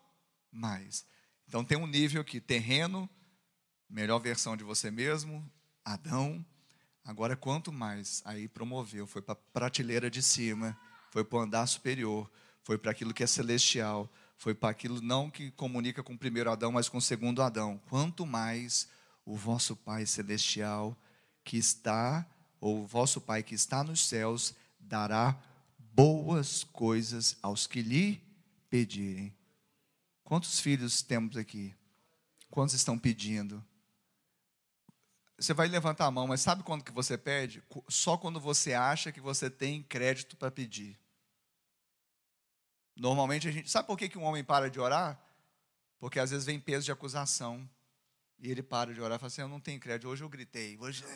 mais. 0.54 1.04
Então 1.48 1.64
tem 1.64 1.76
um 1.76 1.86
nível 1.86 2.20
aqui: 2.20 2.40
terreno, 2.40 3.08
melhor 3.88 4.18
versão 4.18 4.56
de 4.56 4.64
você 4.64 4.90
mesmo, 4.90 5.48
Adão. 5.84 6.44
Agora, 7.04 7.36
quanto 7.36 7.70
mais, 7.70 8.22
aí 8.24 8.48
promoveu, 8.48 9.06
foi 9.06 9.20
para 9.20 9.32
a 9.32 9.36
prateleira 9.52 10.10
de 10.10 10.22
cima, 10.22 10.78
foi 11.10 11.22
para 11.22 11.38
o 11.38 11.42
andar 11.42 11.66
superior, 11.66 12.30
foi 12.62 12.78
para 12.78 12.90
aquilo 12.90 13.12
que 13.12 13.22
é 13.22 13.26
celestial, 13.26 14.10
foi 14.38 14.54
para 14.54 14.70
aquilo 14.70 15.02
não 15.02 15.30
que 15.30 15.50
comunica 15.50 16.02
com 16.02 16.14
o 16.14 16.18
primeiro 16.18 16.50
Adão, 16.50 16.72
mas 16.72 16.88
com 16.88 16.96
o 16.96 17.02
segundo 17.02 17.42
Adão. 17.42 17.78
Quanto 17.90 18.24
mais 18.24 18.88
o 19.24 19.36
vosso 19.36 19.76
Pai 19.76 20.06
celestial 20.06 20.96
que 21.44 21.58
está, 21.58 22.26
ou 22.58 22.80
o 22.80 22.86
vosso 22.86 23.20
Pai 23.20 23.42
que 23.42 23.54
está 23.54 23.84
nos 23.84 24.06
céus, 24.06 24.54
dará 24.80 25.38
boas 25.78 26.64
coisas 26.64 27.36
aos 27.42 27.66
que 27.66 27.82
lhe 27.82 28.20
pedirem. 28.70 29.32
Quantos 30.24 30.58
filhos 30.58 31.02
temos 31.02 31.36
aqui? 31.36 31.74
Quantos 32.50 32.74
estão 32.74 32.98
pedindo? 32.98 33.64
Você 35.38 35.52
vai 35.52 35.68
levantar 35.68 36.06
a 36.06 36.10
mão, 36.10 36.26
mas 36.26 36.40
sabe 36.40 36.62
quando 36.62 36.84
que 36.84 36.92
você 36.92 37.18
pede? 37.18 37.62
Só 37.88 38.16
quando 38.16 38.40
você 38.40 38.72
acha 38.72 39.12
que 39.12 39.20
você 39.20 39.50
tem 39.50 39.82
crédito 39.82 40.36
para 40.36 40.50
pedir. 40.50 40.98
Normalmente 42.96 43.48
a 43.48 43.52
gente. 43.52 43.70
Sabe 43.70 43.86
por 43.86 43.98
que, 43.98 44.08
que 44.08 44.16
um 44.16 44.22
homem 44.22 44.44
para 44.44 44.70
de 44.70 44.80
orar? 44.80 45.20
Porque 45.98 46.18
às 46.18 46.30
vezes 46.30 46.46
vem 46.46 46.60
peso 46.60 46.84
de 46.84 46.92
acusação. 46.92 47.68
E 48.38 48.50
ele 48.50 48.62
para 48.62 48.94
de 48.94 49.00
orar 49.00 49.16
e 49.16 49.18
fala 49.18 49.26
assim: 49.26 49.42
Eu 49.42 49.48
não 49.48 49.60
tenho 49.60 49.80
crédito. 49.80 50.08
Hoje 50.08 50.22
eu 50.22 50.28
gritei. 50.28 50.78
Hoje... 50.78 51.04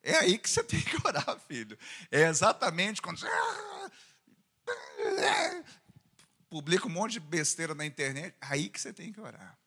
É 0.00 0.14
aí 0.14 0.38
que 0.38 0.48
você 0.48 0.64
tem 0.64 0.80
que 0.80 0.96
orar, 1.06 1.38
filho. 1.40 1.76
É 2.10 2.22
exatamente 2.22 3.02
quando. 3.02 3.20
Publica 6.48 6.86
um 6.86 6.90
monte 6.90 7.12
de 7.12 7.20
besteira 7.20 7.74
na 7.74 7.84
internet. 7.84 8.36
Aí 8.40 8.68
que 8.68 8.80
você 8.80 8.92
tem 8.92 9.12
que 9.12 9.20
orar. 9.20 9.58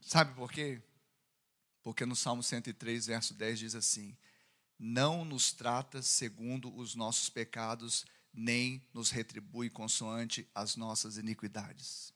Sabe 0.00 0.34
por 0.34 0.50
quê? 0.50 0.80
Porque 1.82 2.06
no 2.06 2.14
Salmo 2.14 2.42
103, 2.42 3.06
verso 3.06 3.34
10 3.34 3.58
diz 3.58 3.74
assim: 3.74 4.16
não 4.78 5.24
nos 5.24 5.52
trata 5.52 6.02
segundo 6.02 6.76
os 6.76 6.94
nossos 6.94 7.30
pecados, 7.30 8.04
nem 8.32 8.84
nos 8.92 9.10
retribui 9.10 9.70
consoante 9.70 10.48
as 10.54 10.74
nossas 10.76 11.16
iniquidades. 11.16 12.12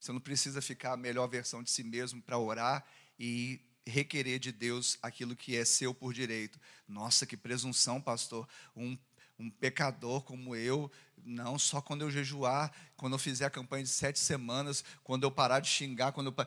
Você 0.00 0.12
não 0.12 0.20
precisa 0.20 0.60
ficar 0.60 0.92
a 0.92 0.96
melhor 0.96 1.28
versão 1.28 1.62
de 1.62 1.70
si 1.70 1.84
mesmo 1.84 2.20
para 2.20 2.38
orar 2.38 2.84
e 3.18 3.60
requerer 3.86 4.38
de 4.38 4.50
Deus 4.50 4.98
aquilo 5.00 5.36
que 5.36 5.56
é 5.56 5.64
seu 5.64 5.94
por 5.94 6.12
direito. 6.12 6.60
Nossa, 6.88 7.24
que 7.24 7.36
presunção, 7.36 8.00
pastor. 8.00 8.48
Um, 8.74 8.98
um 9.38 9.48
pecador 9.48 10.22
como 10.22 10.56
eu, 10.56 10.90
não 11.24 11.58
só 11.58 11.80
quando 11.80 12.02
eu 12.02 12.10
jejuar, 12.10 12.72
quando 12.96 13.12
eu 13.14 13.18
fizer 13.18 13.46
a 13.46 13.50
campanha 13.50 13.84
de 13.84 13.90
sete 13.90 14.18
semanas, 14.18 14.84
quando 15.04 15.24
eu 15.24 15.30
parar 15.30 15.60
de 15.60 15.68
xingar, 15.68 16.12
quando 16.12 16.34
eu. 16.36 16.46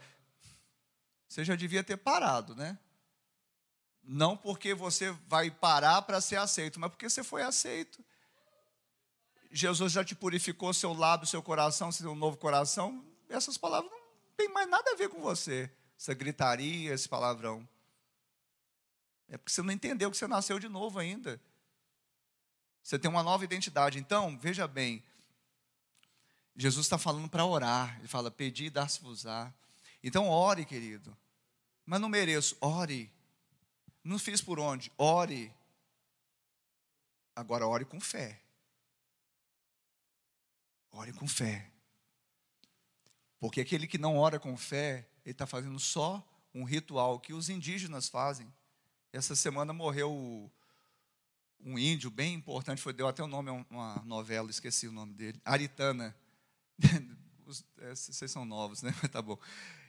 Você 1.28 1.46
já 1.46 1.56
devia 1.56 1.84
ter 1.84 1.98
parado, 1.98 2.56
né? 2.56 2.78
Não 4.04 4.36
porque 4.36 4.74
você 4.74 5.12
vai 5.28 5.52
parar 5.52 6.02
para 6.02 6.20
ser 6.20 6.38
aceito, 6.38 6.80
mas 6.80 6.90
porque 6.90 7.10
você 7.10 7.24
foi 7.24 7.44
aceito. 7.44 8.04
Jesus 9.52 9.92
já 9.92 10.04
te 10.04 10.16
purificou 10.16 10.74
seu 10.74 10.94
lábio, 10.94 11.28
seu 11.28 11.42
coração, 11.42 11.92
seu 11.92 12.16
novo 12.16 12.38
coração. 12.38 13.06
Essas 13.30 13.58
palavras 13.58 13.92
não 13.92 14.00
têm 14.36 14.50
mais 14.50 14.70
nada 14.70 14.92
a 14.92 14.96
ver 14.96 15.10
com 15.10 15.22
você. 15.22 15.72
Essa 16.00 16.14
gritaria, 16.14 16.93
esse 16.93 17.10
palavrão. 17.10 17.68
É 19.28 19.38
porque 19.38 19.52
você 19.52 19.62
não 19.62 19.74
entendeu 19.74 20.10
que 20.10 20.16
você 20.16 20.28
nasceu 20.28 20.58
de 20.58 20.70
novo 20.70 20.97
ainda. 20.97 21.41
Você 22.82 22.97
tem 22.97 23.12
uma 23.12 23.22
nova 23.22 23.43
identidade. 23.43 24.00
Então, 24.00 24.39
veja 24.39 24.66
bem. 24.66 25.04
Jesus 26.56 26.86
está 26.86 26.97
falando 26.97 27.28
para 27.28 27.45
orar. 27.45 28.00
Ele 28.00 28.08
fala: 28.08 28.32
Pedi 28.32 28.66
e 28.66 28.70
dar-se-vos-á. 28.70 29.54
Então, 30.02 30.30
ore, 30.30 30.64
querido. 30.64 31.16
Mas 31.86 32.00
não 32.00 32.08
mereço. 32.08 32.56
Ore. 32.62 33.12
Não 34.02 34.18
fiz 34.18 34.41
por 34.41 34.58
onde? 34.58 34.89
Ore. 34.97 35.54
Agora 37.36 37.68
ore 37.68 37.84
com 37.84 38.00
fé. 38.00 38.39
Ore 40.91 41.12
com 41.12 41.28
fé. 41.28 41.70
Porque 43.38 43.60
aquele 43.60 43.86
que 43.86 43.97
não 43.97 44.18
ora 44.18 44.39
com 44.39 44.56
fé, 44.56 45.09
ele 45.30 45.34
está 45.34 45.45
fazendo 45.45 45.80
só 45.80 46.27
um 46.53 46.63
ritual 46.63 47.19
que 47.19 47.34
os 47.34 47.49
indígenas 47.49 48.09
fazem. 48.09 48.51
Essa 49.13 49.36
semana 49.36 49.71
morreu 49.71 50.51
um 51.59 51.77
índio 51.77 52.09
bem 52.09 52.34
importante, 52.34 52.82
foi 52.82 52.93
deu 52.93 53.07
até 53.07 53.21
o 53.21 53.27
nome 53.27 53.49
a 53.49 53.53
uma 53.69 54.01
novela, 54.05 54.49
esqueci 54.49 54.88
o 54.88 54.91
nome 54.91 55.13
dele, 55.13 55.39
Aritana. 55.45 56.15
É, 57.80 57.95
vocês 57.95 58.30
são 58.30 58.45
novos, 58.45 58.84
né? 58.84 58.93
Tá 59.11 59.23
bom. 59.23 59.36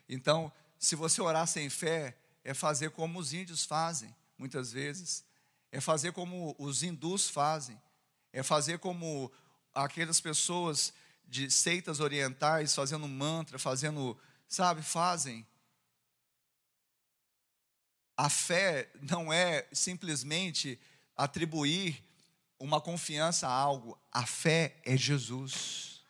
Então, 0.09 0.51
se 0.79 0.97
você 0.97 1.21
orar 1.21 1.47
sem 1.47 1.69
fé, 1.69 2.17
é 2.43 2.55
fazer 2.55 2.91
como 2.91 3.19
os 3.19 3.35
índios 3.35 3.67
fazem, 3.67 4.17
muitas 4.39 4.73
vezes, 4.73 5.23
é 5.71 5.79
fazer 5.79 6.15
como 6.15 6.57
os 6.59 6.83
hindus 6.83 7.29
fazem, 7.29 7.79
é 8.33 8.43
fazer 8.43 8.79
como 8.79 9.31
aquelas 9.75 10.23
pessoas 10.23 10.95
de 11.29 11.51
seitas 11.51 12.01
orientais 12.01 12.75
fazendo 12.75 13.07
mantra, 13.07 13.59
fazendo, 13.59 14.19
sabe, 14.51 14.83
fazem. 14.83 15.47
A 18.17 18.29
fé 18.29 18.91
não 19.01 19.33
é 19.33 19.67
simplesmente 19.73 20.79
atribuir 21.17 22.05
uma 22.59 22.81
confiança 22.81 23.49
a 23.49 23.53
algo, 23.53 23.99
a 24.13 24.27
fé 24.27 24.77
é 24.85 24.95
Jesus. 24.97 26.05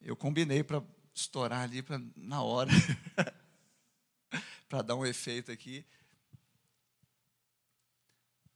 Eu 0.00 0.14
combinei 0.14 0.62
para 0.62 0.80
estourar 1.12 1.62
ali 1.62 1.82
pra, 1.82 2.00
na 2.14 2.42
hora. 2.42 2.70
para 4.68 4.82
dar 4.82 4.94
um 4.94 5.04
efeito 5.04 5.50
aqui. 5.50 5.84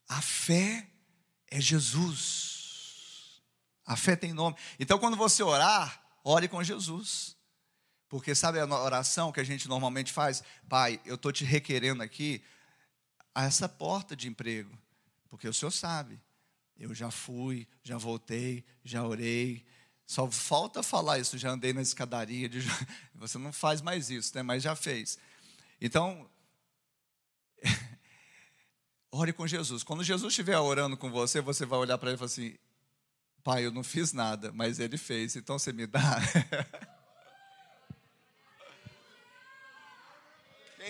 A 0.07 0.21
fé 0.21 0.89
é 1.49 1.61
Jesus. 1.61 3.41
A 3.85 3.97
fé 3.97 4.15
tem 4.15 4.33
nome. 4.33 4.57
Então, 4.79 4.99
quando 4.99 5.17
você 5.17 5.43
orar, 5.43 6.05
ore 6.23 6.47
com 6.47 6.63
Jesus. 6.63 7.40
Porque 8.11 8.35
sabe 8.35 8.59
a 8.59 8.67
oração 8.67 9.31
que 9.31 9.39
a 9.39 9.45
gente 9.45 9.69
normalmente 9.69 10.13
faz? 10.13 10.43
Pai, 10.69 11.01
eu 11.07 11.15
estou 11.15 11.31
te 11.31 11.45
requerendo 11.45 12.03
aqui 12.03 12.43
a 13.33 13.45
essa 13.45 13.69
porta 13.69 14.17
de 14.17 14.27
emprego. 14.27 14.77
Porque 15.29 15.47
o 15.47 15.55
Senhor 15.55 15.71
sabe. 15.71 16.21
Eu 16.77 16.93
já 16.93 17.09
fui, 17.13 17.69
já 17.85 17.97
voltei, 17.97 18.65
já 18.85 19.05
orei. 19.05 19.65
Só 20.05 20.29
falta 20.29 20.83
falar 20.83 21.21
isso, 21.21 21.39
já 21.39 21.51
andei 21.51 21.73
na 21.73 21.83
escadaria. 21.83 22.49
De... 22.49 22.59
Você 23.15 23.39
não 23.39 23.53
faz 23.53 23.81
mais 23.81 24.11
isso, 24.11 24.35
né? 24.35 24.43
mas 24.43 24.61
já 24.61 24.75
fez. 24.75 25.17
Então, 25.81 26.29
ore 29.13 29.33
com 29.33 29.47
Jesus. 29.47 29.85
Quando 29.85 30.03
Jesus 30.03 30.33
estiver 30.33 30.59
orando 30.59 30.97
com 30.97 31.13
você, 31.13 31.41
você 31.41 31.65
vai 31.65 31.79
olhar 31.79 31.97
para 31.97 32.09
ele 32.09 32.17
e 32.17 32.19
falar 32.19 32.27
assim: 32.27 32.59
Pai, 33.45 33.65
eu 33.65 33.71
não 33.71 33.85
fiz 33.85 34.13
nada, 34.13 34.51
mas 34.53 34.81
ele 34.81 34.99
fez, 34.99 35.37
então 35.37 35.61
você 35.61 35.73
me 35.73 35.87
dá. 35.87 36.19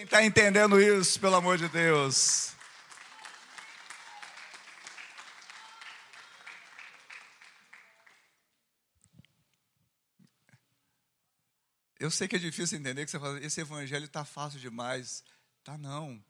Quem 0.01 0.07
está 0.07 0.24
entendendo 0.24 0.80
isso, 0.80 1.20
pelo 1.20 1.34
amor 1.34 1.59
de 1.59 1.68
Deus? 1.68 2.55
Eu 11.98 12.11
sei 12.11 12.26
que 12.26 12.36
é 12.36 12.38
difícil 12.38 12.78
entender 12.78 13.05
que 13.05 13.11
você 13.11 13.20
fala, 13.20 13.44
esse 13.44 13.61
evangelho 13.61 14.07
está 14.07 14.24
fácil 14.24 14.59
demais. 14.59 15.22
Tá 15.62 15.76
não. 15.76 16.24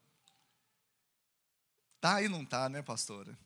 Tá 2.00 2.20
e 2.20 2.28
não 2.28 2.44
tá, 2.44 2.68
né, 2.68 2.82
pastora? 2.82 3.38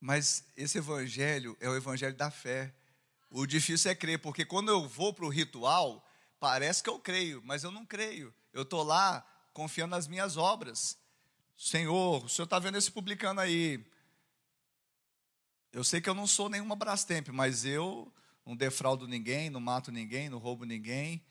Mas 0.00 0.42
esse 0.56 0.78
evangelho 0.78 1.56
é 1.60 1.68
o 1.68 1.76
evangelho 1.76 2.16
da 2.16 2.28
fé. 2.28 2.74
O 3.30 3.46
difícil 3.46 3.88
é 3.88 3.94
crer, 3.94 4.18
porque 4.18 4.44
quando 4.44 4.68
eu 4.68 4.88
vou 4.88 5.14
para 5.14 5.26
o 5.26 5.30
ritual, 5.30 6.04
parece 6.40 6.82
que 6.82 6.90
eu 6.90 6.98
creio, 6.98 7.40
mas 7.44 7.62
eu 7.62 7.70
não 7.70 7.86
creio. 7.86 8.34
Eu 8.56 8.62
estou 8.62 8.82
lá 8.82 9.20
confiando 9.52 9.90
nas 9.90 10.08
minhas 10.08 10.38
obras. 10.38 10.98
Senhor, 11.58 12.24
o 12.24 12.28
senhor 12.28 12.44
está 12.44 12.58
vendo 12.58 12.78
esse 12.78 12.90
publicano 12.90 13.38
aí. 13.38 13.84
Eu 15.70 15.84
sei 15.84 16.00
que 16.00 16.08
eu 16.08 16.14
não 16.14 16.26
sou 16.26 16.48
nenhuma 16.48 16.74
Brastemp, 16.74 17.28
mas 17.28 17.66
eu 17.66 18.10
não 18.46 18.56
defraudo 18.56 19.06
ninguém, 19.06 19.50
não 19.50 19.60
mato 19.60 19.92
ninguém, 19.92 20.30
não 20.30 20.38
roubo 20.38 20.64
ninguém. 20.64 21.22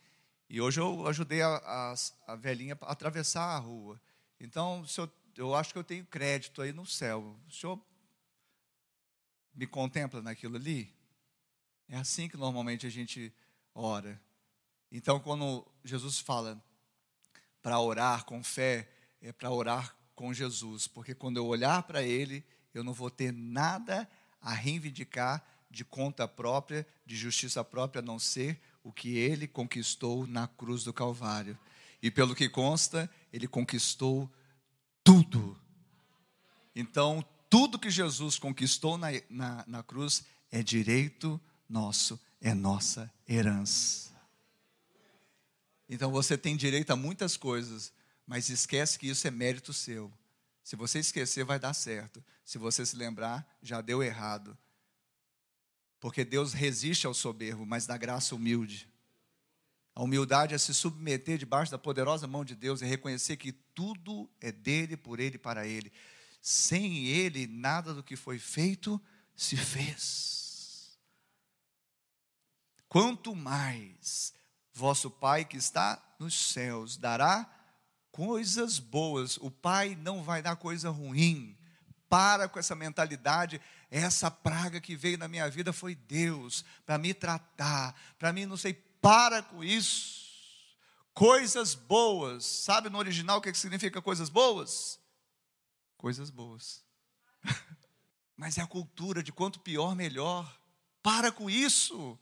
E 0.47 0.61
hoje 0.61 0.79
eu 0.79 1.07
ajudei 1.07 1.41
a, 1.41 1.55
a, 1.55 1.95
a 2.27 2.35
velhinha 2.35 2.77
a 2.79 2.91
atravessar 2.91 3.55
a 3.55 3.57
rua. 3.57 3.99
Então, 4.39 4.85
eu, 4.95 5.11
eu 5.35 5.55
acho 5.55 5.73
que 5.73 5.79
eu 5.79 5.83
tenho 5.83 6.05
crédito 6.05 6.61
aí 6.61 6.71
no 6.71 6.85
céu. 6.85 7.35
O 7.47 7.51
senhor 7.51 7.83
me 9.51 9.65
contempla 9.65 10.21
naquilo 10.21 10.57
ali? 10.57 10.95
É 11.89 11.97
assim 11.97 12.29
que 12.29 12.37
normalmente 12.37 12.85
a 12.85 12.89
gente 12.91 13.33
ora. 13.73 14.21
Então, 14.91 15.19
quando 15.19 15.65
Jesus 15.83 16.19
fala 16.19 16.63
para 17.65 17.79
orar 17.79 18.25
com 18.25 18.43
fé, 18.43 18.87
é 19.19 19.31
para 19.31 19.49
orar 19.49 19.95
com 20.13 20.31
Jesus, 20.31 20.85
porque 20.85 21.15
quando 21.15 21.37
eu 21.37 21.47
olhar 21.47 21.81
para 21.81 22.03
Ele, 22.03 22.45
eu 22.75 22.83
não 22.83 22.93
vou 22.93 23.09
ter 23.09 23.33
nada 23.33 24.07
a 24.39 24.53
reivindicar 24.53 25.43
de 25.67 25.83
conta 25.83 26.27
própria, 26.27 26.85
de 27.07 27.15
justiça 27.15 27.63
própria, 27.63 28.01
a 28.01 28.05
não 28.05 28.19
ser 28.19 28.61
o 28.83 28.91
que 28.91 29.17
ele 29.17 29.47
conquistou 29.47 30.27
na 30.27 30.47
cruz 30.47 30.83
do 30.83 30.93
Calvário. 30.93 31.57
E 32.03 32.11
pelo 32.11 32.35
que 32.35 32.47
consta, 32.47 33.09
ele 33.33 33.47
conquistou 33.47 34.31
tudo. 35.03 35.59
Então, 36.75 37.25
tudo 37.49 37.79
que 37.79 37.89
Jesus 37.89 38.37
conquistou 38.37 38.95
na, 38.95 39.07
na, 39.27 39.63
na 39.65 39.81
cruz 39.81 40.23
é 40.51 40.61
direito 40.61 41.41
nosso, 41.67 42.19
é 42.39 42.53
nossa 42.53 43.11
herança. 43.27 44.14
Então 45.87 46.11
você 46.11 46.37
tem 46.37 46.55
direito 46.55 46.91
a 46.91 46.95
muitas 46.95 47.37
coisas, 47.37 47.93
mas 48.25 48.49
esquece 48.49 48.97
que 48.97 49.07
isso 49.07 49.27
é 49.27 49.31
mérito 49.31 49.71
seu. 49.71 50.11
Se 50.63 50.75
você 50.75 50.99
esquecer, 50.99 51.45
vai 51.45 51.59
dar 51.59 51.73
certo. 51.73 52.23
Se 52.43 52.57
você 52.57 52.85
se 52.85 52.95
lembrar, 52.95 53.47
já 53.61 53.81
deu 53.81 54.01
errado. 54.01 54.57
Porque 55.99 56.25
Deus 56.25 56.53
resiste 56.53 57.05
ao 57.05 57.13
soberbo, 57.13 57.65
mas 57.65 57.85
dá 57.85 57.97
graça 57.97 58.35
humilde. 58.35 58.89
A 59.93 60.03
humildade 60.03 60.53
é 60.53 60.57
se 60.57 60.73
submeter 60.73 61.37
debaixo 61.37 61.71
da 61.71 61.77
poderosa 61.77 62.27
mão 62.27 62.43
de 62.43 62.55
Deus 62.55 62.81
e 62.81 62.85
reconhecer 62.85 63.37
que 63.37 63.51
tudo 63.51 64.29
é 64.41 64.51
dele, 64.51 64.97
por 64.97 65.19
ele 65.19 65.35
e 65.35 65.39
para 65.39 65.65
ele. 65.65 65.91
Sem 66.41 67.05
ele, 67.07 67.47
nada 67.47 67.93
do 67.93 68.03
que 68.03 68.15
foi 68.15 68.37
feito 68.37 69.01
se 69.35 69.55
fez. 69.55 70.97
Quanto 72.89 73.35
mais 73.35 74.33
vosso 74.75 75.09
Pai 75.09 75.45
que 75.45 75.55
está 75.55 75.99
nos 76.19 76.51
céus 76.51 76.97
dará 76.97 77.49
coisas 78.11 78.77
boas, 78.77 79.37
o 79.37 79.49
Pai 79.49 79.95
não 79.95 80.21
vai 80.21 80.41
dar 80.41 80.55
coisa 80.57 80.89
ruim. 80.89 81.57
Para 82.07 82.47
com 82.47 82.59
essa 82.59 82.75
mentalidade 82.75 83.59
essa 83.89 84.29
praga 84.29 84.81
que 84.81 84.95
veio 84.95 85.17
na 85.17 85.27
minha 85.27 85.49
vida 85.49 85.71
foi 85.71 85.95
Deus 85.95 86.65
para 86.85 86.97
me 86.97 87.13
tratar, 87.13 87.95
para 88.19 88.33
mim 88.33 88.45
não 88.45 88.57
sei, 88.57 88.73
para 88.73 89.41
com 89.41 89.63
isso. 89.63 90.25
Coisas 91.13 91.73
boas, 91.73 92.45
sabe 92.45 92.89
no 92.89 92.97
original 92.97 93.37
o 93.37 93.41
que 93.41 93.53
significa 93.53 94.01
coisas 94.01 94.27
boas? 94.27 94.99
Coisas 95.97 96.29
boas. 96.29 96.83
Mas 98.35 98.57
é 98.57 98.61
a 98.61 98.67
cultura 98.67 99.23
de 99.23 99.31
quanto 99.31 99.61
pior, 99.61 99.95
melhor. 99.95 100.59
Para 101.01 101.31
com 101.31 101.49
isso. 101.49 102.19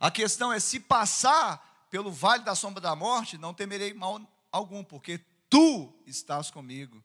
A 0.00 0.10
questão 0.10 0.52
é: 0.52 0.58
se 0.58 0.80
passar 0.80 1.67
pelo 1.90 2.10
vale 2.10 2.44
da 2.44 2.54
sombra 2.54 2.80
da 2.80 2.94
morte, 2.94 3.38
não 3.38 3.54
temerei 3.54 3.94
mal 3.94 4.20
algum, 4.50 4.84
porque 4.84 5.20
tu 5.48 5.92
estás 6.06 6.50
comigo. 6.50 7.02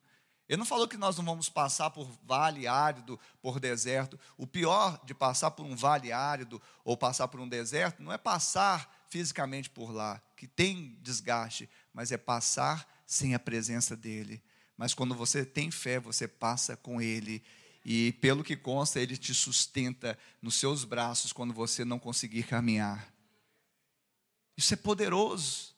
Ele 0.47 0.57
não 0.57 0.65
falou 0.65 0.87
que 0.87 0.97
nós 0.97 1.17
não 1.17 1.23
vamos 1.23 1.49
passar 1.49 1.89
por 1.89 2.09
vale 2.23 2.67
árido, 2.67 3.19
por 3.41 3.59
deserto. 3.59 4.19
O 4.37 4.45
pior 4.45 4.99
de 5.05 5.13
passar 5.13 5.51
por 5.51 5.65
um 5.65 5.75
vale 5.75 6.11
árido 6.11 6.61
ou 6.83 6.97
passar 6.97 7.27
por 7.27 7.39
um 7.39 7.47
deserto 7.47 8.03
não 8.03 8.11
é 8.11 8.17
passar 8.17 9.03
fisicamente 9.09 9.69
por 9.69 9.91
lá, 9.91 10.21
que 10.35 10.47
tem 10.47 10.97
desgaste, 11.01 11.69
mas 11.93 12.11
é 12.11 12.17
passar 12.17 12.87
sem 13.05 13.33
a 13.33 13.39
presença 13.39 13.95
dele. 13.95 14.43
Mas 14.75 14.93
quando 14.93 15.15
você 15.15 15.45
tem 15.45 15.71
fé, 15.71 15.99
você 15.99 16.27
passa 16.27 16.75
com 16.75 17.01
ele. 17.01 17.43
E 17.85 18.11
pelo 18.13 18.43
que 18.43 18.55
consta, 18.55 18.99
ele 18.99 19.15
te 19.15 19.33
sustenta 19.33 20.17
nos 20.41 20.55
seus 20.55 20.83
braços 20.83 21.31
quando 21.31 21.53
você 21.53 21.85
não 21.85 21.99
conseguir 21.99 22.43
caminhar. 22.43 23.12
Isso 24.55 24.73
é 24.73 24.77
poderoso. 24.77 25.73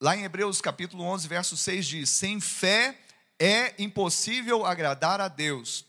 Lá 0.00 0.16
em 0.16 0.24
Hebreus 0.24 0.60
capítulo 0.60 1.04
11, 1.04 1.28
verso 1.28 1.56
6 1.56 1.86
diz: 1.86 2.10
Sem 2.10 2.40
fé 2.40 2.98
é 3.38 3.74
impossível 3.82 4.64
agradar 4.64 5.20
a 5.20 5.28
Deus, 5.28 5.84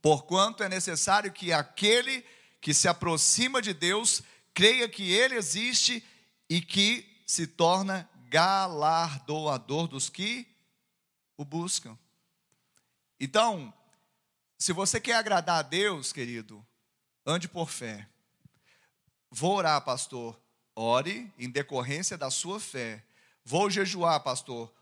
porquanto 0.00 0.62
é 0.62 0.68
necessário 0.68 1.32
que 1.32 1.52
aquele 1.52 2.24
que 2.60 2.72
se 2.72 2.88
aproxima 2.88 3.60
de 3.60 3.74
Deus 3.74 4.22
creia 4.54 4.88
que 4.88 5.12
Ele 5.12 5.34
existe 5.34 6.02
e 6.48 6.60
que 6.60 7.22
se 7.26 7.46
torna 7.46 8.08
galardoador 8.28 9.88
dos 9.88 10.08
que 10.08 10.46
o 11.36 11.44
buscam. 11.44 11.98
Então, 13.18 13.72
se 14.58 14.72
você 14.72 15.00
quer 15.00 15.14
agradar 15.14 15.58
a 15.58 15.62
Deus, 15.62 16.12
querido, 16.12 16.64
ande 17.26 17.48
por 17.48 17.68
fé. 17.68 18.08
Vou 19.30 19.56
orar, 19.56 19.80
pastor. 19.84 20.40
Ore 20.76 21.32
em 21.38 21.48
decorrência 21.48 22.16
da 22.16 22.30
sua 22.30 22.58
fé. 22.58 23.02
Vou 23.44 23.70
jejuar, 23.70 24.20
pastor 24.20 24.72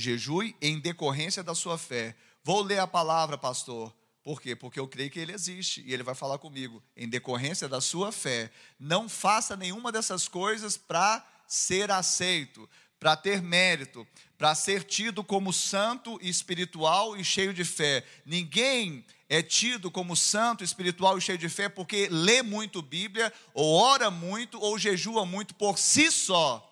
jejue 0.00 0.56
em 0.60 0.78
decorrência 0.80 1.42
da 1.42 1.54
sua 1.54 1.78
fé. 1.78 2.16
Vou 2.42 2.62
ler 2.62 2.78
a 2.78 2.86
palavra, 2.86 3.36
pastor. 3.36 3.94
Por 4.22 4.40
quê? 4.40 4.54
Porque 4.54 4.78
eu 4.80 4.88
creio 4.88 5.10
que 5.10 5.18
ele 5.18 5.32
existe 5.32 5.82
e 5.86 5.92
ele 5.92 6.02
vai 6.02 6.14
falar 6.14 6.38
comigo 6.38 6.82
em 6.96 7.08
decorrência 7.08 7.68
da 7.68 7.80
sua 7.80 8.12
fé. 8.12 8.50
Não 8.78 9.08
faça 9.08 9.56
nenhuma 9.56 9.92
dessas 9.92 10.28
coisas 10.28 10.76
para 10.76 11.24
ser 11.46 11.90
aceito, 11.90 12.68
para 13.00 13.16
ter 13.16 13.40
mérito, 13.40 14.06
para 14.36 14.54
ser 14.54 14.84
tido 14.84 15.24
como 15.24 15.52
santo 15.52 16.18
espiritual 16.22 17.16
e 17.16 17.24
cheio 17.24 17.54
de 17.54 17.64
fé. 17.64 18.04
Ninguém 18.26 19.04
é 19.26 19.42
tido 19.42 19.90
como 19.90 20.14
santo, 20.14 20.62
espiritual 20.62 21.16
e 21.16 21.20
cheio 21.20 21.38
de 21.38 21.48
fé 21.48 21.68
porque 21.68 22.08
lê 22.10 22.42
muito 22.42 22.82
Bíblia, 22.82 23.32
ou 23.54 23.74
ora 23.74 24.10
muito, 24.10 24.60
ou 24.60 24.78
jejua 24.78 25.24
muito 25.24 25.54
por 25.54 25.78
si 25.78 26.10
só. 26.12 26.66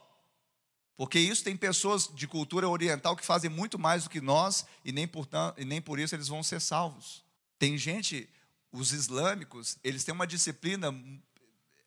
Porque 0.99 1.19
isso 1.19 1.45
tem 1.45 1.57
pessoas 1.57 2.11
de 2.13 2.27
cultura 2.27 2.69
oriental 2.69 3.17
que 3.17 3.25
fazem 3.25 3.49
muito 3.49 3.79
mais 3.79 4.05
do 4.05 4.11
que 4.11 4.21
nós 4.21 4.67
e 4.85 4.93
nem 4.93 5.07
por, 5.09 5.27
e 5.57 5.65
nem 5.65 5.81
por 5.81 5.99
isso 5.99 6.15
eles 6.15 6.29
vão 6.29 6.43
ser 6.43 6.61
salvos. 6.61 7.25
Tem 7.59 7.79
gente, 7.79 8.29
os 8.71 8.93
islâmicos, 8.93 9.79
eles 9.83 10.05
têm 10.05 10.13
uma 10.13 10.27
disciplina, 10.27 10.93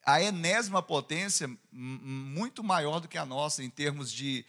a 0.04 0.22
enésima 0.22 0.82
potência, 0.82 1.49
muito 1.72 2.64
maior 2.64 2.99
do 2.99 3.08
que 3.08 3.18
a 3.18 3.26
nossa, 3.26 3.64
em 3.64 3.70
termos 3.70 4.12
de, 4.12 4.45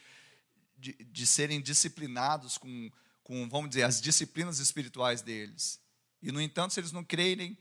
de, 0.77 0.93
de 0.93 1.27
serem 1.27 1.61
disciplinados 1.61 2.57
com, 2.57 2.91
com, 3.23 3.47
vamos 3.49 3.69
dizer, 3.69 3.83
as 3.83 4.01
disciplinas 4.01 4.59
espirituais 4.59 5.21
deles. 5.21 5.79
E, 6.21 6.31
no 6.31 6.41
entanto, 6.41 6.73
se 6.73 6.79
eles 6.79 6.91
não 6.91 7.03
crerem 7.03 7.57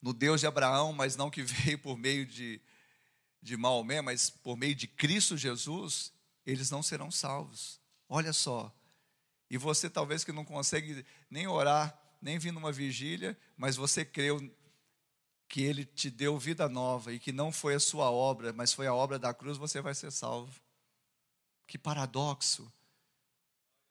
no 0.00 0.12
Deus 0.12 0.40
de 0.40 0.46
Abraão, 0.46 0.92
mas 0.92 1.16
não 1.16 1.30
que 1.30 1.42
veio 1.44 1.78
por 1.78 1.98
meio 1.98 2.24
de, 2.24 2.60
de 3.42 3.56
Maomé, 3.56 4.00
mas 4.00 4.30
por 4.30 4.56
meio 4.56 4.74
de 4.74 4.86
Cristo 4.86 5.36
Jesus, 5.36 6.12
eles 6.46 6.70
não 6.70 6.82
serão 6.82 7.10
salvos. 7.10 7.80
Olha 8.08 8.32
só. 8.32 8.74
E 9.50 9.58
você 9.58 9.90
talvez 9.90 10.24
que 10.24 10.32
não 10.32 10.44
consegue 10.44 11.04
nem 11.30 11.46
orar 11.46 12.00
nem 12.20 12.38
vim 12.38 12.50
numa 12.50 12.70
vigília, 12.70 13.36
mas 13.56 13.76
você 13.76 14.04
creu 14.04 14.38
que 15.50 15.62
ele 15.62 15.84
te 15.84 16.08
deu 16.08 16.38
vida 16.38 16.68
nova 16.68 17.12
e 17.12 17.18
que 17.18 17.32
não 17.32 17.50
foi 17.50 17.74
a 17.74 17.80
sua 17.80 18.08
obra, 18.08 18.52
mas 18.52 18.72
foi 18.72 18.86
a 18.86 18.94
obra 18.94 19.18
da 19.18 19.34
cruz, 19.34 19.58
você 19.58 19.80
vai 19.80 19.92
ser 19.96 20.12
salvo. 20.12 20.54
Que 21.66 21.76
paradoxo. 21.76 22.72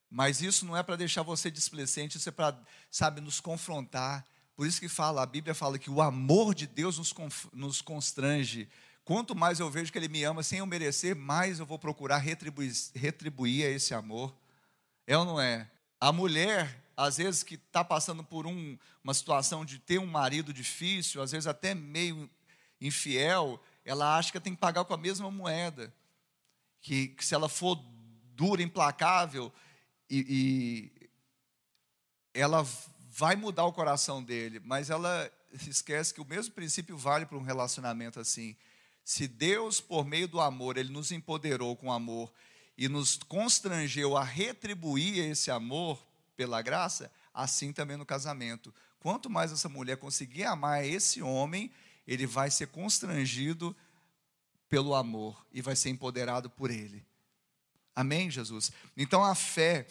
Mas 0.10 0.42
isso 0.42 0.66
não 0.66 0.76
é 0.76 0.82
para 0.82 0.96
deixar 0.96 1.22
você 1.22 1.52
displicente, 1.52 2.16
isso 2.16 2.30
é 2.30 2.32
para, 2.32 2.58
sabe, 2.90 3.20
nos 3.20 3.42
confrontar. 3.42 4.26
Por 4.56 4.66
isso 4.66 4.80
que 4.80 4.88
fala, 4.88 5.22
a 5.22 5.26
Bíblia 5.26 5.54
fala 5.54 5.78
que 5.78 5.90
o 5.90 6.02
amor 6.02 6.56
de 6.56 6.66
Deus 6.66 6.98
nos, 6.98 7.14
nos 7.52 7.82
constrange. 7.82 8.70
Quanto 9.04 9.36
mais 9.36 9.60
eu 9.60 9.70
vejo 9.70 9.92
que 9.92 9.98
Ele 9.98 10.08
me 10.08 10.24
ama 10.24 10.42
sem 10.42 10.60
eu 10.60 10.66
merecer, 10.66 11.14
mais 11.14 11.60
eu 11.60 11.66
vou 11.66 11.78
procurar 11.78 12.20
retribuir, 12.20 12.72
retribuir 12.96 13.66
a 13.66 13.70
esse 13.70 13.94
amor. 13.94 14.34
É 15.06 15.18
ou 15.18 15.26
não 15.26 15.42
é? 15.42 15.70
A 16.00 16.14
mulher, 16.14 16.82
às 17.00 17.16
vezes, 17.16 17.44
que 17.44 17.56
está 17.56 17.82
passando 17.82 18.26
por 18.26 18.46
um, 18.46 18.78
uma 19.02 19.14
situação 19.14 19.64
de 19.64 19.80
ter 19.80 20.00
um 20.00 20.06
marido 20.06 20.52
difícil, 20.52 21.22
às 21.22 21.32
vezes 21.32 21.48
até 21.48 21.74
meio 21.74 22.30
infiel, 22.82 23.58
ela 23.86 24.18
acha 24.18 24.34
que 24.34 24.40
tem 24.42 24.54
que 24.54 24.60
pagar 24.60 24.84
com 24.84 24.94
a 24.94 24.98
mesma 24.98 25.32
moeda. 25.32 25.94
Que, 26.82 27.08
que 27.08 27.26
se 27.26 27.34
ela 27.34 27.48
for 27.48 27.76
dura, 28.36 28.62
implacável, 28.62 29.52
e, 30.10 30.92
e 31.02 31.10
ela 32.34 32.68
vai 33.10 33.38
mudar 33.38 33.64
o 33.64 33.74
coração 33.74 34.22
dele, 34.22 34.60
mas 34.60 34.90
ela 34.90 35.32
esquece 35.54 36.14
que 36.14 36.22
o 36.22 36.26
mesmo 36.26 36.54
princípio 36.54 36.98
vale 36.98 37.26
para 37.26 37.38
um 37.38 37.44
relacionamento 37.44 38.20
assim. 38.20 38.58
Se 39.06 39.26
Deus, 39.26 39.80
por 39.80 40.06
meio 40.06 40.28
do 40.28 40.42
amor, 40.42 40.78
ele 40.78 40.92
nos 40.92 41.14
empoderou 41.14 41.78
com 41.78 41.94
amor 41.94 42.30
e 42.78 42.90
nos 42.90 43.16
constrangeu 43.16 44.18
a 44.18 44.24
retribuir 44.24 45.20
esse 45.20 45.50
amor 45.50 46.09
pela 46.40 46.62
graça, 46.62 47.12
assim 47.34 47.74
também 47.74 47.98
no 47.98 48.06
casamento. 48.06 48.74
Quanto 48.98 49.30
mais 49.30 49.52
essa 49.52 49.68
mulher 49.68 49.98
conseguir 49.98 50.46
amar 50.46 50.86
esse 50.86 51.22
homem, 51.22 51.70
ele 52.08 52.26
vai 52.26 52.50
ser 52.50 52.68
constrangido 52.68 53.76
pelo 54.70 54.96
amor 54.96 55.46
e 55.52 55.62
vai 55.62 55.76
ser 55.76 55.90
empoderado 55.90 56.50
por 56.50 56.72
ele. 56.72 57.06
Amém, 57.94 58.32
Jesus? 58.32 58.72
Então 58.96 59.22
a 59.22 59.36
fé 59.36 59.86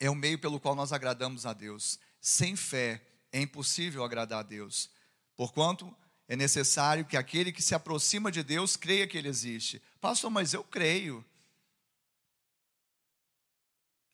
é 0.00 0.08
o 0.08 0.14
meio 0.14 0.38
pelo 0.38 0.58
qual 0.58 0.74
nós 0.74 0.94
agradamos 0.94 1.44
a 1.44 1.52
Deus. 1.52 1.98
Sem 2.22 2.56
fé 2.56 3.02
é 3.30 3.38
impossível 3.42 4.02
agradar 4.02 4.40
a 4.40 4.42
Deus. 4.42 4.88
Porquanto 5.36 5.94
é 6.26 6.34
necessário 6.34 7.04
que 7.04 7.18
aquele 7.18 7.52
que 7.52 7.60
se 7.60 7.74
aproxima 7.74 8.32
de 8.32 8.42
Deus 8.42 8.76
creia 8.76 9.06
que 9.06 9.18
ele 9.18 9.28
existe. 9.28 9.82
Pastor, 10.00 10.30
mas 10.30 10.54
eu 10.54 10.64
creio. 10.64 11.22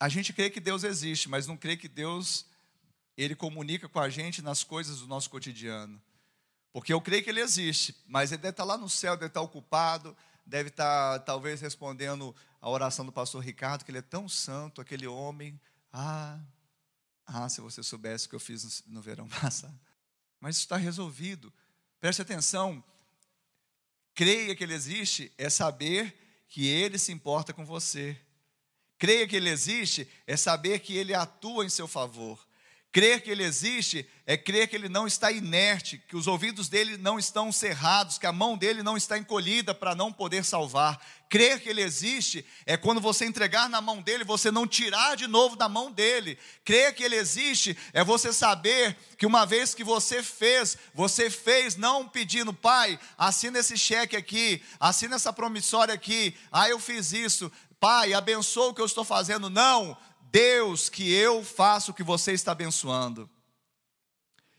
A 0.01 0.09
gente 0.09 0.33
crê 0.33 0.49
que 0.49 0.59
Deus 0.59 0.83
existe, 0.83 1.29
mas 1.29 1.47
não 1.47 1.59
crê 1.59 1.77
que 1.77 1.87
Deus 1.87 2.47
ele 3.17 3.37
comunica 3.37 3.87
com 3.87 4.01
a 4.01 4.09
gente 4.09 4.41
nas 4.41 4.65
coisas 4.65 5.01
do 5.01 5.07
nosso 5.07 5.29
cotidiano. 5.29 6.01
Porque 6.73 6.91
eu 6.91 7.03
creio 7.03 7.23
que 7.23 7.29
ele 7.29 7.41
existe, 7.41 7.95
mas 8.07 8.33
ele 8.33 8.41
deve 8.41 8.53
estar 8.53 8.65
lá 8.65 8.79
no 8.79 8.89
céu, 8.89 9.15
deve 9.15 9.27
estar 9.27 9.43
ocupado, 9.43 10.17
deve 10.47 10.71
estar 10.71 11.19
talvez 11.21 11.61
respondendo 11.61 12.35
a 12.63 12.71
oração 12.71 13.05
do 13.05 13.13
pastor 13.13 13.45
Ricardo, 13.45 13.85
que 13.85 13.91
ele 13.91 13.99
é 13.99 14.03
tão 14.03 14.27
santo, 14.27 14.81
aquele 14.81 15.07
homem. 15.07 15.61
Ah, 15.93 16.41
ah, 17.27 17.49
se 17.49 17.61
você 17.61 17.83
soubesse 17.83 18.27
o 18.27 18.31
que 18.31 18.37
eu 18.37 18.41
fiz 18.41 18.83
no, 18.87 19.03
verão 19.03 19.29
passado. 19.41 19.79
Mas 20.41 20.57
isso 20.57 20.65
está 20.65 20.79
resolvido. 20.79 21.53
Preste 22.01 22.23
atenção. 22.23 22.83
Creia 24.15 24.57
que 24.57 24.65
ele 24.65 24.75
existe 24.75 25.31
é 25.37 25.51
saber 25.51 26.17
que 26.49 26.67
ele 26.67 26.99
se 26.99 27.13
importa 27.13 27.53
com 27.53 27.67
você. 27.67 28.19
Creia 29.01 29.27
que 29.27 29.35
ele 29.35 29.49
existe 29.49 30.07
é 30.27 30.37
saber 30.37 30.79
que 30.79 30.95
ele 30.97 31.15
atua 31.15 31.65
em 31.65 31.71
seu 31.71 31.89
favor. 31.89 32.39
Crer 32.93 33.21
que 33.21 33.31
Ele 33.31 33.45
existe 33.45 34.05
é 34.27 34.37
crer 34.37 34.67
que 34.67 34.75
Ele 34.75 34.89
não 34.89 35.07
está 35.07 35.31
inerte, 35.31 36.03
que 36.09 36.17
os 36.17 36.27
ouvidos 36.27 36.69
dele 36.69 36.97
não 36.97 37.21
estão 37.21 37.53
cerrados, 37.53 38.19
que 38.19 38.27
a 38.27 38.33
mão 38.33 38.59
dele 38.59 38.83
não 38.83 38.97
está 38.97 39.17
encolhida 39.17 39.73
para 39.73 39.95
não 39.95 40.13
poder 40.13 40.45
salvar. 40.45 41.01
Crer 41.29 41.61
que 41.61 41.69
Ele 41.69 41.83
existe 41.83 42.45
é 42.67 42.77
quando 42.77 43.01
você 43.01 43.25
entregar 43.25 43.69
na 43.69 43.81
mão 43.81 44.03
dele, 44.03 44.25
você 44.25 44.51
não 44.51 44.67
tirar 44.67 45.17
de 45.17 45.29
novo 45.29 45.55
da 45.55 45.69
mão 45.69 45.93
dele. 45.93 46.37
Crer 46.65 46.93
que 46.93 47.05
Ele 47.05 47.15
existe 47.15 47.79
é 47.93 48.03
você 48.03 48.33
saber 48.33 48.97
que 49.17 49.27
uma 49.27 49.47
vez 49.47 49.73
que 49.73 49.85
você 49.85 50.21
fez, 50.21 50.77
você 50.93 51.31
fez 51.31 51.77
não 51.77 52.09
pedindo, 52.09 52.53
Pai, 52.53 52.99
assina 53.17 53.61
esse 53.61 53.79
cheque 53.79 54.17
aqui, 54.17 54.61
assina 54.81 55.15
essa 55.15 55.33
promissória 55.33 55.95
aqui, 55.95 56.37
ah, 56.51 56.69
eu 56.69 56.81
fiz 56.81 57.13
isso, 57.13 57.53
Pai, 57.81 58.13
abençoa 58.13 58.69
o 58.69 58.75
que 58.75 58.81
eu 58.83 58.87
estou 58.87 59.05
fazendo. 59.05 59.49
Não, 59.49 59.97
Deus 60.31 60.91
que 60.91 61.11
eu 61.11 61.43
faço 61.43 61.91
o 61.91 61.95
que 61.95 62.03
você 62.03 62.33
está 62.33 62.53
abençoando. 62.53 63.29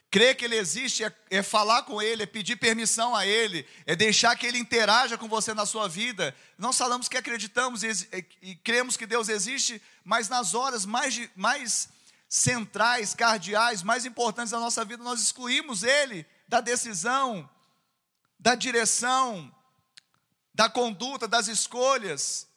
Crer 0.10 0.36
que 0.36 0.44
Ele 0.44 0.58
existe 0.58 1.06
é, 1.06 1.16
é, 1.30 1.42
falar 1.42 1.84
com 1.84 2.02
Ele, 2.02 2.24
é 2.24 2.26
pedir 2.26 2.58
permissão 2.58 3.16
a 3.16 3.26
Ele, 3.26 3.66
é 3.86 3.96
deixar 3.96 4.36
que 4.36 4.46
Ele 4.46 4.58
interaja 4.58 5.18
com 5.18 5.30
você 5.30 5.54
na 5.54 5.66
sua 5.66 5.88
vida. 5.88 6.36
Nós 6.58 6.78
falamos 6.78 7.08
que 7.08 7.16
acreditamos 7.16 7.84
e, 7.84 7.92
e, 8.12 8.26
e 8.42 8.56
cremos 8.56 8.98
que 8.98 9.06
Deus 9.06 9.30
existe, 9.30 9.82
mas 10.04 10.28
nas 10.28 10.54
horas 10.54 10.86
mais, 10.86 11.30
mais 11.34 11.88
centrais, 12.28 13.14
cardeais, 13.14 13.84
mais 13.84 14.04
importantes 14.04 14.52
da 14.52 14.60
nossa 14.60 14.84
vida, 14.84 15.02
nós 15.02 15.22
excluímos 15.22 15.84
Ele 15.84 16.26
da 16.48 16.60
decisão, 16.60 17.50
da 18.38 18.56
direção, 18.56 19.50
da 20.54 20.68
conduta, 20.68 21.26
das 21.28 21.48
escolhas. 21.48 22.51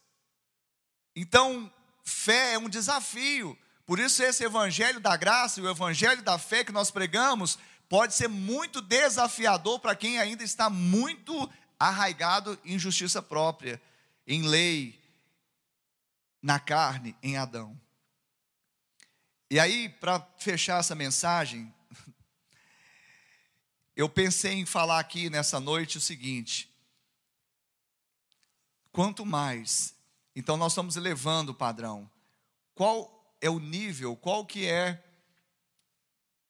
Então, 1.15 1.71
Fé 2.05 2.53
é 2.53 2.59
um 2.59 2.69
desafio. 2.69 3.59
Por 3.87 3.99
isso, 3.99 4.23
esse 4.23 4.45
evangelho 4.45 5.01
da 5.01 5.17
graça 5.17 5.59
e 5.59 5.63
o 5.63 5.71
evangelho 5.71 6.23
da 6.23 6.39
fé 6.39 6.63
que 6.63 6.71
nós 6.71 6.91
pregamos 6.91 7.59
pode 7.89 8.15
ser 8.15 8.29
muito 8.29 8.83
desafiador 8.83 9.81
para 9.81 9.97
quem 9.97 10.19
ainda 10.19 10.45
está 10.45 10.69
muito 10.69 11.51
arraigado 11.79 12.59
em 12.65 12.79
justiça 12.79 13.23
própria, 13.23 13.81
em 14.27 14.43
lei, 14.43 15.03
na 16.43 16.61
carne, 16.61 17.17
em 17.23 17.37
Adão. 17.39 17.79
E 19.51 19.59
aí, 19.59 19.89
para 19.89 20.21
fechar 20.39 20.81
essa 20.81 20.95
mensagem, 20.95 21.73
eu 23.97 24.09
pensei 24.09 24.53
em 24.53 24.67
falar 24.67 24.99
aqui 24.99 25.31
nessa 25.31 25.59
noite 25.59 25.97
o 25.97 26.03
seguinte: 26.03 26.71
quanto 28.93 29.25
mais 29.25 29.94
então 30.35 30.57
nós 30.57 30.73
estamos 30.73 30.97
elevando 30.97 31.53
o 31.53 31.55
padrão. 31.55 32.11
Qual 32.75 33.37
é 33.41 33.49
o 33.49 33.59
nível, 33.59 34.17
qual 34.17 34.45
que 34.45 34.67
é, 34.67 35.03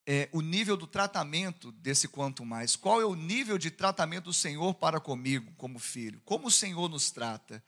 é, 0.07 0.29
o 0.33 0.41
nível 0.41 0.77
do 0.77 0.87
tratamento 0.87 1.73
desse 1.73 2.09
quanto 2.09 2.45
mais? 2.45 2.77
Qual 2.77 3.01
é 3.01 3.05
o 3.05 3.15
nível 3.15 3.59
de 3.59 3.71
tratamento 3.71 4.25
do 4.25 4.33
Senhor 4.33 4.75
para 4.75 5.01
comigo, 5.01 5.53
como 5.57 5.79
filho? 5.79 6.21
Como 6.25 6.49
o 6.49 6.51
Senhor 6.51 6.89
nos 6.89 7.11
trata? 7.11 7.63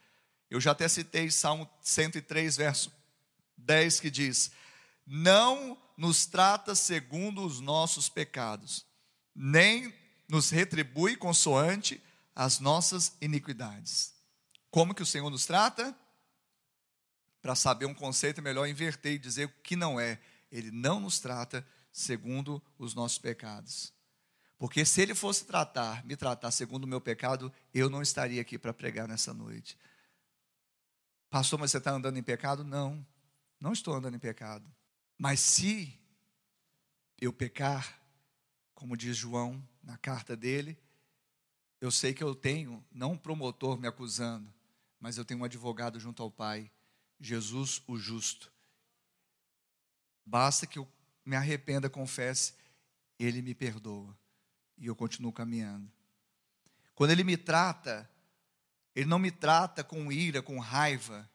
Eu 0.49 0.61
já 0.61 0.71
até 0.71 0.89
citei 0.89 1.31
Salmo 1.31 1.69
103, 1.83 2.57
verso 2.57 2.93
10, 3.57 4.01
que 4.01 4.11
diz: 4.11 4.51
Não 5.07 5.77
nos 5.97 6.27
trata 6.27 6.75
segundo 6.75 7.45
os 7.45 7.61
nossos 7.61 8.09
pecados, 8.09 8.87
nem 9.35 9.93
nos 10.29 10.51
retribui 10.51 11.17
consoante 11.17 12.03
as 12.35 12.61
nossas 12.61 13.17
iniquidades. 13.21 14.15
Como 14.71 14.95
que 14.95 15.03
o 15.03 15.07
Senhor 15.07 15.31
nos 15.31 15.47
trata? 15.47 15.97
Para 17.47 17.55
saber 17.55 17.87
um 17.87 17.95
conceito, 17.95 18.39
é 18.39 18.43
melhor 18.43 18.67
inverter 18.67 19.13
e 19.13 19.19
dizer 19.21 19.45
o 19.45 19.63
que 19.63 19.77
não 19.77 20.01
é. 20.01 20.19
Ele 20.51 20.73
não 20.73 20.99
nos 20.99 21.21
trata 21.21 21.65
segundo 21.93 22.61
os 22.77 22.93
nossos 22.93 23.19
pecados. 23.19 23.95
Porque 24.59 24.85
se 24.85 25.01
ele 25.01 25.15
fosse 25.15 25.45
tratar, 25.45 26.05
me 26.05 26.17
tratar 26.17 26.51
segundo 26.51 26.83
o 26.83 26.89
meu 26.89 27.01
pecado, 27.01 27.53
eu 27.73 27.89
não 27.89 28.03
estaria 28.03 28.43
aqui 28.43 28.59
para 28.59 28.75
pregar 28.75 29.07
nessa 29.07 29.33
noite. 29.33 29.79
Pastor, 31.31 31.57
mas 31.57 31.71
você 31.71 31.79
está 31.79 31.93
andando 31.93 32.19
em 32.19 32.23
pecado? 32.23 32.65
Não, 32.65 33.07
não 33.61 33.73
estou 33.73 33.95
andando 33.95 34.17
em 34.17 34.19
pecado. 34.19 34.69
Mas 35.17 35.39
se 35.39 35.97
eu 37.21 37.33
pecar, 37.33 38.03
como 38.75 38.97
diz 38.97 39.17
João 39.17 39.63
na 39.85 39.97
carta 39.97 40.37
dele, 40.37 40.77
eu 41.81 41.93
sei 41.93 42.13
que 42.13 42.25
eu 42.25 42.35
tenho, 42.35 42.85
não 42.91 43.13
um 43.13 43.17
promotor 43.17 43.79
me 43.79 43.87
acusando, 43.87 44.53
mas 44.99 45.17
eu 45.17 45.25
tenho 45.25 45.39
um 45.39 45.45
advogado 45.45 46.01
junto 46.01 46.25
ao 46.25 46.31
Pai, 46.31 46.73
Jesus 47.21 47.83
o 47.87 47.97
justo. 47.97 48.53
Basta 50.25 50.67
que 50.67 50.79
eu 50.79 50.89
me 51.25 51.37
arrependa, 51.37 51.89
confesse, 51.89 52.55
ele 53.19 53.43
me 53.43 53.55
perdoa 53.55 54.17
e 54.79 54.87
eu 54.87 54.95
continuo 54.95 55.33
caminhando. 55.33 55.91
Quando 56.95 57.11
ele 57.11 57.25
me 57.25 57.37
trata, 57.37 58.09
ele 58.95 59.07
não 59.07 59.19
me 59.19 59.31
trata 59.31 59.85
com 59.85 60.11
ira, 60.11 60.43
com 60.43 60.59
raiva, 60.59 61.29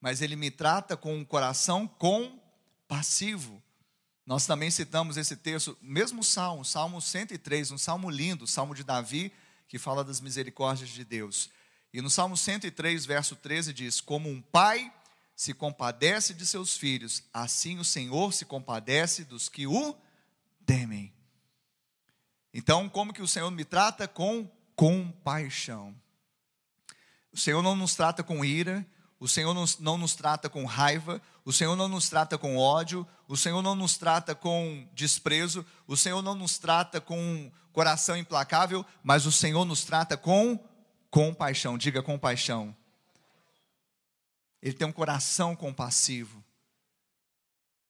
mas 0.00 0.22
ele 0.22 0.36
me 0.36 0.50
trata 0.50 0.96
com 0.96 1.16
um 1.16 1.24
coração 1.24 1.86
compassivo. 1.86 3.62
Nós 4.24 4.46
também 4.46 4.70
citamos 4.70 5.16
esse 5.16 5.36
texto, 5.36 5.76
mesmo 5.80 6.22
salmo, 6.22 6.64
Salmo 6.64 7.00
103, 7.00 7.70
um 7.70 7.78
salmo 7.78 8.10
lindo, 8.10 8.46
salmo 8.46 8.74
de 8.74 8.84
Davi, 8.84 9.32
que 9.66 9.78
fala 9.78 10.04
das 10.04 10.20
misericórdias 10.20 10.90
de 10.90 11.04
Deus. 11.04 11.50
E 11.92 12.02
no 12.02 12.10
Salmo 12.10 12.36
103, 12.36 13.06
verso 13.06 13.34
13 13.36 13.72
diz: 13.72 14.00
Como 14.00 14.28
um 14.28 14.42
pai 14.42 14.92
se 15.38 15.54
compadece 15.54 16.34
de 16.34 16.44
seus 16.44 16.76
filhos, 16.76 17.22
assim 17.32 17.78
o 17.78 17.84
Senhor 17.84 18.32
se 18.32 18.44
compadece 18.44 19.24
dos 19.24 19.48
que 19.48 19.68
o 19.68 19.96
temem. 20.66 21.14
Então, 22.52 22.88
como 22.88 23.12
que 23.12 23.22
o 23.22 23.28
Senhor 23.28 23.48
me 23.52 23.64
trata? 23.64 24.08
Com 24.08 24.50
compaixão. 24.74 25.94
O 27.32 27.36
Senhor 27.36 27.62
não 27.62 27.76
nos 27.76 27.94
trata 27.94 28.24
com 28.24 28.44
ira, 28.44 28.84
o 29.20 29.28
Senhor 29.28 29.54
não 29.78 29.96
nos 29.96 30.16
trata 30.16 30.50
com 30.50 30.64
raiva, 30.64 31.22
o 31.44 31.52
Senhor 31.52 31.76
não 31.76 31.86
nos 31.86 32.08
trata 32.08 32.36
com 32.36 32.56
ódio, 32.56 33.06
o 33.28 33.36
Senhor 33.36 33.62
não 33.62 33.76
nos 33.76 33.96
trata 33.96 34.34
com 34.34 34.88
desprezo, 34.92 35.64
o 35.86 35.96
Senhor 35.96 36.20
não 36.20 36.34
nos 36.34 36.58
trata 36.58 37.00
com 37.00 37.48
coração 37.72 38.16
implacável, 38.16 38.84
mas 39.04 39.24
o 39.24 39.30
Senhor 39.30 39.64
nos 39.64 39.84
trata 39.84 40.16
com 40.16 40.58
compaixão. 41.12 41.78
Diga 41.78 42.02
compaixão. 42.02 42.74
Ele 44.62 44.74
tem 44.74 44.86
um 44.86 44.92
coração 44.92 45.54
compassivo. 45.54 46.44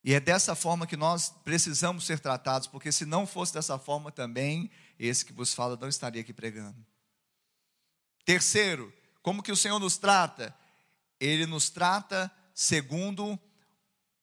E 0.03 0.13
é 0.13 0.19
dessa 0.19 0.55
forma 0.55 0.87
que 0.87 0.95
nós 0.95 1.29
precisamos 1.43 2.05
ser 2.05 2.19
tratados, 2.19 2.67
porque 2.67 2.91
se 2.91 3.05
não 3.05 3.27
fosse 3.27 3.53
dessa 3.53 3.77
forma 3.77 4.11
também, 4.11 4.71
esse 4.97 5.25
que 5.25 5.33
vos 5.33 5.53
fala 5.53 5.75
não 5.75 5.89
estaria 5.89 6.21
aqui 6.21 6.33
pregando. 6.33 6.85
Terceiro, 8.23 8.93
como 9.21 9.43
que 9.43 9.51
o 9.51 9.57
Senhor 9.57 9.79
nos 9.79 9.97
trata? 9.97 10.55
Ele 11.19 11.45
nos 11.45 11.69
trata 11.69 12.31
segundo 12.53 13.37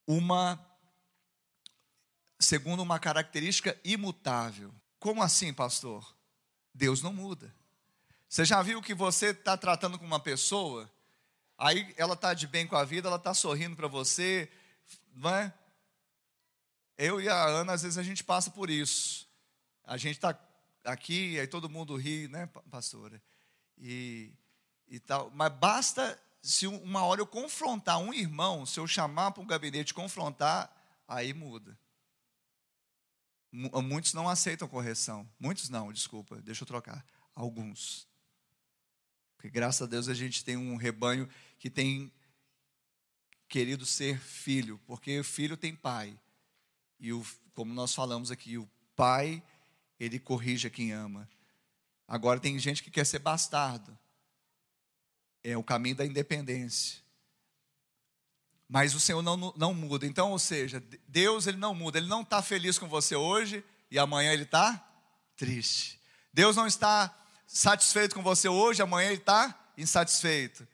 uma 0.06 0.62
segundo 2.38 2.82
uma 2.82 2.98
característica 2.98 3.78
imutável. 3.84 4.74
Como 4.98 5.22
assim, 5.22 5.52
pastor? 5.52 6.16
Deus 6.74 7.02
não 7.02 7.12
muda. 7.12 7.54
Você 8.28 8.44
já 8.44 8.62
viu 8.62 8.82
que 8.82 8.94
você 8.94 9.28
está 9.28 9.56
tratando 9.56 9.98
com 9.98 10.04
uma 10.04 10.20
pessoa 10.20 10.90
Aí 11.58 11.94
ela 11.96 12.14
está 12.14 12.34
de 12.34 12.46
bem 12.46 12.66
com 12.66 12.76
a 12.76 12.84
vida, 12.84 13.08
ela 13.08 13.16
está 13.16 13.32
sorrindo 13.32 13.76
para 13.76 13.88
você, 13.88 14.50
não 15.14 15.34
é? 15.34 15.52
Eu 16.98 17.20
e 17.20 17.28
a 17.28 17.44
Ana, 17.46 17.72
às 17.72 17.82
vezes 17.82 17.98
a 17.98 18.02
gente 18.02 18.22
passa 18.22 18.50
por 18.50 18.70
isso. 18.70 19.28
A 19.84 19.96
gente 19.96 20.16
está 20.16 20.38
aqui, 20.84 21.38
aí 21.38 21.46
todo 21.46 21.68
mundo 21.68 21.96
ri, 21.96 22.28
né, 22.28 22.46
pastora? 22.70 23.22
E, 23.78 24.32
e 24.88 24.98
tal. 24.98 25.30
Mas 25.34 25.52
basta 25.52 26.18
se 26.42 26.66
uma 26.66 27.04
hora 27.04 27.20
eu 27.20 27.26
confrontar 27.26 27.98
um 27.98 28.14
irmão, 28.14 28.64
se 28.64 28.78
eu 28.78 28.86
chamar 28.86 29.32
para 29.32 29.42
um 29.42 29.46
gabinete 29.46 29.92
confrontar, 29.92 30.74
aí 31.08 31.32
muda. 31.32 31.78
Muitos 33.50 34.12
não 34.14 34.28
aceitam 34.28 34.68
correção. 34.68 35.28
Muitos 35.40 35.68
não, 35.68 35.92
desculpa, 35.92 36.40
deixa 36.42 36.62
eu 36.62 36.66
trocar. 36.66 37.04
Alguns. 37.34 38.06
Porque 39.36 39.50
graças 39.50 39.82
a 39.82 39.86
Deus 39.86 40.08
a 40.08 40.14
gente 40.14 40.44
tem 40.44 40.56
um 40.56 40.76
rebanho 40.76 41.28
que 41.58 41.70
tem 41.70 42.12
querido 43.48 43.86
ser 43.86 44.18
filho, 44.18 44.80
porque 44.86 45.18
o 45.20 45.24
filho 45.24 45.56
tem 45.56 45.74
pai. 45.74 46.18
E 46.98 47.12
o, 47.12 47.24
como 47.54 47.72
nós 47.72 47.94
falamos 47.94 48.30
aqui, 48.30 48.58
o 48.58 48.68
pai, 48.94 49.42
ele 49.98 50.18
corrige 50.18 50.66
a 50.66 50.70
quem 50.70 50.92
ama. 50.92 51.28
Agora 52.08 52.40
tem 52.40 52.58
gente 52.58 52.82
que 52.82 52.90
quer 52.90 53.04
ser 53.04 53.18
bastardo. 53.18 53.96
É 55.42 55.56
o 55.56 55.62
caminho 55.62 55.96
da 55.96 56.04
independência. 56.04 57.00
Mas 58.68 58.94
o 58.94 59.00
Senhor 59.00 59.22
não, 59.22 59.36
não 59.56 59.72
muda. 59.72 60.06
Então, 60.06 60.32
ou 60.32 60.38
seja, 60.38 60.82
Deus 61.06 61.46
ele 61.46 61.56
não 61.56 61.74
muda. 61.74 61.98
Ele 61.98 62.08
não 62.08 62.22
está 62.22 62.42
feliz 62.42 62.78
com 62.78 62.88
você 62.88 63.14
hoje 63.14 63.64
e 63.90 63.98
amanhã 63.98 64.32
ele 64.32 64.42
está 64.42 64.84
triste. 65.36 66.00
Deus 66.32 66.56
não 66.56 66.66
está 66.66 67.16
satisfeito 67.46 68.14
com 68.14 68.22
você 68.22 68.48
hoje, 68.48 68.82
amanhã 68.82 69.08
ele 69.08 69.20
está 69.20 69.72
insatisfeito. 69.78 70.66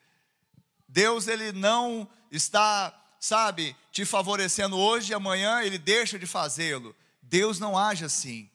Deus 0.93 1.26
ele 1.26 1.53
não 1.53 2.07
está, 2.30 2.93
sabe, 3.18 3.74
te 3.90 4.05
favorecendo 4.05 4.76
hoje 4.76 5.12
e 5.12 5.14
amanhã 5.14 5.62
ele 5.62 5.78
deixa 5.78 6.18
de 6.18 6.26
fazê-lo. 6.26 6.95
Deus 7.22 7.59
não 7.59 7.78
age 7.78 8.05
assim. 8.05 8.51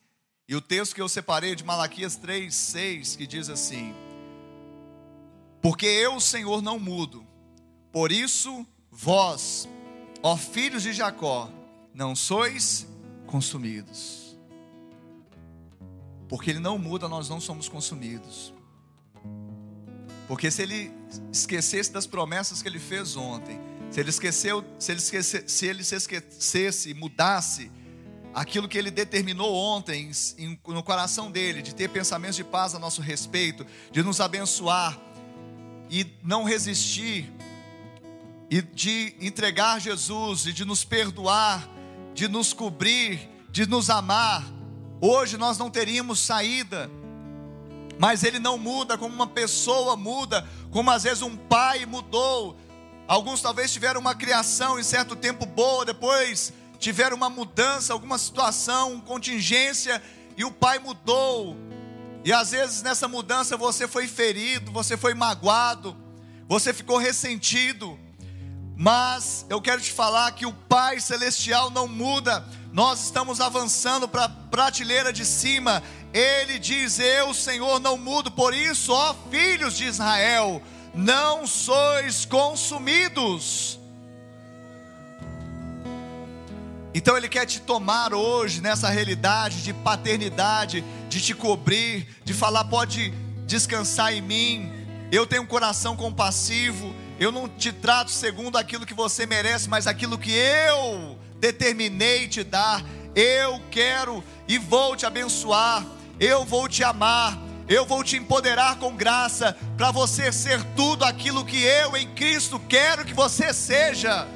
E 0.48 0.56
o 0.56 0.62
texto 0.62 0.94
que 0.94 1.02
eu 1.02 1.10
separei 1.10 1.56
de 1.56 1.64
Malaquias 1.64 2.16
3, 2.16 2.54
6, 2.54 3.16
que 3.16 3.26
diz 3.26 3.50
assim: 3.50 3.92
Porque 5.64 5.88
eu, 5.88 6.20
Senhor, 6.20 6.62
não 6.62 6.78
mudo, 6.78 7.26
por 7.92 8.12
isso 8.12 8.66
vós, 8.92 9.68
ó 10.22 10.38
filhos 10.38 10.84
de 10.84 10.94
Jacó, 10.94 11.50
não 11.92 12.16
sois 12.16 12.88
consumidos. 13.26 14.38
Porque 16.30 16.52
ele 16.52 16.60
não 16.60 16.78
muda, 16.78 17.10
nós 17.10 17.28
não 17.30 17.42
somos 17.42 17.68
consumidos. 17.68 18.54
Porque 20.28 20.52
se 20.52 20.62
ele 20.62 20.92
esquecesse 21.32 21.92
das 21.92 22.06
promessas 22.06 22.62
que 22.62 22.68
ele 22.68 22.80
fez 22.80 23.16
ontem, 23.16 23.60
se 23.90 24.00
ele 24.00 24.10
esqueceu, 24.10 24.64
se 24.78 24.92
ele, 24.92 25.00
esquece, 25.00 25.44
se, 25.48 25.66
ele 25.66 25.84
se 25.84 25.96
esquecesse, 25.96 26.94
mudasse 26.94 27.72
aquilo 28.34 28.68
que 28.68 28.78
ele 28.78 28.92
determinou 28.92 29.56
ontem 29.56 30.12
no 30.68 30.84
coração 30.84 31.32
dele, 31.32 31.62
de 31.62 31.74
ter 31.74 31.90
pensamentos 31.90 32.36
de 32.36 32.44
paz 32.44 32.76
a 32.76 32.80
nosso 32.80 33.02
respeito, 33.02 33.66
de 33.92 34.04
nos 34.04 34.20
abençoar 34.20 35.00
e 35.90 36.06
não 36.22 36.44
resistir, 36.44 37.32
e 38.50 38.62
de 38.62 39.16
entregar 39.20 39.80
Jesus, 39.80 40.46
e 40.46 40.54
de 40.54 40.66
nos 40.66 40.84
perdoar, 40.84 41.68
de 42.14 42.28
nos 42.28 42.54
cobrir, 42.54 43.30
de 43.50 43.66
nos 43.66 43.90
amar, 43.90 44.46
hoje 45.02 45.38
nós 45.38 45.58
não 45.58 45.70
teríamos 45.70 46.20
saída 46.20 46.90
mas 48.00 48.24
ele 48.24 48.40
não 48.40 48.58
muda 48.58 48.98
como 48.98 49.14
uma 49.14 49.28
pessoa 49.28 49.96
muda, 49.96 50.48
como 50.72 50.92
às 50.92 51.04
vezes 51.04 51.22
um 51.22 51.36
pai 51.36 51.86
mudou. 51.86 52.58
Alguns 53.08 53.42
talvez 53.42 53.72
tiveram 53.72 54.00
uma 54.00 54.14
criação 54.14 54.80
em 54.80 54.84
certo 54.84 55.16
tempo 55.16 55.46
boa, 55.46 55.86
depois 55.86 56.54
tiveram 56.80 57.18
uma 57.18 57.30
mudança, 57.30 57.94
alguma 57.94 58.18
situação, 58.18 59.00
contingência, 59.02 60.02
e 60.36 60.46
o 60.46 60.52
pai 60.52 60.78
mudou. 60.80 61.58
E 62.24 62.32
às 62.32 62.52
vezes 62.52 62.84
nessa 62.84 63.08
mudança 63.08 63.58
você 63.58 63.88
foi 63.88 64.08
ferido, 64.08 64.72
você 64.72 64.96
foi 64.96 65.14
magoado, 65.14 65.96
você 66.48 66.74
ficou 66.74 66.98
ressentido. 66.98 67.98
Mas 68.76 69.44
eu 69.50 69.60
quero 69.60 69.82
te 69.82 69.92
falar 69.92 70.32
que 70.34 70.46
o 70.46 70.54
Pai 70.54 71.00
Celestial 71.00 71.72
não 71.72 71.88
muda. 71.88 72.46
Nós 72.72 73.06
estamos 73.06 73.42
avançando 73.42 74.08
para 74.08 74.26
a 74.26 74.30
prateleira 74.30 75.12
de 75.12 75.26
cima 75.26 75.82
ele 76.18 76.58
diz: 76.58 77.00
Eu, 77.00 77.34
Senhor, 77.34 77.80
não 77.80 77.98
mudo, 77.98 78.32
por 78.32 78.54
isso, 78.54 78.92
ó 78.92 79.14
filhos 79.30 79.78
de 79.78 79.86
Israel, 79.86 80.62
não 80.94 81.46
sois 81.46 82.26
consumidos. 82.26 83.80
Então 86.94 87.16
Ele 87.16 87.30
quer 87.30 87.46
te 87.46 87.62
tomar 87.62 88.16
hoje 88.16 88.60
nessa 88.60 88.90
realidade 88.90 89.62
de 89.62 89.72
paternidade, 89.72 90.84
de 91.08 91.22
te 91.22 91.36
cobrir, 91.36 92.08
de 92.24 92.34
falar: 92.34 92.66
pode 92.66 93.12
descansar 93.46 94.12
em 94.12 94.22
mim. 94.22 94.72
Eu 95.12 95.28
tenho 95.28 95.44
um 95.44 95.48
coração 95.48 95.96
compassivo. 95.96 96.96
Eu 97.20 97.32
não 97.32 97.48
te 97.48 97.72
trato 97.72 98.10
segundo 98.10 98.58
aquilo 98.58 98.86
que 98.86 98.94
você 98.94 99.26
merece, 99.28 99.70
mas 99.70 99.86
aquilo 99.86 100.18
que 100.18 100.32
eu 100.32 101.20
determinei 101.40 102.28
te 102.28 102.44
dar. 102.44 102.84
Eu 103.14 103.62
quero 103.70 104.24
e 104.48 104.58
vou 104.58 104.96
te 104.96 105.06
abençoar 105.06 105.86
eu 106.20 106.46
vou 106.46 106.68
te 106.68 106.84
amar, 106.84 107.38
eu 107.68 107.86
vou 107.86 108.04
te 108.04 108.18
empoderar 108.18 108.78
com 108.78 108.96
graça 108.96 109.56
para 109.76 109.92
você 109.92 110.32
ser 110.32 110.64
tudo 110.76 111.04
aquilo 111.04 111.46
que 111.46 111.62
eu 111.62 111.96
em 111.96 112.08
Cristo 112.14 112.60
quero 112.60 113.06
que 113.06 113.14
você 113.14 113.54
seja. 113.54 114.28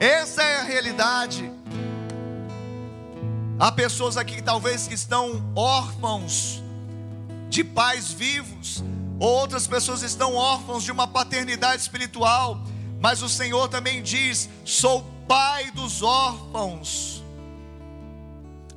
Essa 0.00 0.42
é 0.42 0.60
a 0.60 0.62
realidade. 0.62 1.50
Há 3.58 3.72
pessoas 3.72 4.16
aqui 4.16 4.36
que 4.36 4.42
talvez 4.42 4.86
que 4.86 4.94
estão 4.94 5.52
órfãos 5.54 6.62
de 7.48 7.64
pais 7.64 8.12
vivos, 8.12 8.84
ou 9.18 9.28
outras 9.28 9.66
pessoas 9.66 10.02
estão 10.02 10.34
órfãos 10.34 10.84
de 10.84 10.92
uma 10.92 11.08
paternidade 11.08 11.82
espiritual, 11.82 12.62
mas 13.00 13.20
o 13.20 13.28
Senhor 13.28 13.68
também 13.68 14.00
diz: 14.00 14.48
"Sou 14.64 15.04
pai 15.26 15.72
dos 15.72 16.02
órfãos". 16.02 17.24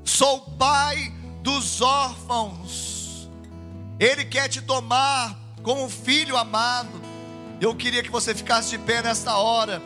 Sou 0.03 0.41
pai 0.57 1.13
dos 1.41 1.81
órfãos. 1.81 3.29
Ele 3.99 4.25
quer 4.25 4.47
te 4.47 4.61
tomar 4.61 5.37
como 5.61 5.89
filho 5.89 6.37
amado. 6.37 7.01
Eu 7.59 7.75
queria 7.75 8.01
que 8.01 8.09
você 8.09 8.33
ficasse 8.33 8.69
de 8.71 8.77
pé 8.79 9.01
nesta 9.01 9.37
hora. 9.37 9.81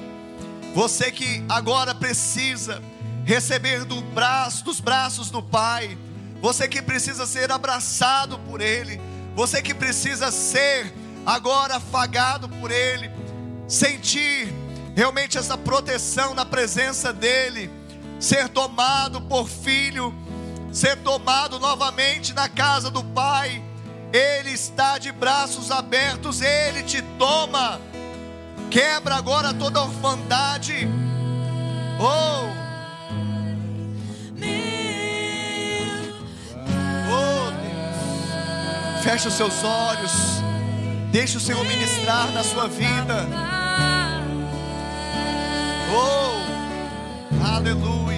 Você 0.74 1.12
que 1.12 1.43
agora 1.49 1.93
precisa 1.93 2.82
receber 3.26 3.84
do 3.86 4.01
braço, 4.01 4.64
dos 4.64 4.80
braços 4.80 5.30
do 5.30 5.41
Pai. 5.41 5.97
Você 6.41 6.68
que 6.68 6.82
precisa 6.82 7.26
ser 7.26 7.51
abraçado 7.51 8.39
por 8.39 8.62
Ele. 8.62 9.01
Você 9.36 9.62
que 9.62 9.74
precisa 9.74 10.32
ser 10.32 10.93
agora 11.26 11.78
afagado 11.78 12.47
por 12.47 12.72
Ele. 12.72 13.12
Sentir 13.68 14.47
realmente 14.95 15.38
essa 15.38 15.58
proteção 15.58 16.34
na 16.34 16.45
presença 16.45 17.12
dEle. 17.12 17.70
Ser 18.20 18.47
tomado 18.47 19.22
por 19.22 19.49
filho 19.49 20.14
ser 20.76 20.97
tomado 20.97 21.57
novamente 21.57 22.34
na 22.34 22.49
casa 22.49 22.91
do 22.91 23.01
Pai. 23.01 23.63
Ele 24.11 24.51
está 24.51 24.97
de 24.97 25.09
braços 25.09 25.71
abertos, 25.71 26.41
ele 26.41 26.84
te 26.84 27.01
toma. 27.17 27.80
Quebra 28.69 29.15
agora 29.15 29.53
toda 29.53 29.82
orfandade. 29.82 30.86
Oh. 31.97 32.65
Oh, 37.09 37.51
Deus. 37.51 39.03
Feche 39.03 39.28
os 39.30 39.34
seus 39.34 39.63
olhos. 39.63 40.11
Deixe 41.09 41.38
o 41.38 41.39
Senhor 41.39 41.63
ministrar 41.63 42.32
na 42.34 42.43
sua 42.43 42.67
vida. 42.67 43.26
Oh, 45.93 47.45
aleluia. 47.45 48.14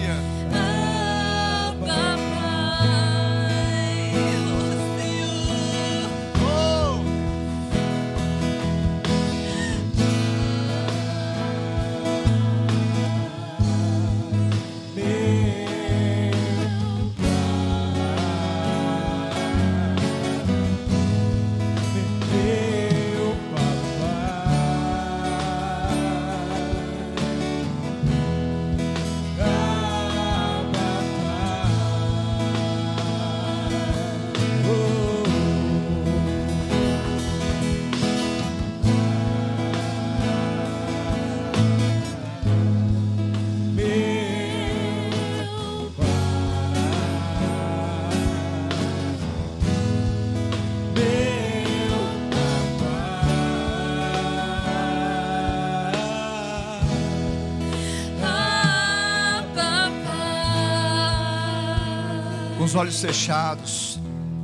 Os 62.67 62.75
olhos 62.75 62.99
fechados, 62.99 63.97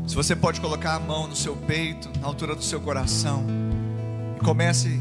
se 0.07 0.15
você 0.15 0.33
pode 0.33 0.61
colocar 0.61 0.95
a 0.95 0.99
mão 0.99 1.27
no 1.27 1.35
seu 1.35 1.57
peito, 1.57 2.09
na 2.21 2.27
altura 2.27 2.55
do 2.55 2.63
seu 2.63 2.79
coração, 2.79 3.45
e 4.37 4.39
comece 4.45 4.97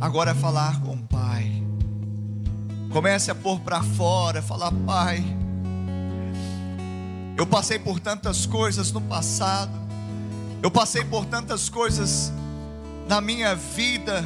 agora 0.00 0.30
a 0.30 0.34
falar 0.36 0.80
com 0.80 0.92
o 0.92 0.98
Pai. 0.98 1.50
Comece 2.92 3.28
a 3.28 3.34
pôr 3.34 3.58
para 3.58 3.82
fora, 3.82 4.40
falar: 4.40 4.70
Pai, 4.86 5.20
eu 7.36 7.44
passei 7.44 7.76
por 7.76 7.98
tantas 7.98 8.46
coisas 8.46 8.92
no 8.92 9.00
passado, 9.00 9.72
eu 10.62 10.70
passei 10.70 11.04
por 11.04 11.26
tantas 11.26 11.68
coisas 11.68 12.32
na 13.08 13.20
minha 13.20 13.56
vida, 13.56 14.24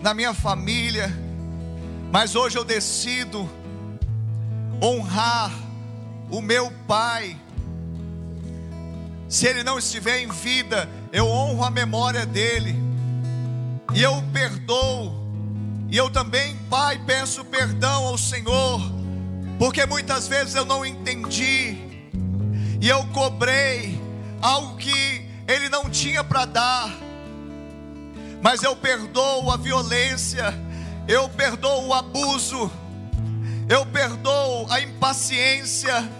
na 0.00 0.14
minha 0.14 0.32
família, 0.32 1.14
mas 2.10 2.34
hoje 2.34 2.56
eu 2.56 2.64
decido 2.64 3.46
honrar 4.82 5.52
o 6.30 6.40
meu 6.40 6.72
pai. 6.88 7.36
Se 9.30 9.46
ele 9.46 9.62
não 9.62 9.78
estiver 9.78 10.18
em 10.18 10.28
vida, 10.28 10.90
eu 11.12 11.24
honro 11.24 11.62
a 11.62 11.70
memória 11.70 12.26
dele, 12.26 12.74
e 13.94 14.02
eu 14.02 14.20
perdoo, 14.32 15.14
e 15.88 15.96
eu 15.96 16.10
também, 16.10 16.56
Pai, 16.68 17.00
peço 17.06 17.44
perdão 17.44 18.08
ao 18.08 18.18
Senhor, 18.18 18.80
porque 19.56 19.86
muitas 19.86 20.26
vezes 20.26 20.56
eu 20.56 20.64
não 20.64 20.84
entendi, 20.84 21.78
e 22.80 22.88
eu 22.88 23.06
cobrei 23.12 24.02
algo 24.42 24.76
que 24.76 25.24
ele 25.46 25.68
não 25.68 25.88
tinha 25.88 26.24
para 26.24 26.44
dar, 26.44 26.92
mas 28.42 28.64
eu 28.64 28.74
perdoo 28.74 29.48
a 29.52 29.56
violência, 29.56 30.52
eu 31.06 31.28
perdoo 31.28 31.86
o 31.86 31.94
abuso, 31.94 32.68
eu 33.68 33.86
perdoo 33.86 34.66
a 34.68 34.80
impaciência, 34.80 36.10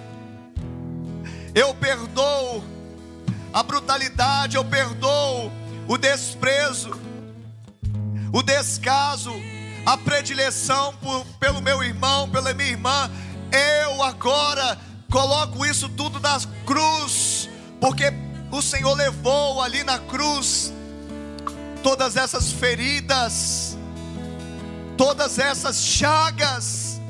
eu 1.52 1.74
perdoo 1.74 2.69
a 3.52 3.62
brutalidade, 3.62 4.56
eu 4.56 4.64
perdoo 4.64 5.50
o 5.88 5.98
desprezo, 5.98 6.90
o 8.32 8.42
descaso, 8.42 9.32
a 9.84 9.96
predileção 9.96 10.94
por, 11.02 11.24
pelo 11.38 11.60
meu 11.60 11.82
irmão, 11.82 12.28
pela 12.28 12.54
minha 12.54 12.70
irmã. 12.70 13.10
Eu 13.50 14.02
agora 14.02 14.78
coloco 15.10 15.66
isso 15.66 15.88
tudo 15.88 16.20
na 16.20 16.38
cruz, 16.64 17.48
porque 17.80 18.12
o 18.52 18.62
Senhor 18.62 18.94
levou 18.94 19.60
ali 19.60 19.82
na 19.82 19.98
cruz 19.98 20.72
todas 21.82 22.16
essas 22.16 22.52
feridas, 22.52 23.76
todas 24.96 25.38
essas 25.38 25.82
chagas. 25.82 27.00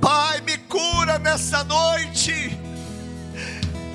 Pai, 0.00 0.40
me 0.40 0.56
cura 0.56 1.18
nessa 1.18 1.62
noite. 1.64 2.67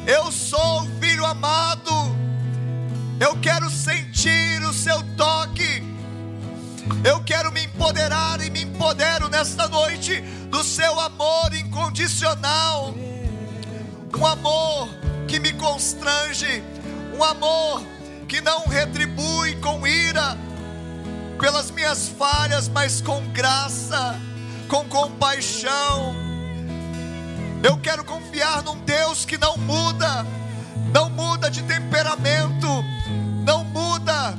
Eu 0.06 0.32
sou 0.32 0.82
o 0.82 1.00
filho 1.00 1.26
amado. 1.26 1.92
Eu 3.20 3.38
quero 3.40 3.70
sentir 3.70 4.62
o 4.64 4.74
seu 4.74 5.02
toque. 5.16 5.82
Eu 7.06 7.24
quero 7.24 7.52
me 7.52 7.64
empoderar 7.64 8.42
e 8.42 8.50
me 8.50 8.64
empodero 8.64 9.30
nesta 9.30 9.68
noite 9.70 10.20
do 10.50 10.62
seu 10.64 11.00
amor 11.00 11.54
incondicional. 11.54 12.94
Um 14.18 14.26
amor 14.26 14.90
que 15.28 15.40
me 15.40 15.54
constrange, 15.54 16.62
um 17.18 17.24
amor 17.24 17.82
que 18.28 18.42
não 18.42 18.68
retribui 18.68 19.56
com 19.56 19.88
ira 19.88 20.38
pelas 21.40 21.72
minhas 21.72 22.10
falhas, 22.10 22.68
mas 22.68 23.02
com 23.02 23.22
graça, 23.30 24.20
com 24.68 24.84
compaixão. 24.86 26.33
Eu 27.64 27.78
quero 27.78 28.04
confiar 28.04 28.62
num 28.62 28.78
Deus 28.80 29.24
que 29.24 29.38
não 29.38 29.56
muda, 29.56 30.26
não 30.94 31.10
muda 31.10 31.50
de 31.50 31.64
temperamento, 31.64 32.68
não 33.46 33.64
muda 33.64 34.38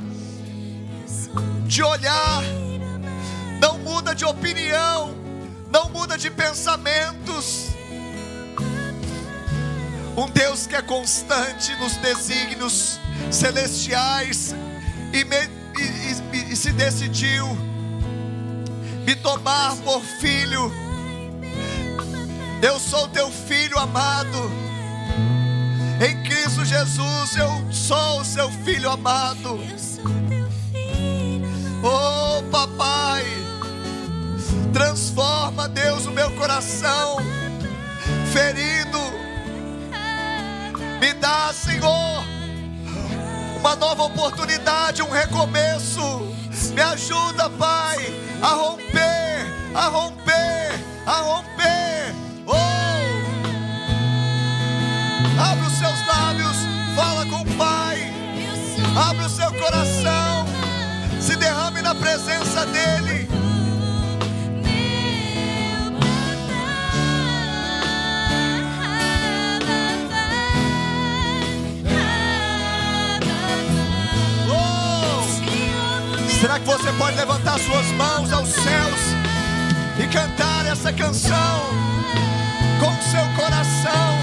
de 1.65 1.81
olhar, 1.81 2.43
não 3.59 3.79
muda 3.79 4.13
de 4.13 4.23
opinião, 4.23 5.15
não 5.71 5.89
muda 5.89 6.19
de 6.19 6.29
pensamentos. 6.29 7.69
Um 10.15 10.29
Deus 10.29 10.67
que 10.67 10.75
é 10.75 10.81
constante 10.83 11.75
nos 11.77 11.97
desígnios 11.97 12.99
celestiais 13.31 14.53
e, 15.11 15.25
me, 15.25 15.35
e, 15.79 16.37
e, 16.37 16.53
e 16.53 16.55
se 16.55 16.71
decidiu 16.71 17.57
me 19.03 19.15
tomar 19.15 19.75
por 19.77 19.99
filho. 20.21 20.84
Eu 22.65 22.79
sou 22.79 23.07
teu 23.09 23.29
filho 23.29 23.77
amado. 23.77 24.51
Em 26.03 26.23
Cristo 26.23 26.65
Jesus 26.65 27.37
eu 27.37 27.71
sou 27.71 28.21
o 28.21 28.25
seu 28.25 28.49
filho 28.49 28.89
amado. 28.89 29.59
Oh, 31.83 32.41
papai, 32.49 33.23
transforma, 34.73 35.69
Deus, 35.69 36.07
o 36.07 36.11
meu 36.11 36.31
coração 36.31 37.17
ferido. 38.33 38.99
Me 40.99 41.13
dá, 41.13 41.53
Senhor, 41.53 42.25
uma 43.59 43.75
nova 43.75 44.05
oportunidade, 44.05 45.03
um 45.03 45.11
recomeço. 45.11 46.01
Me 46.73 46.81
ajuda, 46.81 47.47
Pai, 47.47 47.99
a 48.41 48.47
romper, 48.47 49.45
a 49.75 49.87
romper, 49.87 50.79
a 51.05 51.21
romper. 51.21 52.24
Oh! 52.47 52.55
Abre 55.39 55.65
os 55.65 55.73
seus 55.73 56.07
lábios, 56.07 56.57
fala 56.95 57.25
com 57.25 57.41
o 57.41 57.45
Pai. 57.57 58.13
Abre 59.09 59.25
o 59.25 59.29
seu 59.29 59.51
coração, 59.53 60.45
se 61.19 61.35
derrame 61.35 61.81
na 61.81 61.95
presença 61.95 62.65
dEle. 62.67 63.27
Oh! 74.49 75.23
Será 76.39 76.59
que 76.59 76.65
você 76.65 76.91
pode 76.93 77.17
levantar 77.17 77.59
suas 77.59 77.87
mãos 77.93 78.31
aos 78.31 78.49
céus 78.49 78.99
e 79.97 80.07
cantar 80.07 80.65
essa 80.65 80.91
canção 80.91 81.85
com 82.79 83.01
seu 83.01 83.25
coração, 83.35 84.17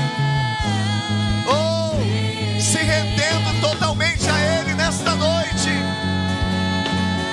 oh, 1.46 2.60
se 2.60 2.78
rendendo 2.78 3.60
totalmente 3.60 4.28
a 4.28 4.60
Ele 4.60 4.74
nesta 4.74 5.14
noite. 5.14 5.70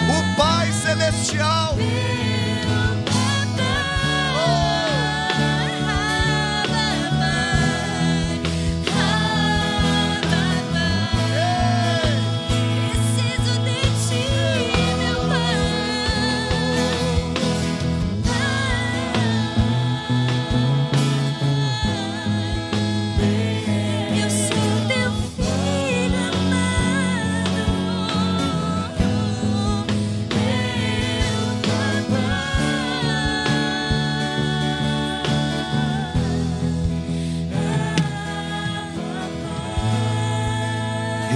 O 0.09 0.35
Pai 0.35 0.71
Celestial 0.71 1.75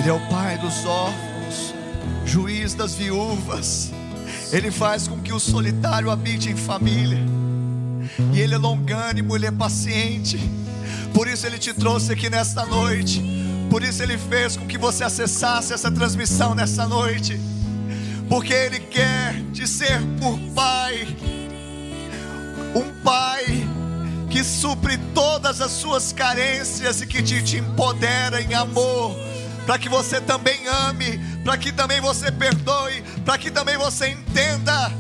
Ele 0.04 0.10
é 0.10 0.14
o 0.14 0.20
pai 0.28 0.58
dos 0.58 0.84
órfãos, 0.84 1.74
juiz 2.26 2.74
das 2.74 2.94
viúvas. 2.94 3.90
Ele 4.52 4.70
faz 4.70 5.08
com 5.08 5.18
que 5.22 5.32
o 5.32 5.40
solitário 5.40 6.12
habite 6.12 6.50
em 6.50 6.58
família. 6.58 7.20
E 8.34 8.42
Ele 8.42 8.54
é 8.54 8.58
longânimo, 8.58 9.34
Ele 9.34 9.46
é 9.46 9.52
paciente. 9.52 10.38
Por 11.14 11.26
isso 11.26 11.48
Ele 11.48 11.58
te 11.58 11.74
trouxe 11.74 12.12
aqui 12.12 12.30
nesta 12.30 12.66
noite. 12.66 13.24
Por 13.70 13.82
isso 13.82 14.04
Ele 14.04 14.18
fez 14.18 14.58
com 14.58 14.68
que 14.68 14.78
você 14.78 15.06
acessasse 15.06 15.72
essa 15.72 15.90
transmissão 15.90 16.54
nessa 16.54 16.86
noite. 16.86 17.40
Porque 18.28 18.52
Ele 18.52 18.82
quer 18.82 19.42
te 19.54 19.66
ser 19.66 20.02
por 20.20 20.38
Pai. 20.54 21.08
Um 22.76 22.92
Pai 23.02 23.46
que 24.30 24.44
supre 24.44 24.98
todas 25.16 25.62
as 25.62 25.72
suas 25.72 26.12
carências 26.12 27.02
e 27.02 27.08
que 27.08 27.24
te, 27.24 27.42
te 27.42 27.56
empodera 27.56 28.42
em 28.42 28.54
amor 28.54 29.23
para 29.66 29.80
que 29.80 29.88
você 29.88 30.20
também 30.20 30.68
ame, 30.68 31.20
para 31.44 31.58
que 31.58 31.72
também 31.72 32.02
você 32.02 32.32
perdoe, 32.32 33.02
para 33.24 33.38
que 33.38 33.50
também 33.50 33.78
você 33.78 34.10
entenda. 34.10 34.92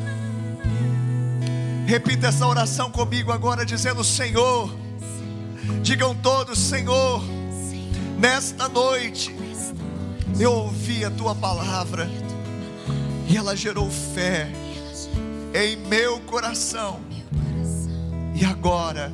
Repita 1.85 2.27
essa 2.27 2.47
oração 2.47 2.89
comigo 2.89 3.31
agora, 3.31 3.65
dizendo: 3.65 4.03
Senhor, 4.03 4.73
digam 5.81 6.15
todos, 6.15 6.57
Senhor, 6.57 7.21
nesta 8.17 8.69
noite 8.69 9.35
eu 10.39 10.51
ouvi 10.51 11.05
a 11.05 11.11
tua 11.11 11.35
palavra 11.35 12.09
e 13.27 13.37
ela 13.37 13.55
gerou 13.55 13.89
fé 13.89 14.49
em 15.53 15.75
meu 15.75 16.19
coração, 16.21 16.99
e 18.33 18.43
agora 18.43 19.11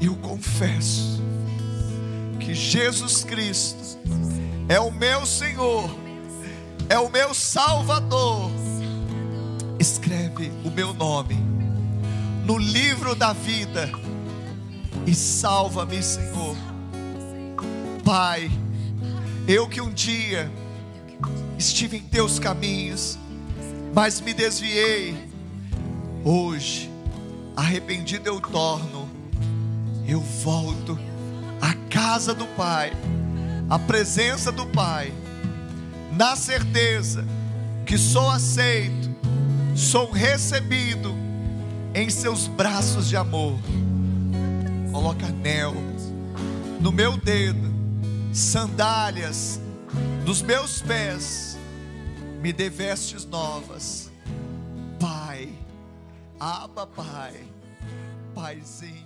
eu 0.00 0.16
confesso 0.16 1.25
que 2.38 2.54
Jesus 2.54 3.24
Cristo 3.24 3.98
é 4.68 4.80
o 4.80 4.90
meu 4.90 5.24
Senhor, 5.24 5.90
é 6.88 6.98
o 6.98 7.08
meu 7.08 7.32
Salvador. 7.34 8.50
Escreve 9.78 10.50
o 10.64 10.70
meu 10.70 10.94
nome 10.94 11.36
no 12.44 12.56
livro 12.56 13.14
da 13.14 13.32
vida 13.32 13.90
e 15.06 15.14
salva-me, 15.14 16.02
Senhor. 16.02 16.56
Pai, 18.04 18.50
eu 19.48 19.68
que 19.68 19.80
um 19.80 19.92
dia 19.92 20.50
estive 21.58 21.96
em 21.96 22.02
teus 22.02 22.38
caminhos, 22.38 23.18
mas 23.94 24.20
me 24.20 24.32
desviei, 24.32 25.28
hoje, 26.24 26.90
arrependido 27.56 28.28
eu 28.28 28.40
torno, 28.40 29.08
eu 30.06 30.20
volto 30.20 30.98
a 31.60 31.74
casa 31.90 32.34
do 32.34 32.46
Pai, 32.48 32.92
a 33.68 33.78
presença 33.78 34.50
do 34.50 34.66
Pai, 34.66 35.12
na 36.12 36.36
certeza 36.36 37.24
que 37.84 37.96
sou 37.98 38.30
aceito, 38.30 39.14
sou 39.74 40.10
recebido 40.10 41.14
em 41.94 42.10
seus 42.10 42.46
braços 42.46 43.08
de 43.08 43.16
amor. 43.16 43.58
Coloca 44.92 45.26
anel 45.26 45.74
no 46.80 46.92
meu 46.92 47.16
dedo, 47.16 47.74
sandálias 48.32 49.60
nos 50.24 50.42
meus 50.42 50.82
pés, 50.82 51.58
me 52.40 52.52
dê 52.52 52.68
vestes 52.68 53.24
novas. 53.24 54.10
Pai, 54.98 55.48
aba 56.38 56.86
Pai, 56.86 57.44
Paizinho. 58.34 59.05